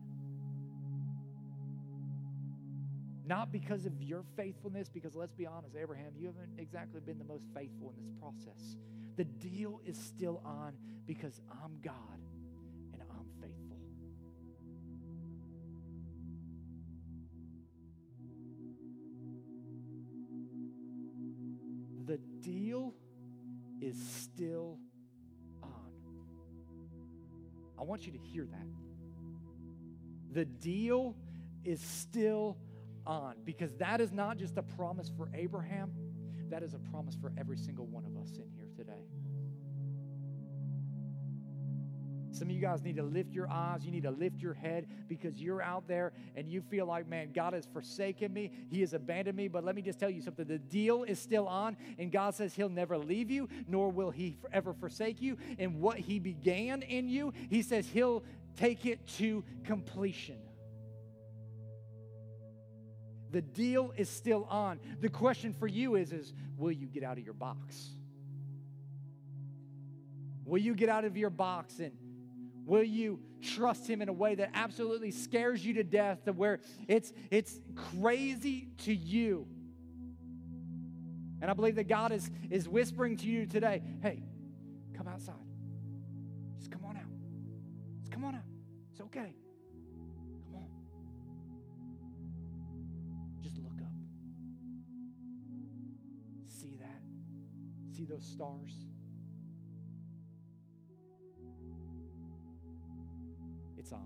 Not 3.27 3.51
because 3.51 3.87
of 3.87 4.03
your 4.03 4.22
faithfulness, 4.37 4.89
because 4.89 5.14
let's 5.14 5.35
be 5.35 5.47
honest, 5.47 5.75
Abraham, 5.77 6.12
you 6.16 6.27
haven't 6.27 6.59
exactly 6.59 7.01
been 7.01 7.18
the 7.18 7.25
most 7.25 7.45
faithful 7.55 7.93
in 7.97 8.05
this 8.05 8.12
process. 8.20 8.77
The 9.16 9.24
deal 9.24 9.80
is 9.84 9.98
still 9.98 10.42
on 10.44 10.74
because 11.06 11.40
I'm 11.50 11.78
God 11.82 12.20
and 12.92 13.02
I'm 13.10 13.26
faithful. 13.40 13.78
the 22.06 22.18
deal 22.40 22.94
is 23.80 23.96
still 24.20 24.78
on. 25.62 25.70
I 27.78 27.82
want 27.82 28.06
you 28.06 28.12
to 28.12 28.18
hear 28.18 28.44
that. 28.44 28.66
The 30.32 30.44
deal 30.44 31.16
is 31.64 31.80
still 31.80 32.58
on 33.06 33.36
because 33.44 33.72
that 33.76 34.00
is 34.00 34.12
not 34.12 34.36
just 34.36 34.56
a 34.56 34.62
promise 34.62 35.10
for 35.16 35.30
Abraham, 35.34 35.92
that 36.50 36.62
is 36.62 36.74
a 36.74 36.78
promise 36.78 37.16
for 37.20 37.32
every 37.38 37.56
single 37.56 37.86
one 37.86 38.04
of 38.04 38.16
us 38.16 38.36
in 38.36 38.48
here 38.50 38.53
Some 42.35 42.49
of 42.49 42.55
you 42.57 42.61
guys 42.61 42.82
need 42.82 42.97
to 42.97 43.03
lift 43.05 43.32
your 43.32 43.49
eyes. 43.49 43.85
You 43.85 43.93
need 43.93 44.03
to 44.03 44.11
lift 44.11 44.43
your 44.43 44.55
head 44.55 44.89
because 45.09 45.41
you're 45.41 45.62
out 45.62 45.87
there 45.87 46.12
and 46.35 46.51
you 46.51 46.62
feel 46.62 46.85
like, 46.85 47.09
man, 47.09 47.30
God 47.32 47.53
has 47.53 47.64
forsaken 47.64 48.32
me. 48.32 48.51
He 48.70 48.80
has 48.80 48.93
abandoned 48.93 49.37
me. 49.37 49.47
But 49.47 49.64
let 49.64 49.76
me 49.76 49.82
just 49.82 50.01
tell 50.01 50.11
you 50.11 50.20
something 50.20 50.45
the 50.45 50.59
deal 50.59 51.05
is 51.05 51.20
still 51.20 51.47
on, 51.47 51.76
and 51.97 52.11
God 52.11 52.35
says 52.35 52.53
He'll 52.53 52.68
never 52.68 52.99
leave 52.99 53.30
you, 53.30 53.49
nor 53.68 53.89
will 53.89 54.11
He 54.11 54.37
ever 54.53 54.74
forsake 54.74 55.22
you. 55.22 55.39
And 55.61 55.80
what 55.80 55.97
He 55.97 56.18
began 56.18 56.82
in 56.82 57.09
you, 57.09 57.32
He 57.51 57.62
says 57.62 57.87
He'll 57.87 58.24
take 58.57 58.85
it 58.85 59.07
to 59.18 59.45
completion. 59.62 60.39
The 63.30 63.43
deal 63.43 63.93
is 63.97 64.09
still 64.09 64.45
on. 64.51 64.80
The 65.01 65.09
question 65.09 65.53
for 65.53 65.68
you 65.68 65.95
is, 65.95 66.12
is 66.12 66.32
will 66.57 66.72
you 66.72 66.87
get 66.87 67.05
out 67.05 67.16
of 67.16 67.24
your 67.24 67.35
box? 67.35 67.91
Will 70.45 70.61
you 70.61 70.74
get 70.74 70.89
out 70.89 71.05
of 71.05 71.16
your 71.16 71.30
box 71.30 71.78
and 71.78 71.93
Will 72.64 72.82
you 72.82 73.20
trust 73.42 73.88
him 73.88 74.00
in 74.00 74.08
a 74.08 74.12
way 74.12 74.34
that 74.36 74.50
absolutely 74.54 75.10
scares 75.10 75.64
you 75.64 75.74
to 75.74 75.84
death, 75.84 76.24
to 76.24 76.32
where 76.32 76.60
it's, 76.88 77.12
it's 77.30 77.58
crazy 78.00 78.68
to 78.84 78.94
you? 78.94 79.46
And 81.42 81.50
I 81.50 81.54
believe 81.54 81.76
that 81.76 81.88
God 81.88 82.10
is, 82.12 82.30
is 82.50 82.66
whispering 82.66 83.18
to 83.18 83.26
you 83.26 83.46
today 83.46 83.82
hey, 84.02 84.22
come 84.96 85.06
outside. 85.06 85.34
Just 86.58 86.70
come 86.70 86.84
on 86.86 86.96
out. 86.96 87.02
Just 88.00 88.10
come 88.10 88.24
on 88.24 88.34
out. 88.34 88.40
It's 88.92 89.00
okay. 89.02 89.34
Come 90.46 90.54
on. 90.54 90.68
Just 93.42 93.58
look 93.58 93.78
up. 93.82 93.92
See 96.46 96.78
that? 96.80 97.02
See 97.94 98.06
those 98.06 98.24
stars? 98.24 98.72
It's 103.85 103.93
on. 103.93 104.01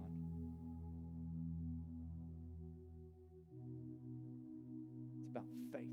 It's 5.21 5.29
about 5.31 5.45
faith, 5.71 5.87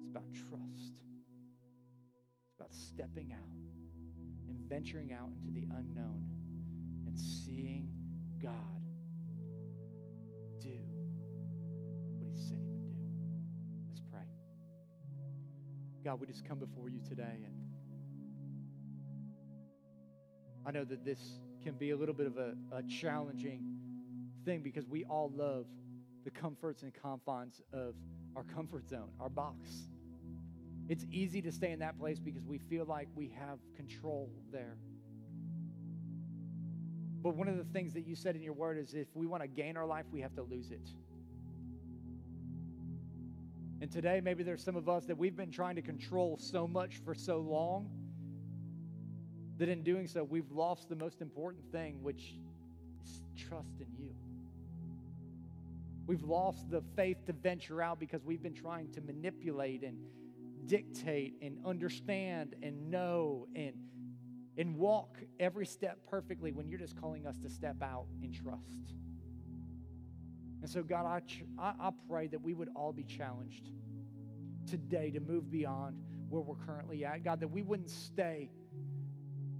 it's 0.00 0.10
about 0.10 0.24
trust, 0.34 0.92
it's 2.44 2.54
about 2.58 2.74
stepping 2.74 3.32
out 3.32 3.38
and 4.46 4.58
venturing 4.68 5.14
out 5.14 5.30
into 5.40 5.50
the 5.58 5.66
unknown 5.74 6.22
and 7.06 7.18
seeing 7.18 7.88
God 8.42 8.52
do 10.60 10.76
what 12.18 12.28
He 12.28 12.36
said 12.36 12.58
He 12.60 12.76
would 12.76 12.98
do. 12.98 13.06
Let's 13.88 14.02
pray. 14.10 14.28
God, 16.04 16.20
we 16.20 16.26
just 16.26 16.46
come 16.46 16.58
before 16.58 16.90
you 16.90 17.00
today 17.08 17.40
and 17.42 17.54
I 20.66 20.72
know 20.72 20.84
that 20.84 21.02
this 21.02 21.38
can 21.66 21.74
be 21.74 21.90
a 21.90 21.96
little 21.96 22.14
bit 22.14 22.28
of 22.28 22.36
a, 22.36 22.54
a 22.70 22.80
challenging 22.84 23.60
thing 24.44 24.62
because 24.62 24.86
we 24.86 25.04
all 25.06 25.32
love 25.34 25.66
the 26.24 26.30
comforts 26.30 26.84
and 26.84 26.94
confines 26.94 27.60
of 27.72 27.96
our 28.36 28.44
comfort 28.44 28.88
zone, 28.88 29.08
our 29.18 29.28
box. 29.28 29.88
It's 30.88 31.04
easy 31.10 31.42
to 31.42 31.50
stay 31.50 31.72
in 31.72 31.80
that 31.80 31.98
place 31.98 32.20
because 32.20 32.44
we 32.44 32.58
feel 32.58 32.84
like 32.84 33.08
we 33.16 33.34
have 33.36 33.58
control 33.74 34.30
there. 34.52 34.76
But 37.20 37.34
one 37.34 37.48
of 37.48 37.56
the 37.56 37.64
things 37.64 37.92
that 37.94 38.06
you 38.06 38.14
said 38.14 38.36
in 38.36 38.42
your 38.42 38.52
word 38.52 38.78
is 38.78 38.94
if 38.94 39.08
we 39.14 39.26
want 39.26 39.42
to 39.42 39.48
gain 39.48 39.76
our 39.76 39.86
life, 39.86 40.04
we 40.12 40.20
have 40.20 40.36
to 40.36 40.42
lose 40.42 40.70
it. 40.70 40.88
And 43.80 43.90
today, 43.90 44.20
maybe 44.22 44.44
there's 44.44 44.62
some 44.62 44.76
of 44.76 44.88
us 44.88 45.04
that 45.06 45.18
we've 45.18 45.36
been 45.36 45.50
trying 45.50 45.74
to 45.74 45.82
control 45.82 46.38
so 46.38 46.68
much 46.68 47.00
for 47.04 47.12
so 47.12 47.38
long 47.38 47.90
that 49.58 49.68
in 49.68 49.82
doing 49.82 50.06
so, 50.06 50.22
we've 50.22 50.50
lost 50.50 50.88
the 50.88 50.96
most 50.96 51.20
important 51.20 51.64
thing, 51.72 52.02
which 52.02 52.34
is 53.04 53.20
trust 53.36 53.80
in 53.80 53.86
you. 53.98 54.14
We've 56.06 56.22
lost 56.22 56.70
the 56.70 56.82
faith 56.94 57.18
to 57.26 57.32
venture 57.32 57.82
out 57.82 57.98
because 57.98 58.24
we've 58.24 58.42
been 58.42 58.54
trying 58.54 58.92
to 58.92 59.00
manipulate 59.00 59.82
and 59.82 59.98
dictate 60.66 61.34
and 61.42 61.58
understand 61.64 62.54
and 62.62 62.90
know 62.90 63.48
and, 63.56 63.74
and 64.56 64.76
walk 64.76 65.18
every 65.40 65.66
step 65.66 65.98
perfectly 66.08 66.52
when 66.52 66.68
you're 66.68 66.78
just 66.78 67.00
calling 67.00 67.26
us 67.26 67.38
to 67.38 67.48
step 67.48 67.82
out 67.82 68.06
in 68.22 68.32
trust. 68.32 68.94
And 70.62 70.70
so, 70.70 70.82
God, 70.82 71.06
I, 71.06 71.22
I, 71.60 71.88
I 71.88 71.90
pray 72.08 72.26
that 72.28 72.40
we 72.40 72.54
would 72.54 72.68
all 72.74 72.92
be 72.92 73.04
challenged 73.04 73.70
today 74.68 75.10
to 75.10 75.20
move 75.20 75.50
beyond 75.50 75.96
where 76.28 76.42
we're 76.42 76.56
currently 76.66 77.04
at. 77.04 77.24
God, 77.24 77.40
that 77.40 77.48
we 77.48 77.62
wouldn't 77.62 77.90
stay 77.90 78.50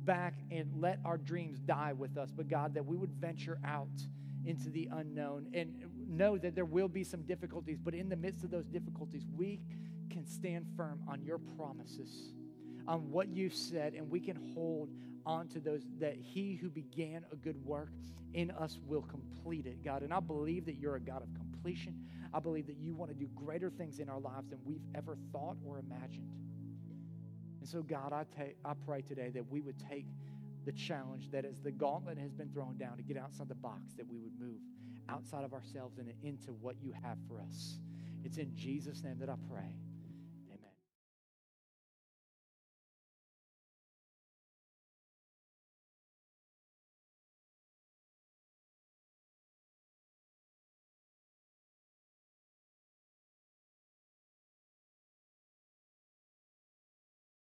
back 0.07 0.35
and 0.51 0.71
let 0.81 1.01
our 1.05 1.19
dreams 1.19 1.59
die 1.61 1.93
with 1.93 2.17
us, 2.17 2.31
but 2.31 2.49
God, 2.49 2.75
that 2.75 2.87
we 2.87 2.97
would 2.97 3.13
venture 3.13 3.59
out 3.65 3.89
into 4.47 4.71
the 4.71 4.89
unknown 4.93 5.49
and 5.53 5.75
know 6.09 6.39
that 6.39 6.55
there 6.55 6.65
will 6.65 6.89
be 6.89 7.03
some 7.03 7.23
difficulties, 7.23 7.79
but 7.83 7.95
in 7.95 8.09
the 8.09 8.17
midst 8.17 8.45
of 8.45 8.51
those 8.51 8.67
difficulties, 8.67 9.27
we 9.37 9.61
can 10.11 10.25
stand 10.25 10.67
firm 10.77 11.01
on 11.09 11.23
your 11.25 11.39
promises, 11.59 12.33
on 12.87 13.11
what 13.11 13.29
you've 13.29 13.55
said, 13.55 13.95
and 13.95 14.09
we 14.09 14.21
can 14.21 14.37
hold 14.55 14.89
on 15.27 15.49
to 15.49 15.59
those 15.59 15.83
that 15.99 16.17
he 16.17 16.55
who 16.55 16.71
began 16.71 17.25
a 17.33 17.37
good 17.37 17.63
work 17.65 17.91
in 18.35 18.51
us 18.53 18.79
will 18.87 19.03
complete 19.03 19.67
it, 19.67 19.83
God. 19.85 20.03
And 20.03 20.15
I 20.15 20.21
believe 20.21 20.67
that 20.67 20.77
you're 20.77 20.95
a 20.95 21.01
God 21.01 21.23
of 21.23 21.35
completion. 21.35 21.99
I 22.33 22.39
believe 22.39 22.67
that 22.67 22.77
you 22.77 22.95
want 22.95 23.11
to 23.11 23.17
do 23.17 23.27
greater 23.35 23.71
things 23.71 23.99
in 23.99 24.09
our 24.09 24.21
lives 24.21 24.49
than 24.51 24.59
we've 24.65 24.85
ever 24.95 25.17
thought 25.33 25.57
or 25.65 25.79
imagined. 25.79 26.31
And 27.67 27.73
so, 27.73 27.83
God, 27.83 28.13
I, 28.13 28.25
I 28.65 28.75
pray 28.87 29.03
today 29.03 29.29
that 29.35 29.51
we 29.51 29.61
would 29.61 29.75
take 29.91 30.07
the 30.67 30.71
challenge 30.71 31.33
that 31.33 31.45
as 31.45 31.59
the 31.59 31.73
gauntlet 31.73 32.17
has 32.17 32.33
been 32.33 32.49
thrown 32.51 32.77
down 32.79 32.97
to 32.97 33.03
get 33.03 33.17
outside 33.17 33.49
the 33.49 33.57
box, 33.57 33.93
that 33.97 34.07
we 34.07 34.21
would 34.21 34.39
move 34.39 34.61
outside 35.09 35.43
of 35.43 35.53
ourselves 35.53 35.99
and 35.99 36.13
into 36.23 36.53
what 36.61 36.77
you 36.81 36.93
have 37.03 37.19
for 37.27 37.41
us. 37.41 37.81
It's 38.23 38.39
in 38.39 38.55
Jesus' 38.55 39.03
name 39.03 39.19
that 39.19 39.29
I 39.29 39.35
pray. 39.51 39.75